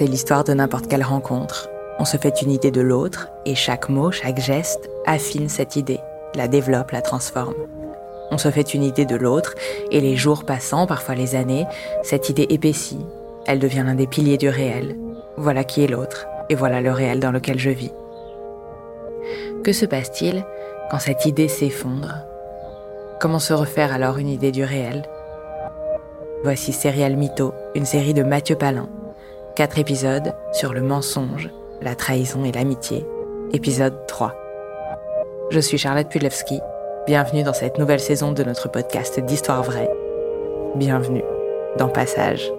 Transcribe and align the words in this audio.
C'est 0.00 0.06
l'histoire 0.06 0.44
de 0.44 0.54
n'importe 0.54 0.86
quelle 0.86 1.02
rencontre. 1.02 1.68
On 1.98 2.06
se 2.06 2.16
fait 2.16 2.40
une 2.40 2.50
idée 2.50 2.70
de 2.70 2.80
l'autre 2.80 3.28
et 3.44 3.54
chaque 3.54 3.90
mot, 3.90 4.10
chaque 4.10 4.40
geste 4.40 4.88
affine 5.04 5.50
cette 5.50 5.76
idée, 5.76 6.00
la 6.34 6.48
développe, 6.48 6.92
la 6.92 7.02
transforme. 7.02 7.66
On 8.30 8.38
se 8.38 8.50
fait 8.50 8.72
une 8.72 8.82
idée 8.82 9.04
de 9.04 9.14
l'autre 9.14 9.54
et 9.90 10.00
les 10.00 10.16
jours 10.16 10.44
passant, 10.44 10.86
parfois 10.86 11.16
les 11.16 11.34
années, 11.34 11.66
cette 12.02 12.30
idée 12.30 12.46
épaissit. 12.48 13.04
Elle 13.46 13.58
devient 13.58 13.82
l'un 13.84 13.94
des 13.94 14.06
piliers 14.06 14.38
du 14.38 14.48
réel. 14.48 14.96
Voilà 15.36 15.64
qui 15.64 15.84
est 15.84 15.88
l'autre 15.88 16.26
et 16.48 16.54
voilà 16.54 16.80
le 16.80 16.92
réel 16.92 17.20
dans 17.20 17.30
lequel 17.30 17.58
je 17.58 17.68
vis. 17.68 17.92
Que 19.62 19.74
se 19.74 19.84
passe-t-il 19.84 20.46
quand 20.90 20.98
cette 20.98 21.26
idée 21.26 21.48
s'effondre? 21.48 22.24
Comment 23.20 23.38
se 23.38 23.52
refaire 23.52 23.92
alors 23.92 24.16
une 24.16 24.30
idée 24.30 24.50
du 24.50 24.64
réel? 24.64 25.02
Voici 26.42 26.72
Serial 26.72 27.16
Mytho, 27.16 27.52
une 27.74 27.84
série 27.84 28.14
de 28.14 28.22
Mathieu 28.22 28.56
Palin. 28.56 28.88
Quatre 29.56 29.80
épisodes 29.80 30.32
sur 30.52 30.72
le 30.72 30.80
mensonge, 30.80 31.50
la 31.82 31.96
trahison 31.96 32.44
et 32.44 32.52
l'amitié. 32.52 33.04
Épisode 33.52 34.06
3. 34.06 34.32
Je 35.50 35.58
suis 35.58 35.76
Charlotte 35.76 36.08
Pudlewski. 36.08 36.60
Bienvenue 37.04 37.42
dans 37.42 37.52
cette 37.52 37.76
nouvelle 37.76 37.98
saison 37.98 38.30
de 38.30 38.44
notre 38.44 38.70
podcast 38.70 39.18
d'Histoire 39.18 39.64
vraie. 39.64 39.90
Bienvenue 40.76 41.24
dans 41.78 41.88
Passage. 41.88 42.52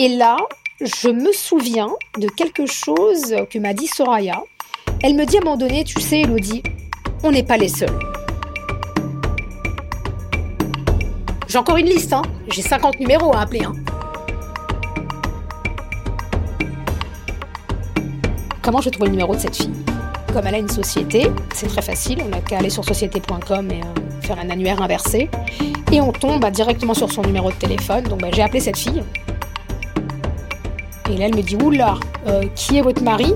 Et 0.00 0.08
là, 0.08 0.36
je 0.80 1.08
me 1.10 1.32
souviens 1.32 1.90
de 2.18 2.28
quelque 2.28 2.66
chose 2.66 3.36
que 3.50 3.58
m'a 3.60 3.72
dit 3.72 3.86
Soraya. 3.86 4.42
Elle 5.04 5.14
me 5.14 5.24
dit 5.24 5.36
à 5.36 5.40
un 5.40 5.44
moment 5.44 5.56
donné, 5.56 5.84
tu 5.84 6.00
sais, 6.00 6.22
Elodie, 6.22 6.62
on 7.22 7.30
n'est 7.30 7.42
pas 7.42 7.56
les 7.56 7.68
seuls. 7.68 7.98
J'ai 11.46 11.58
encore 11.58 11.76
une 11.76 11.86
liste, 11.86 12.12
hein. 12.12 12.22
J'ai 12.52 12.62
50 12.62 13.00
numéros 13.00 13.34
à 13.34 13.40
appeler, 13.40 13.64
hein. 13.64 13.72
Comment 18.62 18.82
je 18.82 18.90
trouve 18.90 19.06
le 19.06 19.12
numéro 19.12 19.34
de 19.34 19.40
cette 19.40 19.56
fille? 19.56 19.72
Comme 20.32 20.46
elle 20.46 20.56
a 20.56 20.58
une 20.58 20.68
société, 20.68 21.30
c'est 21.54 21.68
très 21.68 21.80
facile. 21.80 22.18
On 22.22 22.28
n'a 22.28 22.40
qu'à 22.40 22.58
aller 22.58 22.68
sur 22.68 22.84
société.com 22.84 23.70
et 23.70 23.80
euh, 23.80 24.20
faire 24.20 24.38
un 24.38 24.50
annuaire 24.50 24.82
inversé. 24.82 25.30
Et 25.90 26.02
on 26.02 26.12
tombe 26.12 26.42
bah, 26.42 26.50
directement 26.50 26.92
sur 26.92 27.10
son 27.10 27.22
numéro 27.22 27.50
de 27.50 27.56
téléphone. 27.56 28.04
Donc 28.04 28.20
bah, 28.20 28.28
j'ai 28.30 28.42
appelé 28.42 28.60
cette 28.60 28.76
fille. 28.76 29.02
Et 31.10 31.16
là, 31.16 31.26
elle 31.26 31.34
me 31.34 31.40
dit 31.40 31.56
Oula, 31.56 31.94
euh, 32.26 32.44
qui 32.54 32.76
est 32.76 32.82
votre 32.82 33.02
mari? 33.02 33.34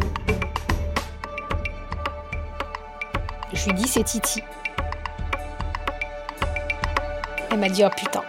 Je 3.62 3.68
lui 3.68 3.74
dis 3.74 3.86
c'est 3.86 4.02
Titi. 4.02 4.42
Elle 7.48 7.60
m'a 7.60 7.68
dit 7.68 7.84
oh 7.84 7.90
putain. 7.96 8.22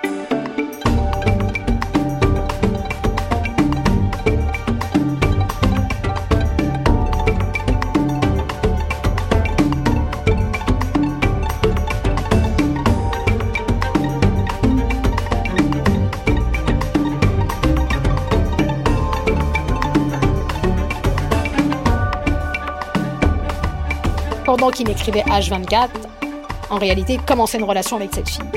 Pendant 24.64 24.78
qu'il 24.78 24.88
m'écrivait 24.88 25.24
H24, 25.24 25.90
en 26.70 26.78
réalité, 26.78 27.20
commençait 27.28 27.58
une 27.58 27.66
relation 27.66 27.98
avec 27.98 28.14
cette 28.14 28.30
fille. 28.30 28.50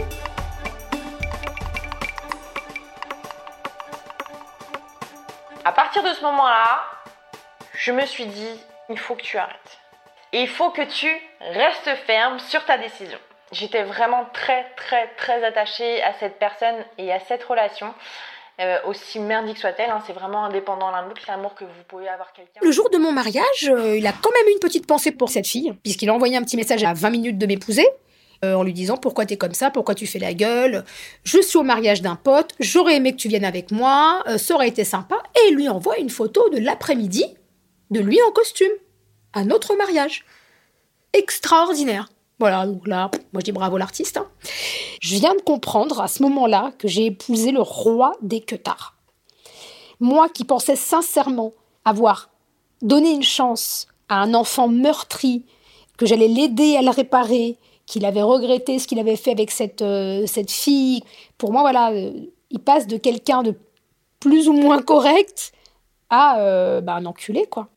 À 5.64 5.72
partir 5.72 6.04
de 6.04 6.12
ce 6.12 6.22
moment-là, 6.22 6.84
je 7.74 7.90
me 7.90 8.06
suis 8.06 8.26
dit, 8.26 8.60
il 8.88 8.96
faut 8.96 9.16
que 9.16 9.22
tu 9.22 9.36
arrêtes. 9.36 9.80
Et 10.32 10.42
il 10.42 10.48
faut 10.48 10.70
que 10.70 10.82
tu 10.82 11.10
restes 11.40 11.92
ferme 12.06 12.38
sur 12.38 12.64
ta 12.64 12.78
décision. 12.78 13.18
J'étais 13.50 13.82
vraiment 13.82 14.26
très 14.32 14.62
très 14.76 15.08
très 15.16 15.42
attachée 15.42 16.04
à 16.04 16.12
cette 16.12 16.38
personne 16.38 16.84
et 16.98 17.12
à 17.12 17.18
cette 17.18 17.42
relation. 17.42 17.92
Euh, 18.58 18.78
aussi 18.86 19.18
merdique 19.18 19.58
soit-elle, 19.58 19.90
hein, 19.90 20.02
c'est 20.06 20.14
vraiment 20.14 20.44
indépendant 20.44 20.90
l'un 20.90 21.02
de 21.02 21.08
l'autre, 21.08 21.20
l'amour 21.28 21.54
que 21.54 21.64
vous 21.64 21.82
pouvez 21.88 22.08
avoir 22.08 22.32
quelqu'un. 22.32 22.60
Le 22.62 22.70
jour 22.70 22.88
de 22.88 22.96
mon 22.96 23.12
mariage, 23.12 23.68
euh, 23.68 23.98
il 23.98 24.06
a 24.06 24.12
quand 24.12 24.30
même 24.30 24.50
une 24.50 24.58
petite 24.60 24.86
pensée 24.86 25.12
pour 25.12 25.28
cette 25.28 25.46
fille, 25.46 25.74
puisqu'il 25.82 26.08
a 26.08 26.14
envoyé 26.14 26.38
un 26.38 26.42
petit 26.42 26.56
message 26.56 26.82
à 26.82 26.94
20 26.94 27.10
minutes 27.10 27.38
de 27.38 27.44
m'épouser, 27.44 27.86
euh, 28.46 28.54
en 28.54 28.62
lui 28.62 28.72
disant 28.72 28.96
pourquoi 28.96 29.26
t'es 29.26 29.36
comme 29.36 29.52
ça, 29.52 29.70
pourquoi 29.70 29.94
tu 29.94 30.06
fais 30.06 30.18
la 30.18 30.32
gueule, 30.32 30.86
je 31.24 31.42
suis 31.42 31.58
au 31.58 31.64
mariage 31.64 32.00
d'un 32.00 32.16
pote, 32.16 32.54
j'aurais 32.58 32.96
aimé 32.96 33.12
que 33.12 33.18
tu 33.18 33.28
viennes 33.28 33.44
avec 33.44 33.72
moi, 33.72 34.24
ça 34.38 34.54
aurait 34.54 34.68
été 34.68 34.84
sympa, 34.84 35.22
et 35.34 35.50
il 35.50 35.56
lui 35.56 35.68
envoie 35.68 35.98
une 35.98 36.10
photo 36.10 36.48
de 36.48 36.58
l'après-midi, 36.58 37.26
de 37.90 38.00
lui 38.00 38.18
en 38.22 38.32
costume, 38.32 38.72
à 39.34 39.44
notre 39.44 39.76
mariage. 39.76 40.24
Extraordinaire. 41.12 42.08
Voilà, 42.38 42.66
donc 42.66 42.86
là, 42.86 43.10
moi 43.32 43.40
je 43.40 43.44
dis 43.44 43.52
bravo 43.52 43.78
l'artiste. 43.78 44.18
Hein. 44.18 44.28
Je 45.00 45.16
viens 45.16 45.34
de 45.34 45.40
comprendre 45.40 46.00
à 46.00 46.08
ce 46.08 46.22
moment-là 46.22 46.72
que 46.78 46.88
j'ai 46.88 47.06
épousé 47.06 47.50
le 47.50 47.62
roi 47.62 48.12
des 48.22 48.40
queutards. 48.40 48.94
Moi 50.00 50.28
qui 50.28 50.44
pensais 50.44 50.76
sincèrement 50.76 51.52
avoir 51.84 52.28
donné 52.82 53.10
une 53.10 53.22
chance 53.22 53.86
à 54.08 54.20
un 54.20 54.34
enfant 54.34 54.68
meurtri, 54.68 55.44
que 55.96 56.06
j'allais 56.06 56.28
l'aider 56.28 56.76
à 56.76 56.82
le 56.82 56.90
réparer, 56.90 57.56
qu'il 57.86 58.04
avait 58.04 58.22
regretté 58.22 58.78
ce 58.78 58.86
qu'il 58.86 58.98
avait 58.98 59.16
fait 59.16 59.30
avec 59.30 59.50
cette, 59.50 59.82
euh, 59.82 60.26
cette 60.26 60.50
fille. 60.50 61.02
Pour 61.38 61.52
moi, 61.52 61.62
voilà, 61.62 61.92
euh, 61.92 62.12
il 62.50 62.58
passe 62.60 62.86
de 62.86 62.96
quelqu'un 62.96 63.42
de 63.42 63.54
plus 64.20 64.48
ou 64.48 64.52
moins 64.52 64.82
correct 64.82 65.52
à 66.10 66.40
euh, 66.40 66.80
bah, 66.80 66.94
un 66.94 67.06
enculé, 67.06 67.46
quoi. 67.46 67.68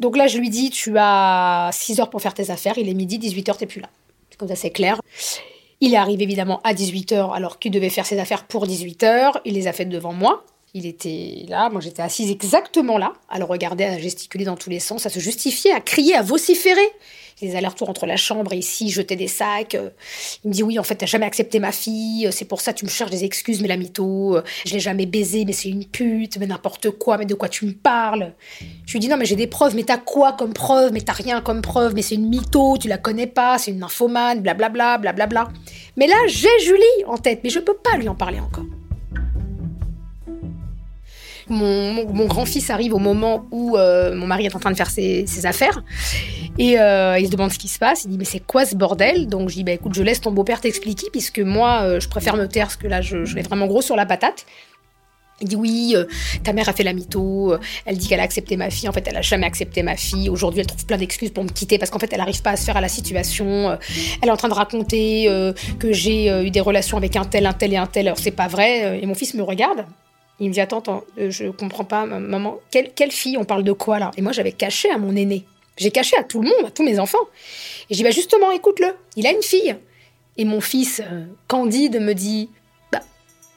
Donc 0.00 0.16
là, 0.16 0.26
je 0.26 0.38
lui 0.38 0.50
dis, 0.50 0.70
tu 0.70 0.94
as 0.98 1.70
6 1.72 2.00
heures 2.00 2.10
pour 2.10 2.20
faire 2.20 2.34
tes 2.34 2.50
affaires, 2.50 2.78
il 2.78 2.88
est 2.88 2.94
midi, 2.94 3.18
18 3.18 3.48
heures, 3.48 3.56
t'es 3.56 3.66
plus 3.66 3.80
là. 3.80 3.88
Comme 4.38 4.48
ça, 4.48 4.56
c'est 4.56 4.70
clair. 4.70 5.00
Il 5.80 5.94
est 5.94 5.96
arrivé 5.96 6.24
évidemment 6.24 6.60
à 6.64 6.74
18h 6.74 7.32
alors 7.34 7.58
qu'il 7.58 7.70
devait 7.70 7.90
faire 7.90 8.06
ses 8.06 8.18
affaires 8.18 8.46
pour 8.46 8.66
18h. 8.66 9.40
Il 9.44 9.54
les 9.54 9.66
a 9.66 9.72
faites 9.72 9.88
devant 9.88 10.12
moi. 10.12 10.44
Il 10.72 10.86
était 10.86 11.44
là, 11.48 11.68
moi 11.70 11.80
j'étais 11.80 12.02
assise 12.02 12.32
exactement 12.32 12.98
là, 12.98 13.12
à 13.28 13.38
le 13.38 13.44
regarder, 13.44 13.84
à 13.84 13.96
gesticuler 13.96 14.44
dans 14.44 14.56
tous 14.56 14.70
les 14.70 14.80
sens, 14.80 15.06
à 15.06 15.08
se 15.08 15.20
justifier, 15.20 15.72
à 15.72 15.80
crier, 15.80 16.16
à 16.16 16.22
vociférer. 16.22 16.88
Les 17.42 17.56
allers-retours 17.56 17.90
entre 17.90 18.06
la 18.06 18.16
chambre 18.16 18.52
et 18.52 18.58
ici, 18.58 18.90
jeter 18.90 19.16
des 19.16 19.28
sacs. 19.28 19.76
Il 20.44 20.48
me 20.48 20.52
dit 20.52 20.62
oui, 20.62 20.78
en 20.78 20.82
fait, 20.82 20.94
t'as 20.96 21.06
jamais 21.06 21.26
accepté 21.26 21.58
ma 21.58 21.72
fille, 21.72 22.28
c'est 22.30 22.44
pour 22.44 22.60
ça 22.60 22.72
tu 22.72 22.84
me 22.84 22.90
cherches 22.90 23.10
des 23.10 23.24
excuses, 23.24 23.60
mais 23.60 23.68
la 23.68 23.76
mytho, 23.76 24.38
je 24.66 24.72
l'ai 24.72 24.80
jamais 24.80 25.06
baisé, 25.06 25.44
mais 25.44 25.52
c'est 25.52 25.68
une 25.68 25.84
pute, 25.84 26.38
mais 26.38 26.46
n'importe 26.46 26.90
quoi, 26.90 27.18
mais 27.18 27.26
de 27.26 27.34
quoi 27.34 27.48
tu 27.48 27.66
me 27.66 27.72
parles? 27.72 28.32
Je 28.86 28.92
lui 28.92 29.00
dis 29.00 29.08
non, 29.08 29.16
mais 29.16 29.24
j'ai 29.24 29.36
des 29.36 29.46
preuves, 29.46 29.74
mais 29.74 29.84
t'as 29.84 29.98
quoi 29.98 30.32
comme 30.32 30.52
preuve 30.52 30.92
Mais 30.92 31.00
t'as 31.00 31.12
rien 31.12 31.40
comme 31.40 31.62
preuve, 31.62 31.94
mais 31.94 32.02
c'est 32.02 32.14
une 32.14 32.28
mytho, 32.28 32.76
tu 32.78 32.88
la 32.88 32.98
connais 32.98 33.26
pas, 33.26 33.58
c'est 33.58 33.70
une 33.70 33.78
nymphomane, 33.78 34.40
blablabla, 34.40 34.98
blablabla. 34.98 35.48
Mais 35.96 36.06
là, 36.06 36.16
j'ai 36.26 36.48
Julie 36.60 37.04
en 37.06 37.18
tête, 37.18 37.40
mais 37.44 37.50
je 37.50 37.60
peux 37.60 37.76
pas 37.76 37.96
lui 37.96 38.08
en 38.08 38.14
parler 38.14 38.40
encore. 38.40 38.64
Mon, 41.48 42.26
grand-fils 42.26 42.70
arrive 42.70 42.94
au 42.94 42.98
moment 42.98 43.46
où 43.50 43.76
euh, 43.76 44.14
mon 44.14 44.26
mari 44.26 44.46
est 44.46 44.54
en 44.54 44.58
train 44.58 44.70
de 44.70 44.76
faire 44.76 44.90
ses, 44.90 45.46
affaires. 45.46 45.82
Et 46.58 46.78
euh, 46.78 47.18
il 47.18 47.26
se 47.26 47.30
demande 47.30 47.52
ce 47.52 47.58
qui 47.58 47.68
se 47.68 47.78
passe. 47.78 48.04
Il 48.04 48.10
dit 48.10 48.18
Mais 48.18 48.24
c'est 48.24 48.44
quoi 48.44 48.64
ce 48.64 48.74
bordel? 48.74 49.26
Donc 49.26 49.48
je 49.50 49.56
dis 49.56 49.64
Bah 49.64 49.72
écoute, 49.72 49.94
je 49.94 50.02
laisse 50.02 50.20
ton 50.20 50.30
beau-père 50.30 50.60
t'expliquer, 50.60 51.08
puisque 51.10 51.40
moi, 51.40 51.82
euh, 51.82 52.00
je 52.00 52.08
préfère 52.08 52.36
me 52.36 52.46
taire, 52.46 52.66
parce 52.66 52.76
que 52.76 52.86
là, 52.86 53.00
je, 53.00 53.16
vais 53.16 53.42
vraiment 53.42 53.66
gros 53.66 53.82
sur 53.82 53.96
la 53.96 54.06
patate. 54.06 54.46
Il 55.40 55.48
dit 55.48 55.56
oui, 55.56 55.96
ta 56.44 56.52
mère 56.52 56.68
a 56.68 56.72
fait 56.72 56.84
la 56.84 56.92
mytho, 56.92 57.56
elle 57.86 57.98
dit 57.98 58.06
qu'elle 58.06 58.20
a 58.20 58.22
accepté 58.22 58.56
ma 58.56 58.70
fille, 58.70 58.88
en 58.88 58.92
fait 58.92 59.04
elle 59.08 59.16
a 59.16 59.20
jamais 59.20 59.44
accepté 59.46 59.82
ma 59.82 59.96
fille, 59.96 60.28
aujourd'hui 60.28 60.60
elle 60.60 60.66
trouve 60.66 60.86
plein 60.86 60.96
d'excuses 60.96 61.30
pour 61.30 61.42
me 61.42 61.48
quitter 61.48 61.76
parce 61.76 61.90
qu'en 61.90 61.98
fait 61.98 62.08
elle 62.12 62.20
n'arrive 62.20 62.40
pas 62.40 62.52
à 62.52 62.56
se 62.56 62.64
faire 62.64 62.76
à 62.76 62.80
la 62.80 62.88
situation, 62.88 63.76
elle 64.22 64.28
est 64.28 64.30
en 64.30 64.36
train 64.36 64.48
de 64.48 64.54
raconter 64.54 65.28
que 65.80 65.92
j'ai 65.92 66.28
eu 66.46 66.50
des 66.50 66.60
relations 66.60 66.96
avec 66.96 67.16
un 67.16 67.24
tel, 67.24 67.46
un 67.46 67.52
tel 67.52 67.72
et 67.72 67.76
un 67.76 67.86
tel, 67.86 68.06
alors 68.06 68.18
c'est 68.20 68.30
pas 68.30 68.46
vrai, 68.46 69.00
et 69.02 69.06
mon 69.06 69.16
fils 69.16 69.34
me 69.34 69.42
regarde, 69.42 69.84
il 70.40 70.48
me 70.48 70.52
dit 70.52 70.60
Attends, 70.60 70.78
attends, 70.78 71.04
euh, 71.18 71.30
je 71.30 71.46
comprends 71.46 71.84
pas, 71.84 72.06
maman, 72.06 72.58
quelle, 72.70 72.92
quelle 72.94 73.12
fille 73.12 73.36
On 73.36 73.44
parle 73.44 73.64
de 73.64 73.72
quoi 73.72 73.98
là? 73.98 74.10
Et 74.16 74.22
moi, 74.22 74.32
j'avais 74.32 74.52
caché 74.52 74.90
à 74.90 74.98
mon 74.98 75.14
aîné. 75.14 75.44
J'ai 75.76 75.90
caché 75.90 76.16
à 76.16 76.22
tout 76.22 76.40
le 76.40 76.48
monde, 76.48 76.66
à 76.66 76.70
tous 76.70 76.84
mes 76.84 76.98
enfants. 76.98 77.26
Et 77.90 77.94
je 77.94 77.98
dis 77.98 78.04
Bah, 78.04 78.10
justement, 78.10 78.50
écoute-le, 78.50 78.94
il 79.16 79.26
a 79.26 79.30
une 79.30 79.42
fille. 79.42 79.76
Et 80.36 80.44
mon 80.44 80.60
fils, 80.60 81.00
euh, 81.00 81.24
Candide, 81.48 82.00
me 82.00 82.12
dit 82.14 82.50
Bah, 82.92 83.00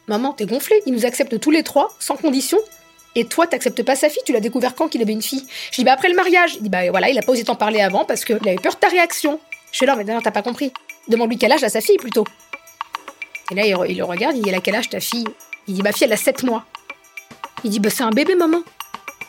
maman, 0.08 0.34
t'es 0.34 0.46
gonflé. 0.46 0.82
Il 0.86 0.94
nous 0.94 1.06
accepte 1.06 1.40
tous 1.40 1.52
les 1.52 1.64
trois, 1.64 1.90
sans 2.00 2.16
condition. 2.16 2.60
Et 3.16 3.26
toi, 3.26 3.48
t'acceptes 3.48 3.82
pas 3.84 3.96
sa 3.96 4.10
fille 4.10 4.22
Tu 4.26 4.32
l'as 4.32 4.40
découvert 4.40 4.76
quand 4.76 4.88
qu'il 4.88 5.02
avait 5.02 5.14
une 5.14 5.24
fille? 5.24 5.46
Je 5.72 5.78
dis 5.78 5.84
Bah, 5.84 5.94
après 5.94 6.10
le 6.10 6.16
mariage. 6.16 6.56
Il 6.56 6.64
dit 6.64 6.70
Bah, 6.70 6.90
voilà, 6.92 7.10
il 7.10 7.18
a 7.18 7.22
pas 7.22 7.32
osé 7.32 7.44
t'en 7.44 7.56
parler 7.56 7.82
avant 7.82 8.06
parce 8.06 8.24
qu'il 8.24 8.36
avait 8.36 8.56
peur 8.56 8.76
de 8.76 8.80
ta 8.80 8.90
réaction. 8.90 9.40
Je 9.72 9.78
suis 9.78 9.86
là, 9.86 9.96
mais 9.96 10.04
non, 10.04 10.22
t'as 10.22 10.32
pas 10.32 10.44
compris. 10.44 10.72
Demande-lui 11.08 11.38
quel 11.38 11.52
âge 11.52 11.64
a 11.64 11.70
sa 11.70 11.82
fille 11.82 11.98
plutôt. 11.98 12.26
Et 13.52 13.56
là, 13.56 13.66
il, 13.66 13.92
il 13.92 13.98
le 13.98 14.04
regarde, 14.04 14.36
il 14.36 14.44
dit 14.44 14.50
Elle 14.50 14.56
a 14.56 14.62
quel 14.62 14.76
âge 14.76 14.90
ta 14.90 15.00
fille? 15.00 15.26
Il 15.68 15.74
dit 15.74 15.82
Ma 15.82 15.92
fille, 15.92 16.06
elle 16.06 16.14
a 16.14 16.18
7 16.18 16.44
mois. 16.44 16.66
Il 17.64 17.70
dit 17.70 17.80
Bah, 17.80 17.90
c'est 17.90 18.04
un 18.04 18.12
bébé, 18.12 18.36
maman. 18.36 18.62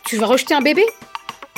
Tu 0.05 0.17
vas 0.17 0.26
rejeter 0.26 0.55
un 0.55 0.61
bébé? 0.61 0.85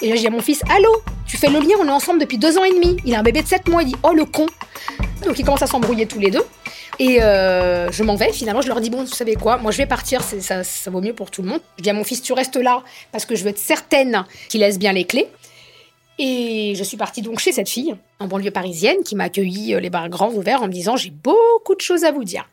Et 0.03 0.09
là, 0.09 0.17
je 0.17 0.21
dis 0.21 0.27
à 0.27 0.31
mon 0.31 0.41
fils 0.41 0.63
Allô? 0.71 1.03
Tu 1.27 1.37
fais 1.37 1.49
le 1.49 1.61
lien, 1.61 1.77
on 1.81 1.87
est 1.87 1.91
ensemble 1.91 2.21
depuis 2.21 2.39
deux 2.39 2.59
ans 2.59 2.65
et 2.65 2.73
demi. 2.73 2.97
Il 3.05 3.15
a 3.15 3.21
un 3.21 3.23
bébé 3.23 3.43
de 3.43 3.49
7 3.49 3.69
mois. 3.69 3.83
Il 3.83 3.89
dit 3.89 3.97
Oh, 4.03 4.13
le 4.13 4.25
con 4.25 4.47
Donc, 5.25 5.39
ils 5.39 5.45
commencent 5.45 5.63
à 5.63 5.67
s'embrouiller 5.67 6.07
tous 6.07 6.19
les 6.19 6.31
deux. 6.31 6.45
Et 7.01 7.23
euh, 7.23 7.91
je 7.91 8.03
m'en 8.03 8.15
vais, 8.15 8.31
finalement, 8.31 8.61
je 8.61 8.69
leur 8.69 8.79
dis, 8.79 8.91
bon, 8.91 9.05
vous 9.05 9.07
savez 9.07 9.35
quoi, 9.35 9.57
moi 9.57 9.73
je 9.73 9.79
vais 9.79 9.87
partir, 9.87 10.23
ça, 10.23 10.63
ça 10.63 10.91
vaut 10.91 11.01
mieux 11.01 11.15
pour 11.15 11.31
tout 11.31 11.41
le 11.41 11.49
monde. 11.49 11.61
Je 11.79 11.83
dis 11.83 11.89
à 11.89 11.95
mon 11.95 12.05
fils, 12.05 12.21
tu 12.21 12.35
restes 12.35 12.57
là, 12.57 12.83
parce 13.11 13.25
que 13.25 13.35
je 13.35 13.43
veux 13.43 13.49
être 13.49 13.59
certaine 13.59 14.27
qu'il 14.51 14.61
laisse 14.61 14.79
bien 14.79 14.93
les 14.93 15.05
clés. 15.05 15.27
Et 16.19 16.75
je 16.77 16.85
suis 16.85 16.99
partie 16.99 17.23
donc 17.23 17.39
chez 17.39 17.53
cette 17.53 17.71
fille, 17.71 17.95
en 18.19 18.27
banlieue 18.27 18.51
parisienne, 18.51 18.99
qui 19.03 19.17
m'a 19.17 19.25
accueilli 19.25 19.75
euh, 19.75 19.81
les 19.81 19.89
bras 19.89 20.11
grands 20.11 20.31
ouverts 20.33 20.63
en 20.63 20.67
me 20.67 20.73
disant, 20.73 20.97
j'ai 20.97 21.09
beaucoup 21.09 21.75
de 21.75 21.81
choses 21.81 22.05
à 22.05 22.13
vous 22.13 22.25
dire. 22.25 22.47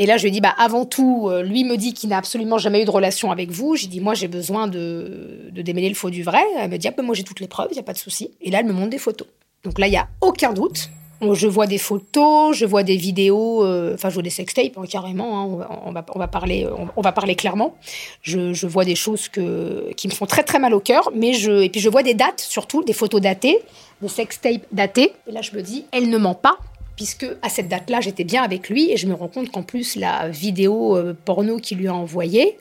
Et 0.00 0.06
là, 0.06 0.16
je 0.16 0.22
lui 0.22 0.28
ai 0.28 0.32
dit, 0.32 0.40
bah, 0.40 0.54
avant 0.56 0.86
tout, 0.86 1.28
euh, 1.28 1.42
lui 1.42 1.62
me 1.62 1.76
dit 1.76 1.92
qu'il 1.92 2.08
n'a 2.08 2.16
absolument 2.16 2.56
jamais 2.56 2.80
eu 2.80 2.86
de 2.86 2.90
relation 2.90 3.30
avec 3.30 3.50
vous. 3.50 3.76
J'ai 3.76 3.86
dit, 3.86 4.00
moi, 4.00 4.14
j'ai 4.14 4.28
besoin 4.28 4.66
de, 4.66 5.50
démêler 5.52 5.90
le 5.90 5.94
faux 5.94 6.08
du 6.08 6.22
vrai. 6.22 6.40
Elle 6.58 6.70
me 6.70 6.78
dit, 6.78 6.88
ah, 6.88 6.94
ben, 6.96 7.04
moi, 7.04 7.14
j'ai 7.14 7.22
toutes 7.22 7.40
les 7.40 7.46
preuves, 7.46 7.68
il 7.70 7.74
n'y 7.74 7.80
a 7.80 7.82
pas 7.82 7.92
de 7.92 7.98
souci. 7.98 8.30
Et 8.40 8.50
là, 8.50 8.60
elle 8.60 8.66
me 8.66 8.72
montre 8.72 8.88
des 8.88 8.98
photos. 8.98 9.28
Donc 9.62 9.78
là, 9.78 9.88
il 9.88 9.90
n'y 9.90 9.98
a 9.98 10.08
aucun 10.22 10.54
doute. 10.54 10.88
Je 11.20 11.46
vois 11.46 11.66
des 11.66 11.76
photos, 11.76 12.56
je 12.56 12.64
vois 12.64 12.82
des 12.82 12.96
vidéos, 12.96 13.62
euh, 13.62 13.92
enfin, 13.92 14.08
je 14.08 14.14
vois 14.14 14.22
des 14.22 14.30
sextapes, 14.30 14.78
hein, 14.78 14.84
carrément. 14.88 15.38
Hein, 15.38 15.66
on, 15.84 15.92
va, 15.92 16.06
on, 16.14 16.18
va, 16.18 16.28
parler, 16.28 16.66
on, 16.96 17.02
va 17.02 17.12
parler 17.12 17.34
clairement. 17.34 17.76
Je, 18.22 18.66
vois 18.66 18.86
des 18.86 18.94
choses 18.94 19.28
que, 19.28 19.92
qui 19.98 20.08
me 20.08 20.14
font 20.14 20.24
très, 20.24 20.44
très 20.44 20.58
mal 20.58 20.72
au 20.72 20.80
cœur. 20.80 21.10
Mais 21.14 21.34
je, 21.34 21.60
et 21.60 21.68
puis, 21.68 21.78
je 21.78 21.90
vois 21.90 22.02
des 22.02 22.14
dates, 22.14 22.40
surtout, 22.40 22.82
des 22.82 22.94
photos 22.94 23.20
datées, 23.20 23.58
des 24.00 24.08
sextapes 24.08 24.64
datées. 24.72 25.12
Et 25.26 25.32
là, 25.32 25.42
je 25.42 25.54
me 25.54 25.60
dis, 25.60 25.84
elle 25.92 26.08
ne 26.08 26.16
ment 26.16 26.34
pas 26.34 26.56
puisque 27.00 27.26
à 27.40 27.48
cette 27.48 27.68
date-là, 27.68 28.02
j'étais 28.02 28.24
bien 28.24 28.42
avec 28.42 28.68
lui 28.68 28.92
et 28.92 28.98
je 28.98 29.06
me 29.06 29.14
rends 29.14 29.28
compte 29.28 29.50
qu'en 29.50 29.62
plus, 29.62 29.96
la 29.96 30.28
vidéo 30.28 30.98
euh, 30.98 31.14
porno 31.24 31.56
qu'il 31.56 31.78
lui 31.78 31.88
a 31.88 31.94
envoyée, 31.94 32.58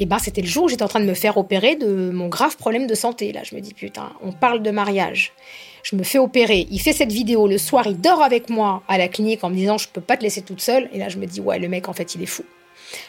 eh 0.00 0.06
ben, 0.06 0.18
c'était 0.18 0.40
le 0.40 0.48
jour 0.48 0.64
où 0.64 0.68
j'étais 0.68 0.82
en 0.82 0.88
train 0.88 0.98
de 0.98 1.04
me 1.04 1.14
faire 1.14 1.36
opérer 1.36 1.76
de 1.76 2.10
mon 2.10 2.26
grave 2.26 2.56
problème 2.56 2.88
de 2.88 2.96
santé. 2.96 3.30
Là, 3.30 3.42
je 3.44 3.54
me 3.54 3.60
dis, 3.60 3.74
putain, 3.74 4.10
on 4.24 4.32
parle 4.32 4.60
de 4.60 4.72
mariage. 4.72 5.34
Je 5.84 5.94
me 5.94 6.02
fais 6.02 6.18
opérer. 6.18 6.66
Il 6.72 6.80
fait 6.80 6.92
cette 6.92 7.12
vidéo. 7.12 7.46
Le 7.46 7.58
soir, 7.58 7.86
il 7.86 8.00
dort 8.00 8.24
avec 8.24 8.50
moi 8.50 8.82
à 8.88 8.98
la 8.98 9.06
clinique 9.06 9.44
en 9.44 9.50
me 9.50 9.54
disant, 9.54 9.78
je 9.78 9.86
peux 9.86 10.00
pas 10.00 10.16
te 10.16 10.24
laisser 10.24 10.42
toute 10.42 10.60
seule. 10.60 10.90
Et 10.92 10.98
là, 10.98 11.08
je 11.08 11.18
me 11.18 11.26
dis, 11.26 11.40
ouais, 11.40 11.60
le 11.60 11.68
mec, 11.68 11.88
en 11.88 11.92
fait, 11.92 12.16
il 12.16 12.22
est 12.24 12.26
fou. 12.26 12.42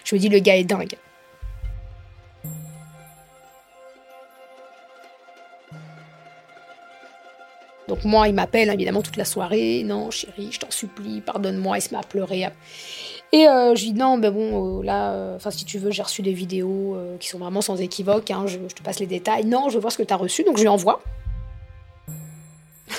Je 0.04 0.14
me 0.14 0.22
dis, 0.22 0.30
le 0.30 0.38
gars 0.38 0.58
est 0.58 0.64
dingue. 0.64 0.94
Donc 7.88 8.04
moi, 8.04 8.28
il 8.28 8.34
m'appelle 8.34 8.70
évidemment 8.70 9.02
toute 9.02 9.18
la 9.18 9.26
soirée. 9.26 9.84
Non, 9.86 10.12
chérie, 10.12 10.50
je 10.52 10.60
t'en 10.60 10.70
supplie, 10.70 11.22
pardonne-moi. 11.22 11.78
Il 11.78 11.82
se 11.82 11.94
met 11.94 12.00
à 12.00 12.04
pleurer. 12.04 12.48
Et 13.34 13.48
euh, 13.48 13.76
je 13.76 13.84
lui 13.84 13.92
dis 13.92 14.00
non, 14.00 14.18
ben 14.18 14.32
bon, 14.32 14.80
euh, 14.80 14.84
là, 14.84 15.12
euh, 15.12 15.36
enfin 15.36 15.52
si 15.52 15.66
tu 15.66 15.78
veux, 15.80 15.92
j'ai 15.92 16.02
reçu 16.02 16.22
des 16.22 16.34
vidéos 16.34 16.98
qui 17.20 17.28
sont 17.28 17.40
vraiment 17.40 17.62
sans 17.62 17.80
équivoque. 17.82 18.32
Hein, 18.32 18.46
je, 18.48 18.58
te 18.58 18.82
passe 18.82 19.00
les 19.00 19.06
détails. 19.06 19.46
Non, 19.46 19.70
je 19.70 19.76
veux 19.76 19.82
voir 19.82 19.92
ce 19.92 19.98
que 19.98 20.04
tu 20.04 20.14
as 20.14 20.18
reçu, 20.18 20.44
donc 20.44 20.58
je 20.58 20.62
lui 20.62 20.70
envoie. 20.70 21.02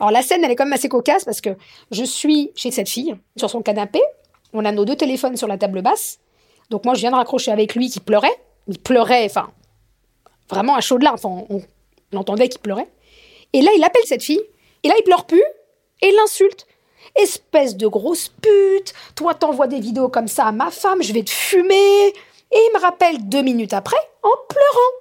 Alors 0.00 0.10
la 0.10 0.22
scène, 0.22 0.44
elle 0.44 0.50
est 0.50 0.56
quand 0.56 0.64
même 0.64 0.72
assez 0.72 0.88
cocasse 0.88 1.24
parce 1.24 1.40
que 1.40 1.50
je 1.90 2.04
suis 2.04 2.50
chez 2.54 2.70
cette 2.70 2.88
fille, 2.88 3.14
sur 3.36 3.50
son 3.50 3.62
canapé. 3.62 4.00
On 4.52 4.64
a 4.64 4.72
nos 4.72 4.84
deux 4.84 4.96
téléphones 4.96 5.36
sur 5.36 5.48
la 5.48 5.58
table 5.58 5.82
basse. 5.82 6.18
Donc 6.70 6.84
moi, 6.84 6.94
je 6.94 7.00
viens 7.00 7.10
de 7.10 7.16
raccrocher 7.16 7.50
avec 7.50 7.74
lui 7.74 7.88
qui 7.90 8.00
pleurait. 8.00 8.36
Il 8.68 8.78
pleurait, 8.78 9.26
enfin, 9.26 9.50
vraiment 10.48 10.76
à 10.76 10.80
chaud 10.80 10.98
de 10.98 11.04
larmes. 11.04 11.18
Enfin, 11.22 11.44
on, 11.50 11.62
on 12.12 12.16
entendait 12.16 12.48
qu'il 12.48 12.60
pleurait. 12.60 12.88
Et 13.54 13.62
là, 13.62 13.70
il 13.76 13.84
appelle 13.84 14.02
cette 14.04 14.24
fille, 14.24 14.42
et 14.82 14.88
là, 14.88 14.94
il 14.98 15.04
pleure 15.04 15.26
plus, 15.26 15.44
et 16.02 16.10
l'insulte. 16.10 16.66
Espèce 17.14 17.76
de 17.76 17.86
grosse 17.86 18.28
pute, 18.28 18.92
toi 19.14 19.34
t'envoies 19.34 19.68
des 19.68 19.78
vidéos 19.78 20.08
comme 20.08 20.26
ça 20.26 20.46
à 20.46 20.52
ma 20.52 20.72
femme, 20.72 21.00
je 21.02 21.12
vais 21.12 21.22
te 21.22 21.30
fumer. 21.30 22.08
Et 22.08 22.12
il 22.52 22.70
me 22.74 22.80
rappelle 22.80 23.28
deux 23.28 23.42
minutes 23.42 23.72
après, 23.72 23.96
en 24.24 24.32
pleurant. 24.48 24.92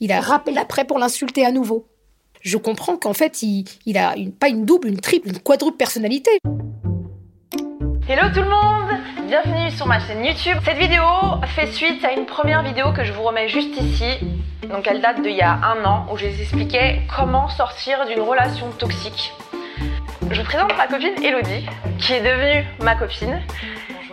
Il 0.00 0.10
a 0.10 0.20
rappelé 0.20 0.56
après 0.56 0.86
pour 0.86 0.98
l'insulter 0.98 1.44
à 1.44 1.52
nouveau. 1.52 1.86
Je 2.40 2.56
comprends 2.56 2.96
qu'en 2.96 3.12
fait, 3.12 3.42
il, 3.42 3.98
a 3.98 4.14
pas 4.40 4.48
une 4.48 4.64
double, 4.64 4.88
une 4.88 5.00
triple, 5.00 5.28
une 5.28 5.38
quadruple 5.40 5.76
personnalité. 5.76 6.30
Hello 8.08 8.28
tout 8.34 8.40
le 8.40 8.48
monde 8.48 8.91
Bienvenue 9.32 9.70
sur 9.70 9.86
ma 9.86 9.98
chaîne 9.98 10.22
YouTube. 10.22 10.58
Cette 10.62 10.76
vidéo 10.76 11.02
fait 11.56 11.68
suite 11.68 12.04
à 12.04 12.12
une 12.12 12.26
première 12.26 12.62
vidéo 12.62 12.92
que 12.92 13.02
je 13.02 13.14
vous 13.14 13.22
remets 13.22 13.48
juste 13.48 13.74
ici 13.80 14.18
donc 14.68 14.86
elle 14.86 15.00
date 15.00 15.22
d'il 15.22 15.32
y 15.32 15.40
a 15.40 15.54
un 15.54 15.82
an 15.86 16.06
où 16.12 16.18
je 16.18 16.26
les 16.26 16.42
expliquais 16.42 17.00
comment 17.16 17.48
sortir 17.48 18.04
d'une 18.06 18.20
relation 18.20 18.70
toxique. 18.72 19.32
Je 20.30 20.38
vous 20.38 20.46
présente 20.46 20.76
ma 20.76 20.86
copine 20.86 21.14
Elodie, 21.24 21.66
qui 21.98 22.12
est 22.12 22.20
devenue 22.20 22.66
ma 22.82 22.94
copine. 22.94 23.40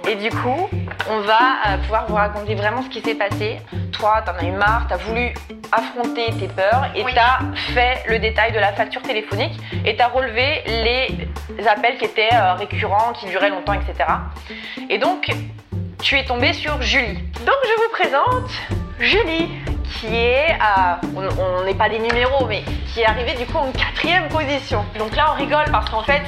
Et 0.08 0.16
du 0.16 0.30
coup, 0.30 0.70
on 1.10 1.20
va 1.22 1.40
euh, 1.68 1.78
pouvoir 1.80 2.08
vous 2.08 2.16
raconter 2.16 2.56
vraiment 2.56 2.82
ce 2.82 2.90
qui 2.90 3.02
s'est 3.02 3.16
passé. 3.16 3.58
Toi, 3.92 4.22
t'en 4.26 4.34
as 4.34 4.44
eu 4.44 4.52
marre, 4.52 4.86
t'as 4.88 4.98
voulu 4.98 5.34
affronter 5.72 6.28
tes 6.40 6.48
peurs 6.48 6.90
et 6.96 7.04
t'as 7.14 7.40
fait 7.74 8.04
le 8.08 8.20
détail 8.20 8.52
de 8.52 8.60
la 8.60 8.74
facture 8.74 9.02
téléphonique 9.02 9.60
et 9.86 9.96
t'as 9.96 10.08
relevé 10.08 10.64
les 10.66 11.68
appels 11.68 11.98
qui 11.98 12.06
étaient 12.06 12.34
euh, 12.34 12.54
récurrents, 12.54 13.14
qui 13.14 13.28
duraient 13.28 13.50
longtemps, 13.50 13.74
etc. 13.74 14.10
Et 14.90 14.98
donc, 14.98 15.30
tu 16.02 16.18
es 16.18 16.26
tombée 16.26 16.54
sur 16.54 16.82
Julie. 16.82 17.18
Donc, 17.46 17.58
je 17.64 17.84
vous 17.84 17.90
présente 17.92 18.52
Julie 19.00 19.50
qui 20.00 20.16
est 20.16 20.56
à, 20.60 21.02
on 21.16 21.64
n'est 21.64 21.74
pas 21.74 21.90
des 21.90 22.00
numéros, 22.00 22.46
mais 22.48 22.64
qui 22.94 23.02
est 23.02 23.06
arrivé 23.06 23.34
du 23.34 23.46
coup 23.46 23.58
en 23.58 23.72
quatrième 23.72 24.28
position. 24.30 24.86
Donc 24.98 25.16
là, 25.16 25.34
on 25.34 25.36
rigole 25.36 25.66
parce 25.72 25.90
qu'en 25.90 26.04
fait, 26.04 26.22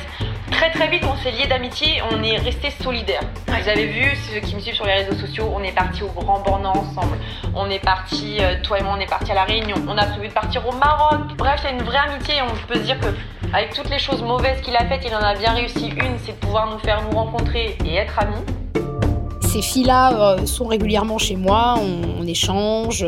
très 0.51 0.69
très 0.69 0.87
vite, 0.89 1.03
on 1.03 1.15
s'est 1.17 1.31
lié 1.31 1.47
d'amitié, 1.47 2.01
on 2.11 2.21
est 2.21 2.37
resté 2.37 2.69
solidaires. 2.69 3.23
Vous 3.47 3.69
avez 3.69 3.87
vu, 3.87 4.15
ceux 4.15 4.39
qui 4.39 4.55
me 4.55 4.59
suivent 4.59 4.75
sur 4.75 4.85
les 4.85 4.93
réseaux 4.93 5.15
sociaux, 5.15 5.51
on 5.55 5.63
est 5.63 5.71
parti 5.71 6.03
au 6.03 6.07
Grand 6.07 6.39
Bornand 6.41 6.73
ensemble. 6.75 7.17
On 7.55 7.69
est 7.69 7.83
parti, 7.83 8.37
euh, 8.39 8.55
toi 8.61 8.79
et 8.79 8.83
moi, 8.83 8.95
on 8.97 8.99
est 8.99 9.09
parti 9.09 9.31
à 9.31 9.35
La 9.35 9.45
Réunion. 9.45 9.75
On 9.87 9.97
a 9.97 10.05
prévu 10.05 10.27
de 10.27 10.33
partir 10.33 10.67
au 10.67 10.73
Maroc. 10.73 11.35
Bref, 11.37 11.61
c'est 11.63 11.71
une 11.71 11.81
vraie 11.81 11.97
amitié. 11.97 12.35
On 12.41 12.67
peut 12.67 12.75
se 12.75 12.83
dire 12.83 12.99
que 12.99 13.07
avec 13.53 13.73
toutes 13.73 13.89
les 13.89 13.99
choses 13.99 14.21
mauvaises 14.21 14.61
qu'il 14.61 14.75
a 14.75 14.85
faites, 14.85 15.03
il 15.05 15.15
en 15.15 15.19
a 15.19 15.35
bien 15.35 15.53
réussi 15.53 15.89
une, 15.89 16.17
c'est 16.19 16.33
de 16.33 16.37
pouvoir 16.37 16.71
nous 16.71 16.79
faire 16.79 17.01
nous 17.03 17.17
rencontrer 17.17 17.77
et 17.85 17.95
être 17.95 18.19
amis. 18.19 18.60
Ces 19.51 19.61
filles-là 19.61 20.37
euh, 20.37 20.45
sont 20.45 20.65
régulièrement 20.65 21.17
chez 21.17 21.35
moi, 21.35 21.75
on, 21.77 22.25
échange. 22.25 23.05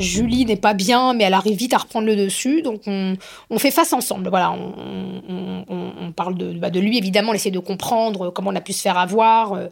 Julie 0.00 0.44
n'est 0.44 0.56
pas 0.56 0.74
bien, 0.74 1.14
mais 1.14 1.22
elle 1.22 1.34
arrive 1.34 1.56
vite 1.56 1.74
à 1.74 1.78
reprendre 1.78 2.08
le 2.08 2.16
dessus, 2.16 2.60
donc 2.62 2.80
on, 2.88 3.16
fait 3.58 3.70
face 3.70 3.92
ensemble. 3.92 4.28
Voilà, 4.28 4.50
on, 4.50 6.12
parle 6.16 6.34
bah, 6.54 6.70
de, 6.70 6.80
lui 6.80 6.98
évidemment, 6.98 7.30
on 7.30 7.34
essaie 7.34 7.52
de 7.52 7.60
comprendre 7.60 8.30
comment 8.30 8.50
on 8.50 8.56
a 8.56 8.60
pu 8.60 8.72
se 8.72 8.82
faire 8.82 8.98
avoir. 8.98 9.52
Euh. 9.52 9.68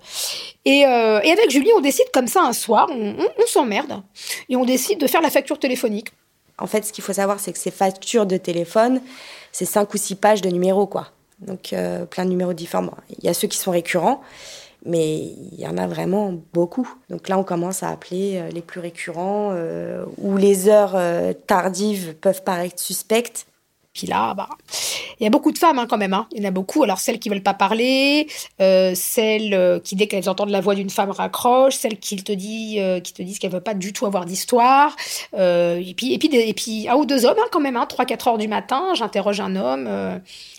Et, 0.64 0.86
euh, 0.86 1.18
avec 1.18 1.50
Julie, 1.50 1.70
on 1.76 1.80
décide 1.80 2.06
comme 2.12 2.28
ça 2.28 2.42
un 2.42 2.52
soir, 2.52 2.86
on, 2.92 3.16
s'emmerde 3.48 4.00
et 4.48 4.54
on 4.54 4.64
décide 4.64 5.00
de 5.00 5.08
faire 5.08 5.20
la 5.20 5.30
facture 5.30 5.58
téléphonique. 5.58 6.10
En 6.58 6.68
fait, 6.68 6.84
ce 6.84 6.92
qu'il 6.92 7.02
faut 7.02 7.14
savoir, 7.14 7.40
c'est 7.40 7.52
que 7.52 7.58
ces 7.58 7.72
factures 7.72 8.26
de 8.26 8.36
téléphone, 8.36 9.00
c'est 9.50 9.64
cinq 9.64 9.92
ou 9.92 9.96
six 9.96 10.14
pages 10.14 10.42
de 10.42 10.50
numéros, 10.50 10.86
quoi. 10.86 11.08
Donc 11.40 11.74
plein 12.10 12.24
de 12.24 12.30
numéros 12.30 12.52
différents. 12.52 12.90
Il 13.18 13.24
y 13.24 13.28
a 13.28 13.34
ceux 13.34 13.48
qui 13.48 13.58
sont 13.58 13.72
récurrents 13.72 14.22
mais 14.84 15.34
il 15.52 15.58
y 15.58 15.66
en 15.66 15.78
a 15.78 15.86
vraiment 15.86 16.34
beaucoup. 16.52 16.88
Donc 17.08 17.28
là, 17.28 17.38
on 17.38 17.44
commence 17.44 17.82
à 17.82 17.88
appeler 17.88 18.36
euh, 18.36 18.48
les 18.50 18.60
plus 18.60 18.80
récurrents, 18.80 19.50
euh, 19.52 20.04
où 20.18 20.36
les 20.36 20.68
heures 20.68 20.94
euh, 20.94 21.32
tardives 21.32 22.14
peuvent 22.20 22.42
paraître 22.42 22.78
suspectes. 22.78 23.46
Puis 23.94 24.08
là, 24.08 24.34
bah, 24.34 24.48
il 25.20 25.24
y 25.24 25.26
a 25.26 25.30
beaucoup 25.30 25.52
de 25.52 25.58
femmes 25.58 25.78
hein, 25.78 25.86
quand 25.88 25.96
même. 25.96 26.12
Hein. 26.12 26.26
Il 26.32 26.42
y 26.42 26.44
en 26.44 26.48
a 26.48 26.50
beaucoup. 26.50 26.82
Alors 26.82 26.98
celles 26.98 27.20
qui 27.20 27.28
veulent 27.28 27.44
pas 27.44 27.54
parler, 27.54 28.26
celles 28.58 29.80
qui 29.84 29.94
dès 29.94 30.08
qu'elles 30.08 30.28
entendent 30.28 30.50
la 30.50 30.60
voix 30.60 30.74
d'une 30.74 30.90
femme 30.90 31.12
raccrochent, 31.12 31.76
celles 31.76 32.00
qui 32.00 32.16
te 32.16 32.32
disent, 32.32 33.02
qui 33.04 33.12
te 33.12 33.22
disent 33.22 33.38
qu'elles 33.38 33.52
veulent 33.52 33.62
pas 33.62 33.74
du 33.74 33.92
tout 33.92 34.04
avoir 34.04 34.24
d'histoire. 34.24 34.96
et 35.32 35.94
puis 35.96 36.12
et 36.12 36.18
puis 36.18 36.28
et 36.34 36.54
puis 36.54 36.88
un 36.88 36.96
ou 36.96 37.06
deux 37.06 37.24
hommes 37.24 37.38
hein, 37.38 37.46
quand 37.52 37.60
même. 37.60 37.76
Hein, 37.76 37.86
3-4 37.88 38.30
heures 38.30 38.38
du 38.38 38.48
matin, 38.48 38.94
j'interroge 38.94 39.38
un 39.38 39.54
homme. 39.54 39.88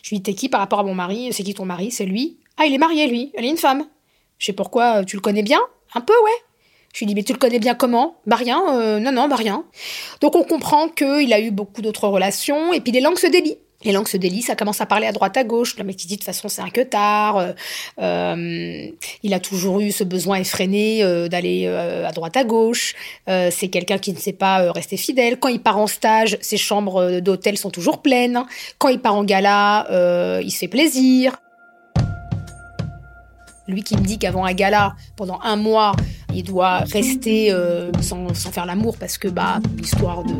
je 0.01 0.09
lui 0.11 0.19
dis 0.19 0.23
t'es 0.23 0.33
qui 0.33 0.47
par 0.47 0.61
rapport 0.61 0.79
à 0.79 0.83
mon 0.83 0.95
mari? 0.95 1.33
C'est 1.33 1.43
qui 1.43 1.53
ton 1.53 1.65
mari? 1.65 1.91
C'est 1.91 2.05
lui? 2.05 2.37
Ah 2.55 2.65
il 2.65 2.73
est 2.73 2.77
marié 2.77 3.05
lui. 3.07 3.33
Elle 3.35 3.43
est 3.43 3.49
une 3.49 3.57
femme. 3.57 3.85
Je 4.37 4.47
sais 4.47 4.53
pourquoi, 4.53 5.05
tu 5.05 5.15
le 5.15 5.21
connais 5.21 5.43
bien? 5.43 5.59
Un 5.93 6.01
peu, 6.01 6.13
ouais. 6.23 6.45
Je 6.95 7.01
lui 7.01 7.07
dis, 7.07 7.15
mais 7.15 7.23
tu 7.23 7.33
le 7.33 7.37
connais 7.37 7.59
bien 7.59 7.75
comment? 7.75 8.15
Bah 8.25 8.37
rien, 8.37 8.61
euh, 8.73 8.99
non, 8.99 9.11
non, 9.11 9.27
bah 9.27 9.35
rien. 9.35 9.65
Donc 10.21 10.33
on 10.37 10.43
comprend 10.43 10.87
qu'il 10.87 11.33
a 11.33 11.41
eu 11.41 11.51
beaucoup 11.51 11.81
d'autres 11.81 12.07
relations, 12.07 12.71
et 12.71 12.79
puis 12.79 12.93
les 12.93 13.01
langues 13.01 13.17
se 13.17 13.27
délient. 13.27 13.57
Les 13.83 13.91
langues 13.91 14.07
se 14.07 14.15
délient, 14.15 14.41
ça 14.41 14.55
commence 14.55 14.79
à 14.79 14.85
parler 14.85 15.05
à 15.05 15.11
droite 15.11 15.35
à 15.35 15.43
gauche. 15.43 15.77
Le 15.77 15.83
mec 15.83 15.97
qui 15.97 16.07
dit 16.07 16.15
de 16.15 16.19
toute 16.19 16.25
façon 16.25 16.47
c'est 16.47 16.61
un 16.61 16.69
que 16.69 16.79
tard. 16.79 17.37
Euh, 17.37 17.51
euh, 17.99 18.87
il 19.23 19.33
a 19.33 19.41
toujours 19.41 19.81
eu 19.81 19.91
ce 19.91 20.05
besoin 20.05 20.37
effréné 20.37 21.01
d'aller 21.29 21.67
à 21.67 22.11
droite 22.13 22.37
à 22.37 22.45
gauche. 22.45 22.95
c'est 23.27 23.67
quelqu'un 23.69 23.97
qui 23.97 24.13
ne 24.13 24.17
sait 24.17 24.31
pas 24.31 24.71
rester 24.71 24.95
fidèle. 24.95 25.37
Quand 25.37 25.49
il 25.49 25.61
part 25.61 25.77
en 25.77 25.87
stage, 25.87 26.37
ses 26.39 26.57
chambres 26.57 27.19
d'hôtel 27.19 27.57
sont 27.57 27.71
toujours 27.71 28.01
pleines. 28.01 28.45
Quand 28.77 28.87
il 28.87 28.99
part 28.99 29.15
en 29.15 29.25
gala, 29.25 29.85
il 30.41 30.49
se 30.49 30.59
fait 30.59 30.69
plaisir. 30.69 31.35
Lui 33.67 33.83
qui 33.83 33.97
me 33.97 34.01
dit 34.01 34.19
qu'avant 34.19 34.45
un 34.45 34.53
gala, 34.53 34.95
pendant 35.15 35.39
un 35.43 35.55
mois, 35.55 35.95
il 36.33 36.43
doit 36.43 36.79
rester 36.79 37.51
euh, 37.51 37.91
sans, 38.01 38.33
faire 38.33 38.65
l'amour 38.65 38.97
parce 38.97 39.17
que, 39.17 39.27
bah, 39.27 39.59
histoire 39.81 40.23
de, 40.23 40.35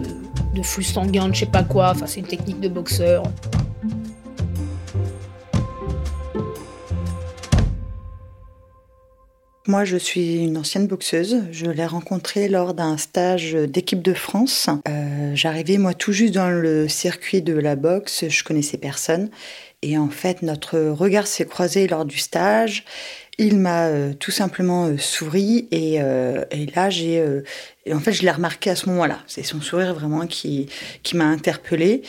de 0.56 0.62
flux 0.62 0.84
sanguin, 0.84 1.30
de 1.30 1.34
je 1.34 1.42
sais 1.42 1.46
pas 1.46 1.64
quoi, 1.64 1.92
enfin, 1.92 2.06
c'est 2.06 2.20
une 2.20 2.28
technique 2.28 2.60
de 2.60 2.70
boxeur. 2.70 3.24
Moi, 9.68 9.84
je 9.84 9.98
suis 9.98 10.44
une 10.44 10.58
ancienne 10.58 10.86
boxeuse. 10.86 11.42
Je 11.52 11.66
l'ai 11.66 11.88
rencontrée 11.88 12.48
lors 12.48 12.76
d'un 12.76 12.98
stage 12.98 13.54
d'équipe 13.54 14.04
de 14.04 14.14
France. 14.14 14.70
Euh, 14.88 15.32
j'arrivais, 15.34 15.80
moi, 15.80 15.96
tout 15.96 16.12
juste 16.12 16.36
dans 16.36 16.52
le 16.52 16.88
circuit 16.88 17.42
de 17.42 17.54
la 17.54 17.76
boxe. 17.76 18.26
Je 18.30 18.44
connaissais 18.44 18.78
personne. 18.78 19.32
Et 19.82 19.98
en 19.98 20.10
fait, 20.10 20.44
notre 20.44 20.78
regard 20.80 21.26
s'est 21.26 21.48
croisé 21.48 21.88
lors 21.88 22.06
du 22.06 22.20
stage. 22.20 22.86
Il 23.40 23.58
m'a 23.58 23.88
euh, 23.88 24.14
tout 24.14 24.30
simplement 24.30 24.86
euh, 24.86 24.98
souri 25.00 25.68
et, 25.72 25.96
et 25.96 26.66
là 26.76 26.90
j'ai 26.90 27.22
en 27.92 28.00
fait 28.00 28.14
je 28.14 28.22
l'ai 28.22 28.32
remarqué 28.32 28.70
à 28.70 28.76
ce 28.76 28.88
moment-là. 28.90 29.20
C'est 29.28 29.44
son 29.44 29.62
sourire 29.62 29.94
vraiment 29.94 30.26
qui 30.26 30.70
qui 31.04 31.18
m'a 31.18 31.26
interpellée. 31.26 32.02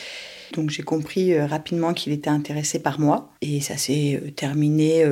Donc 0.53 0.69
j'ai 0.69 0.83
compris 0.83 1.39
rapidement 1.39 1.93
qu'il 1.93 2.13
était 2.13 2.29
intéressé 2.29 2.79
par 2.79 2.99
moi 2.99 3.31
et 3.41 3.61
ça 3.61 3.77
s'est 3.77 4.33
terminé 4.35 5.05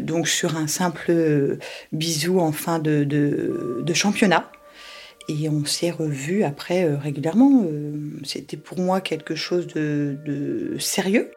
donc 0.00 0.28
sur 0.28 0.56
un 0.56 0.66
simple 0.66 1.58
bisou 1.92 2.40
en 2.40 2.52
fin 2.52 2.78
de 2.78 3.94
championnat. 3.94 4.50
Et 5.28 5.48
on 5.48 5.64
s'est 5.64 5.92
revus 5.92 6.42
après 6.42 6.94
régulièrement. 6.96 7.64
C'était 8.24 8.56
pour 8.56 8.80
moi 8.80 9.00
quelque 9.00 9.34
chose 9.36 9.68
de, 9.68 10.16
de 10.26 10.76
sérieux. 10.78 11.30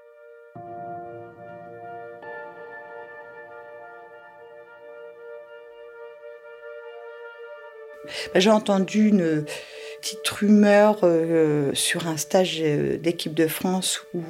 Bah, 8.33 8.39
j'ai 8.39 8.49
entendu 8.49 9.07
une 9.07 9.45
petite 10.05 10.27
rumeur 10.27 10.99
euh, 11.01 11.71
sur 11.73 12.07
un 12.07 12.15
stage 12.15 12.59
euh, 12.61 12.95
d'équipe 12.97 13.33
de 13.33 13.47
France 13.47 14.01
où 14.13 14.21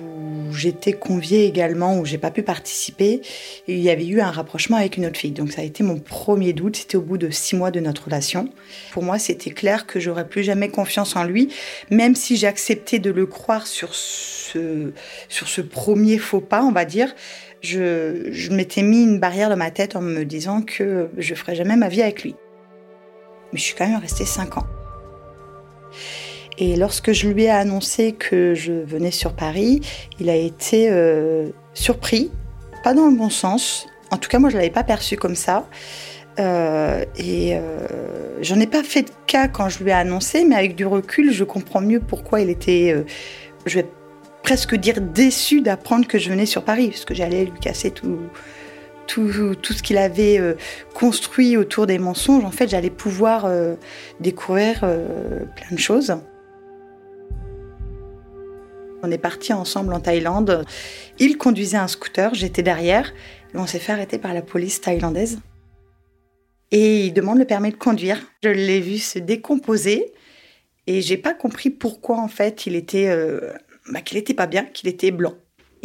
j'étais 0.53 0.93
conviée 0.93 1.43
également, 1.43 1.99
où 1.99 2.05
j'ai 2.05 2.17
pas 2.17 2.31
pu 2.31 2.43
participer. 2.43 3.21
Il 3.67 3.79
y 3.79 3.89
avait 3.89 4.05
eu 4.05 4.21
un 4.21 4.31
rapprochement 4.31 4.77
avec 4.77 4.95
une 4.95 5.05
autre 5.05 5.17
fille. 5.17 5.31
Donc 5.31 5.51
ça 5.51 5.59
a 5.59 5.63
été 5.65 5.83
mon 5.83 5.99
premier 5.99 6.53
doute. 6.53 6.77
C'était 6.77 6.95
au 6.95 7.01
bout 7.01 7.17
de 7.17 7.29
six 7.29 7.57
mois 7.57 7.71
de 7.71 7.81
notre 7.81 8.05
relation. 8.05 8.47
Pour 8.93 9.03
moi, 9.03 9.19
c'était 9.19 9.49
clair 9.49 9.85
que 9.85 9.99
j'aurais 9.99 10.29
plus 10.29 10.43
jamais 10.43 10.69
confiance 10.69 11.17
en 11.17 11.25
lui, 11.25 11.53
même 11.91 12.15
si 12.15 12.37
j'ai 12.37 12.47
accepté 12.47 12.99
de 12.99 13.11
le 13.11 13.25
croire 13.25 13.67
sur 13.67 13.93
ce, 13.93 14.93
sur 15.27 15.49
ce 15.49 15.59
premier 15.59 16.19
faux 16.19 16.39
pas, 16.39 16.63
on 16.63 16.71
va 16.71 16.85
dire. 16.85 17.13
Je, 17.59 18.29
je 18.31 18.53
m'étais 18.53 18.81
mis 18.81 19.03
une 19.03 19.19
barrière 19.19 19.49
dans 19.49 19.57
ma 19.57 19.71
tête 19.71 19.97
en 19.97 20.01
me 20.01 20.23
disant 20.23 20.61
que 20.61 21.09
je 21.17 21.35
ferais 21.35 21.55
jamais 21.55 21.75
ma 21.75 21.89
vie 21.89 22.01
avec 22.01 22.23
lui 22.23 22.35
mais 23.53 23.59
je 23.59 23.63
suis 23.63 23.75
quand 23.75 23.87
même 23.87 23.99
restée 23.99 24.25
5 24.25 24.57
ans. 24.57 24.65
Et 26.57 26.75
lorsque 26.75 27.11
je 27.11 27.27
lui 27.27 27.43
ai 27.43 27.49
annoncé 27.49 28.13
que 28.13 28.53
je 28.53 28.71
venais 28.71 29.11
sur 29.11 29.33
Paris, 29.33 29.81
il 30.19 30.29
a 30.29 30.35
été 30.35 30.87
euh, 30.89 31.49
surpris, 31.73 32.31
pas 32.83 32.93
dans 32.93 33.07
le 33.07 33.15
bon 33.15 33.29
sens. 33.29 33.87
En 34.11 34.17
tout 34.17 34.29
cas, 34.29 34.39
moi, 34.39 34.49
je 34.49 34.55
ne 34.55 34.61
l'avais 34.61 34.73
pas 34.73 34.83
perçu 34.83 35.17
comme 35.17 35.35
ça. 35.35 35.67
Euh, 36.39 37.03
et 37.17 37.55
euh, 37.55 37.87
j'en 38.41 38.59
ai 38.59 38.67
pas 38.67 38.83
fait 38.83 39.03
de 39.03 39.11
cas 39.27 39.47
quand 39.47 39.69
je 39.69 39.83
lui 39.83 39.89
ai 39.89 39.93
annoncé, 39.93 40.45
mais 40.45 40.55
avec 40.55 40.75
du 40.75 40.85
recul, 40.85 41.31
je 41.31 41.43
comprends 41.43 41.81
mieux 41.81 41.99
pourquoi 41.99 42.41
il 42.41 42.49
était, 42.49 42.95
je 43.65 43.79
vais 43.79 43.85
presque 44.43 44.75
dire 44.75 45.01
déçu 45.01 45.61
d'apprendre 45.61 46.07
que 46.07 46.19
je 46.19 46.29
venais 46.29 46.45
sur 46.45 46.63
Paris, 46.63 46.89
parce 46.89 47.05
que 47.05 47.13
j'allais 47.13 47.45
lui 47.45 47.59
casser 47.59 47.91
tout, 47.91 48.19
tout, 49.07 49.31
ce 49.31 49.83
qu'il 49.83 49.97
avait 49.97 50.39
euh, 50.39 50.55
construit 50.93 51.57
autour 51.57 51.87
des 51.87 51.99
mensonges, 51.99 52.43
en 52.43 52.51
fait, 52.51 52.69
j'allais 52.69 52.89
pouvoir 52.89 53.45
euh, 53.45 53.75
découvrir 54.19 54.81
euh, 54.83 55.45
plein 55.55 55.75
de 55.75 55.79
choses. 55.79 56.15
On 59.03 59.11
est 59.11 59.17
parti 59.17 59.53
ensemble 59.53 59.93
en 59.93 59.99
Thaïlande. 59.99 60.65
Il 61.19 61.37
conduisait 61.37 61.77
un 61.77 61.87
scooter, 61.87 62.33
j'étais 62.33 62.63
derrière, 62.63 63.13
et 63.53 63.57
on 63.57 63.67
s'est 63.67 63.79
fait 63.79 63.91
arrêter 63.91 64.17
par 64.17 64.33
la 64.33 64.41
police 64.41 64.81
thaïlandaise. 64.81 65.39
Et 66.71 67.05
il 67.05 67.13
demande 67.13 67.37
le 67.37 67.45
permis 67.45 67.71
de 67.71 67.77
conduire. 67.77 68.19
Je 68.43 68.49
l'ai 68.49 68.81
vu 68.81 68.97
se 68.97 69.19
décomposer, 69.19 70.11
et 70.87 71.01
j'ai 71.01 71.17
pas 71.17 71.33
compris 71.33 71.69
pourquoi 71.69 72.17
en 72.17 72.27
fait 72.27 72.65
il 72.65 72.75
était, 72.75 73.15
bah, 73.91 74.01
qu'il 74.01 74.17
était 74.17 74.33
pas 74.33 74.47
bien, 74.47 74.65
qu'il 74.65 74.89
était 74.89 75.11
blanc. 75.11 75.35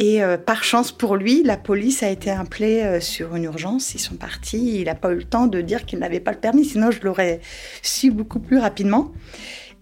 Et 0.01 0.23
euh, 0.23 0.35
par 0.35 0.63
chance 0.63 0.91
pour 0.91 1.15
lui, 1.15 1.43
la 1.43 1.57
police 1.57 2.01
a 2.01 2.09
été 2.09 2.31
appelée 2.31 2.81
euh, 2.81 2.99
sur 2.99 3.35
une 3.35 3.43
urgence. 3.43 3.93
Ils 3.93 3.99
sont 3.99 4.15
partis. 4.15 4.79
Il 4.79 4.85
n'a 4.85 4.95
pas 4.95 5.11
eu 5.11 5.17
le 5.17 5.23
temps 5.23 5.45
de 5.45 5.61
dire 5.61 5.85
qu'il 5.85 5.99
n'avait 5.99 6.19
pas 6.19 6.31
le 6.31 6.39
permis, 6.39 6.65
sinon 6.65 6.89
je 6.89 7.01
l'aurais 7.01 7.39
su 7.83 8.09
beaucoup 8.09 8.39
plus 8.39 8.57
rapidement. 8.57 9.11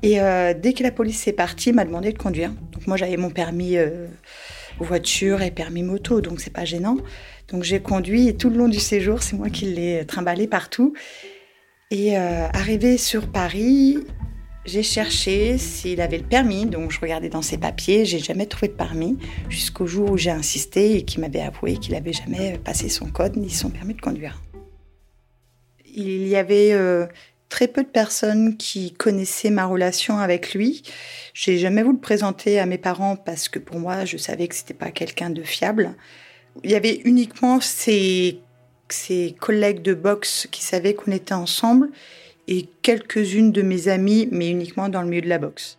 Et 0.03 0.19
euh, 0.19 0.53
dès 0.53 0.73
que 0.73 0.83
la 0.83 0.91
police 0.91 1.25
est 1.29 1.33
partie, 1.33 1.69
il 1.69 1.75
m'a 1.75 1.85
demandé 1.85 2.11
de 2.11 2.17
conduire. 2.17 2.51
Donc 2.73 2.85
moi 2.85 2.97
j'avais 2.97 3.15
mon 3.15 3.29
permis 3.29 3.77
voiture 4.81 5.41
et 5.41 5.51
permis 5.51 5.83
moto, 5.83 6.19
donc 6.19 6.41
c'est 6.41 6.53
pas 6.53 6.65
gênant. 6.65 6.97
Donc 7.47 7.63
j'ai 7.63 7.79
conduit 7.79 8.27
et 8.27 8.35
tout 8.35 8.49
le 8.49 8.57
long 8.57 8.67
du 8.67 8.79
séjour, 8.79 9.23
c'est 9.23 9.37
moi 9.37 9.49
qui 9.49 9.65
l'ai 9.65 10.03
trimballé 10.05 10.47
partout. 10.47 10.93
Et 11.91 12.17
arrivé 12.17 12.97
sur 12.97 13.31
Paris, 13.31 13.99
j'ai 14.69 14.83
cherché 14.83 15.57
s'il 15.57 15.99
avait 15.99 16.19
le 16.19 16.23
permis, 16.23 16.67
donc 16.67 16.91
je 16.91 16.99
regardais 16.99 17.29
dans 17.29 17.41
ses 17.41 17.57
papiers, 17.57 18.05
j'ai 18.05 18.19
jamais 18.19 18.45
trouvé 18.45 18.67
de 18.67 18.73
permis, 18.73 19.17
jusqu'au 19.49 19.87
jour 19.87 20.11
où 20.11 20.17
j'ai 20.17 20.29
insisté 20.29 20.95
et 20.95 21.03
qu'il 21.03 21.21
m'avait 21.21 21.41
avoué 21.41 21.77
qu'il 21.77 21.93
n'avait 21.93 22.13
jamais 22.13 22.59
passé 22.63 22.87
son 22.87 23.07
code 23.07 23.35
ni 23.35 23.49
son 23.49 23.69
permis 23.71 23.95
de 23.95 24.01
conduire. 24.01 24.41
Il 25.95 26.27
y 26.27 26.35
avait 26.35 26.71
euh, 26.73 27.07
très 27.49 27.67
peu 27.67 27.83
de 27.83 27.89
personnes 27.89 28.57
qui 28.57 28.93
connaissaient 28.93 29.49
ma 29.49 29.65
relation 29.65 30.19
avec 30.19 30.53
lui. 30.53 30.83
J'ai 31.33 31.57
jamais 31.57 31.81
voulu 31.81 31.95
le 31.95 32.01
présenter 32.01 32.59
à 32.59 32.67
mes 32.67 32.77
parents 32.77 33.15
parce 33.15 33.49
que 33.49 33.57
pour 33.57 33.79
moi, 33.79 34.05
je 34.05 34.17
savais 34.17 34.47
que 34.47 34.55
c'était 34.55 34.75
pas 34.75 34.91
quelqu'un 34.91 35.31
de 35.31 35.41
fiable. 35.41 35.95
Il 36.63 36.69
y 36.69 36.75
avait 36.75 37.01
uniquement 37.05 37.59
ses, 37.59 38.39
ses 38.87 39.35
collègues 39.39 39.81
de 39.81 39.95
boxe 39.95 40.47
qui 40.51 40.63
savaient 40.63 40.93
qu'on 40.93 41.11
était 41.11 41.33
ensemble 41.33 41.89
et 42.49 42.67
quelques-unes 42.81 43.51
de 43.51 43.61
mes 43.61 43.89
amies, 43.89 44.27
mais 44.31 44.49
uniquement 44.49 44.89
dans 44.89 45.03
le 45.03 45.07
milieu 45.07 45.21
de 45.21 45.29
la 45.29 45.37
boxe. 45.37 45.77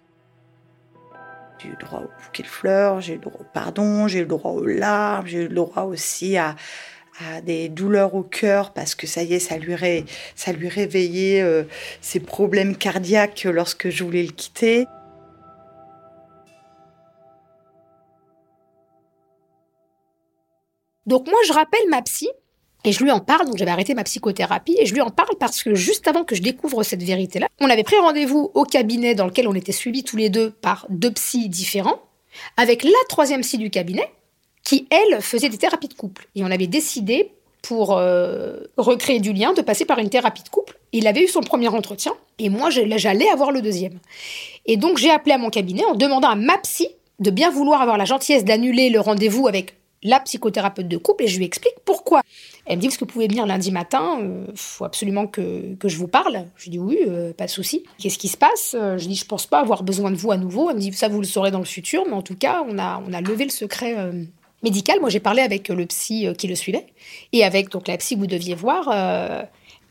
J'ai 1.59 1.67
eu 1.69 1.73
le 1.73 1.85
droit 1.85 1.99
au 1.99 2.25
bouquet 2.25 2.45
de 2.45 2.49
fleurs, 2.49 3.01
j'ai 3.01 3.15
eu 3.15 3.17
le 3.17 3.23
droit 3.23 3.41
au 3.41 3.47
pardon, 3.53 4.07
j'ai 4.07 4.21
eu 4.21 4.23
le 4.23 4.29
droit 4.29 4.53
aux 4.53 4.65
larmes, 4.65 5.27
j'ai 5.27 5.39
eu 5.39 5.49
le 5.49 5.55
droit 5.55 5.83
aussi 5.83 6.39
à, 6.39 6.55
des 7.45 7.69
douleurs 7.69 8.15
au 8.15 8.23
cœur 8.23 8.73
parce 8.73 8.95
que 8.95 9.07
ça 9.07 9.23
y 9.23 9.35
est, 9.35 9.41
ça 9.41 9.59
lui, 9.59 9.75
ça 10.35 10.53
lui 10.53 10.69
réveillait 10.69 11.43
euh, 11.43 11.65
ses 12.01 12.21
problèmes 12.21 12.75
cardiaques 12.75 13.47
lorsque 13.53 13.91
je 13.91 14.05
voulais 14.05 14.23
le 14.23 14.33
quitter. 14.33 14.87
Donc 21.05 21.27
moi, 21.27 21.39
je 21.47 21.53
rappelle 21.53 21.89
ma 21.91 22.01
psy 22.01 22.31
et 22.85 22.93
je 22.93 23.03
lui 23.03 23.11
en 23.11 23.21
parle, 23.21 23.47
donc 23.47 23.57
j'avais 23.57 23.71
arrêté 23.71 23.95
ma 23.95 24.05
psychothérapie, 24.05 24.77
et 24.79 24.87
je 24.87 24.95
lui 24.95 25.01
en 25.01 25.11
parle 25.11 25.37
parce 25.39 25.63
que 25.63 25.75
juste 25.75 26.09
avant 26.09 26.25
que 26.25 26.35
je 26.35 26.43
découvre 26.43 26.83
cette 26.83 27.03
vérité-là, 27.03 27.49
on 27.61 27.69
avait 27.69 27.83
pris 27.83 27.97
rendez-vous 27.97 28.51
au 28.55 28.65
cabinet 28.65 29.15
dans 29.15 29.27
lequel 29.27 29.49
on 29.49 29.55
était 29.55 29.73
suivis 29.73 30.05
tous 30.05 30.17
les 30.17 30.31
deux 30.31 30.51
par 30.51 30.87
deux 30.89 31.13
psys 31.13 31.49
différents, 31.49 32.01
avec 32.57 32.85
la 32.85 32.91
troisième 33.09 33.43
psy 33.43 33.59
du 33.59 33.71
cabinet, 33.71 34.09
qui, 34.65 34.87
elle, 34.91 35.21
faisait 35.21 35.49
des 35.49 35.59
thérapies 35.59 35.89
de 35.89 35.95
couple. 35.95 36.29
Et 36.35 36.45
on 36.45 36.51
avait 36.51 36.67
décidé, 36.67 37.33
pour 37.63 37.97
euh, 37.99 38.59
recréer 38.77 39.21
du 39.21 39.33
lien, 39.33 39.53
de 39.53 39.63
passer 39.63 39.85
par 39.85 39.99
une 39.99 40.11
thérapie 40.11 40.43
de 40.43 40.49
couple. 40.49 40.79
Il 40.93 41.07
avait 41.07 41.25
eu 41.25 41.29
son 41.29 41.41
premier 41.41 41.69
entretien, 41.69 42.13
et 42.39 42.49
moi, 42.49 42.71
j'allais 42.71 43.29
avoir 43.29 43.53
le 43.53 43.63
deuxième. 43.63 43.99
Et 44.67 44.77
donc, 44.77 44.99
j'ai 44.99 45.11
appelé 45.11 45.35
à 45.35 45.39
mon 45.39 45.51
cabinet 45.51 45.85
en 45.85 45.95
demandant 45.95 46.31
à 46.31 46.35
ma 46.35 46.57
psy 46.59 46.89
de 47.19 47.31
bien 47.31 47.51
vouloir 47.51 47.83
avoir 47.83 47.99
la 47.99 48.07
gentillesse 48.07 48.45
d'annuler 48.45 48.89
le 48.89 49.01
rendez-vous 49.01 49.47
avec 49.47 49.77
la 50.03 50.21
psychothérapeute 50.21 50.89
de 50.89 50.97
couple 50.97 51.25
et 51.25 51.27
je 51.29 51.39
lui 51.39 51.45
explique 51.45 51.75
pourquoi. 51.85 52.23
Elle 52.67 52.77
me 52.77 52.83
dit, 52.83 52.89
que 52.89 52.99
vous 53.01 53.07
pouvez 53.07 53.29
venir 53.29 53.47
lundi 53.47 53.71
matin 53.71 54.19
Il 54.21 54.27
euh, 54.27 54.47
faut 54.55 54.85
absolument 54.85 55.27
que, 55.27 55.75
que, 55.75 55.89
je 55.89 55.97
vous 55.97 56.09
parle. 56.09 56.47
Je 56.57 56.71
dis 56.71 56.79
oui, 56.79 56.99
euh, 57.07 57.33
pas 57.33 57.47
de 57.47 57.51
souci. 57.51 57.85
Qu'est-ce 57.99 58.19
qui 58.19 58.29
se 58.29 58.37
passe? 58.37 58.77
Euh, 58.79 58.97
Je 58.99 59.09
dis, 59.09 59.17
je 59.17 59.25
pense 59.25 59.47
pas 59.47 59.61
avoir 59.61 59.83
besoin 59.83 60.11
de 60.11 60.17
vous 60.17 60.31
à 60.31 60.37
nouveau. 60.37 60.71
Elle 60.71 60.77
me 60.77 60.81
dit, 60.81 60.93
ça, 60.93 61.09
vous 61.09 61.21
le 61.21 61.27
saurez 61.27 61.51
dans 61.51 61.59
le 61.59 61.65
futur. 61.65 62.05
Mais 62.07 62.15
en 62.15 62.23
tout 62.23 62.37
cas, 62.37 62.65
on 62.69 62.79
a, 62.79 63.03
on 63.07 63.13
a 63.13 63.21
levé 63.21 63.45
le 63.45 63.51
secret 63.51 63.97
médical. 64.63 65.01
Moi, 65.01 65.11
j'ai 65.11 65.21
parlé 65.21 65.43
avec 65.43 65.69
le 65.69 65.87
psy 65.87 66.27
qui 66.39 66.47
le 66.49 66.55
suivait 66.55 66.87
et 67.33 67.45
avec 67.45 67.71
donc 67.71 67.89
la 67.89 67.97
psy 67.97 68.15
que 68.15 68.21
vous 68.21 68.27
deviez 68.27 68.55
voir. 68.55 68.89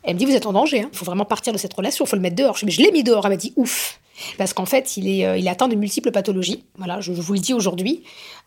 elle 0.04 0.14
me 0.14 0.20
dit, 0.20 0.26
vous 0.26 0.36
êtes 0.36 0.46
en 0.46 0.54
danger. 0.54 0.78
Il 0.78 0.84
hein. 0.84 0.90
faut 0.94 1.06
vraiment 1.06 1.26
partir 1.26 1.54
de 1.54 1.58
cette 1.58 1.74
relation. 1.74 2.06
Il 2.06 2.08
faut 2.08 2.16
le 2.16 2.22
mettre 2.22 2.36
dehors. 2.36 2.58
Je, 2.58 2.66
mais 2.66 2.72
je 2.72 2.82
l'ai 2.82 2.92
mis 2.92 3.04
dehors. 3.04 3.26
Elle 3.26 3.32
m'a 3.32 3.38
dit, 3.38 3.54
ouf. 3.56 4.00
Parce 4.38 4.54
qu'en 4.54 4.66
fait, 4.66 4.98
il 4.98 5.08
est, 5.08 5.40
il 5.40 5.48
est 5.48 5.50
atteint 5.50 5.68
de 5.68 5.76
multiples 5.76 6.12
pathologies. 6.12 6.64
Voilà, 6.78 7.02
je, 7.02 7.14
je 7.14 7.22
vous 7.22 7.34
le 7.34 7.40
dis 7.40 7.54
aujourd'hui. 7.54 8.04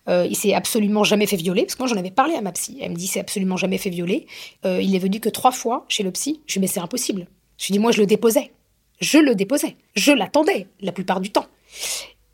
Euh, 0.09 0.27
il 0.29 0.37
s'est 0.37 0.55
absolument 0.55 1.05
jamais 1.05 1.27
fait 1.27 1.37
violer, 1.37 1.63
parce 1.63 1.75
que 1.75 1.83
moi 1.83 1.89
j'en 1.89 1.97
avais 1.97 2.11
parlé 2.11 2.35
à 2.35 2.41
ma 2.41 2.53
psy. 2.53 2.79
Elle 2.81 2.93
me 2.93 2.97
dit 2.97 3.07
c'est 3.07 3.21
absolument 3.21 3.57
jamais 3.57 3.79
fait 3.79 3.91
violer. 3.91 4.27
Euh, 4.65 4.81
il 4.83 4.95
est 4.95 4.99
venu 4.99 5.21
que 5.21 5.29
trois 5.29 5.53
fois 5.53 5.85
chez 5.89 6.03
le 6.03 6.11
psy. 6.11 6.41
Je 6.47 6.55
lui 6.55 6.59
dis 6.59 6.61
mais 6.61 6.67
c'est 6.67 6.81
impossible. 6.81 7.27
Je 7.59 7.67
lui 7.67 7.73
dis 7.73 7.79
moi 7.79 7.93
je 7.93 8.01
le 8.01 8.07
déposais. 8.07 8.53
Je 9.01 9.19
le 9.19 9.35
déposais. 9.35 9.77
Je 9.95 10.13
l'attendais 10.13 10.67
la 10.81 10.93
plupart 10.93 11.21
du 11.21 11.31
temps. 11.31 11.47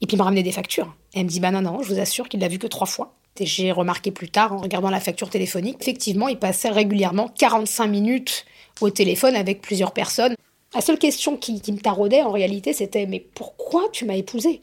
Et 0.00 0.06
puis 0.06 0.14
il 0.14 0.18
m'a 0.18 0.24
ramené 0.24 0.42
des 0.42 0.52
factures. 0.52 0.94
Elle 1.14 1.24
me 1.24 1.28
dit 1.28 1.40
bah 1.40 1.50
non, 1.50 1.60
non, 1.60 1.82
je 1.82 1.92
vous 1.92 2.00
assure 2.00 2.28
qu'il 2.28 2.40
l'a 2.40 2.48
vu 2.48 2.58
que 2.58 2.66
trois 2.66 2.86
fois. 2.86 3.14
Et 3.40 3.46
j'ai 3.46 3.70
remarqué 3.70 4.10
plus 4.10 4.30
tard 4.30 4.52
en 4.52 4.56
regardant 4.56 4.90
la 4.90 4.98
facture 4.98 5.30
téléphonique, 5.30 5.76
effectivement, 5.80 6.26
il 6.26 6.38
passait 6.38 6.70
régulièrement 6.70 7.28
45 7.28 7.86
minutes 7.86 8.44
au 8.80 8.90
téléphone 8.90 9.36
avec 9.36 9.60
plusieurs 9.60 9.92
personnes. 9.92 10.34
La 10.74 10.82
seule 10.82 10.98
question 10.98 11.38
qui, 11.38 11.62
me 11.72 11.80
taraudait 11.80 12.22
en 12.22 12.30
réalité, 12.30 12.74
c'était 12.74 13.06
mais 13.06 13.20
pourquoi 13.20 13.88
tu 13.90 14.04
m'as 14.04 14.16
épousée? 14.16 14.60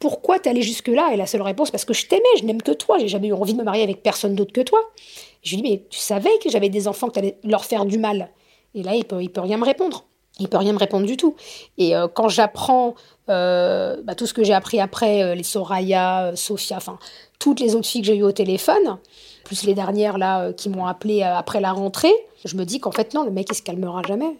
Pourquoi 0.00 0.40
t'es 0.40 0.50
allé 0.50 0.62
jusque-là? 0.62 1.12
Et 1.12 1.16
la 1.16 1.26
seule 1.26 1.42
réponse, 1.42 1.70
parce 1.70 1.84
que 1.84 1.94
je 1.94 2.06
t'aimais, 2.06 2.22
je 2.38 2.44
n'aime 2.44 2.60
que 2.60 2.72
toi, 2.72 2.98
j'ai 2.98 3.06
jamais 3.06 3.28
eu 3.28 3.32
envie 3.32 3.52
de 3.52 3.58
me 3.58 3.64
marier 3.64 3.84
avec 3.84 4.02
personne 4.02 4.34
d'autre 4.34 4.52
que 4.52 4.62
toi. 4.62 4.80
je 5.42 5.54
lui 5.54 5.62
dis 5.62 5.70
mais 5.70 5.82
tu 5.90 6.00
savais 6.00 6.38
que 6.42 6.50
j'avais 6.50 6.70
des 6.70 6.88
enfants, 6.88 7.06
que 7.06 7.12
t'allais 7.12 7.38
leur 7.44 7.64
faire 7.64 7.84
du 7.84 7.98
mal 7.98 8.30
Et 8.74 8.82
là, 8.82 8.96
il 8.96 9.04
peut, 9.04 9.22
il 9.22 9.30
peut 9.30 9.42
rien 9.42 9.56
me 9.56 9.64
répondre. 9.64 10.06
Il 10.40 10.48
peut 10.48 10.56
rien 10.56 10.72
me 10.72 10.78
répondre 10.78 11.06
du 11.06 11.16
tout. 11.16 11.36
Et 11.78 11.94
euh, 11.94 12.08
quand 12.08 12.28
j'apprends 12.28 12.96
euh, 13.28 14.02
bah, 14.02 14.16
tout 14.16 14.26
ce 14.26 14.34
que 14.34 14.42
j'ai 14.42 14.54
appris 14.54 14.80
après, 14.80 15.22
euh, 15.22 15.34
les 15.36 15.44
Soraya, 15.44 16.32
Sophia, 16.34 16.78
enfin 16.78 16.98
toutes 17.38 17.60
les 17.60 17.76
autres 17.76 17.86
filles 17.86 18.00
que 18.00 18.08
j'ai 18.08 18.16
eues 18.16 18.24
au 18.24 18.32
téléphone, 18.32 18.98
plus 19.44 19.62
les 19.62 19.74
dernières 19.74 20.18
là 20.18 20.52
qui 20.52 20.68
m'ont 20.68 20.86
appelé 20.86 21.22
après 21.22 21.60
la 21.60 21.72
rentrée, 21.72 22.14
je 22.44 22.56
me 22.56 22.64
dis 22.64 22.80
qu'en 22.80 22.90
fait 22.90 23.14
non, 23.14 23.22
le 23.22 23.30
mec 23.30 23.46
il 23.50 23.54
se 23.54 23.62
calmera 23.62 24.02
jamais. 24.02 24.36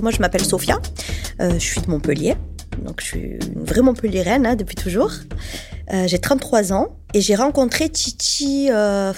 Moi, 0.00 0.10
je 0.10 0.18
m'appelle 0.18 0.44
Sophia. 0.44 0.80
Euh, 1.40 1.54
je 1.54 1.58
suis 1.58 1.80
de 1.80 1.90
Montpellier. 1.90 2.36
Donc, 2.84 3.00
je 3.00 3.06
suis 3.06 3.38
une 3.54 3.64
vraie 3.64 3.82
Montpelliéraine 3.82 4.46
hein, 4.46 4.56
depuis 4.56 4.76
toujours. 4.76 5.12
Euh, 5.92 6.06
j'ai 6.06 6.18
33 6.18 6.72
ans 6.72 6.96
et 7.14 7.20
j'ai 7.20 7.34
rencontré 7.34 7.88
Titi 7.88 8.68
euh, 8.70 9.12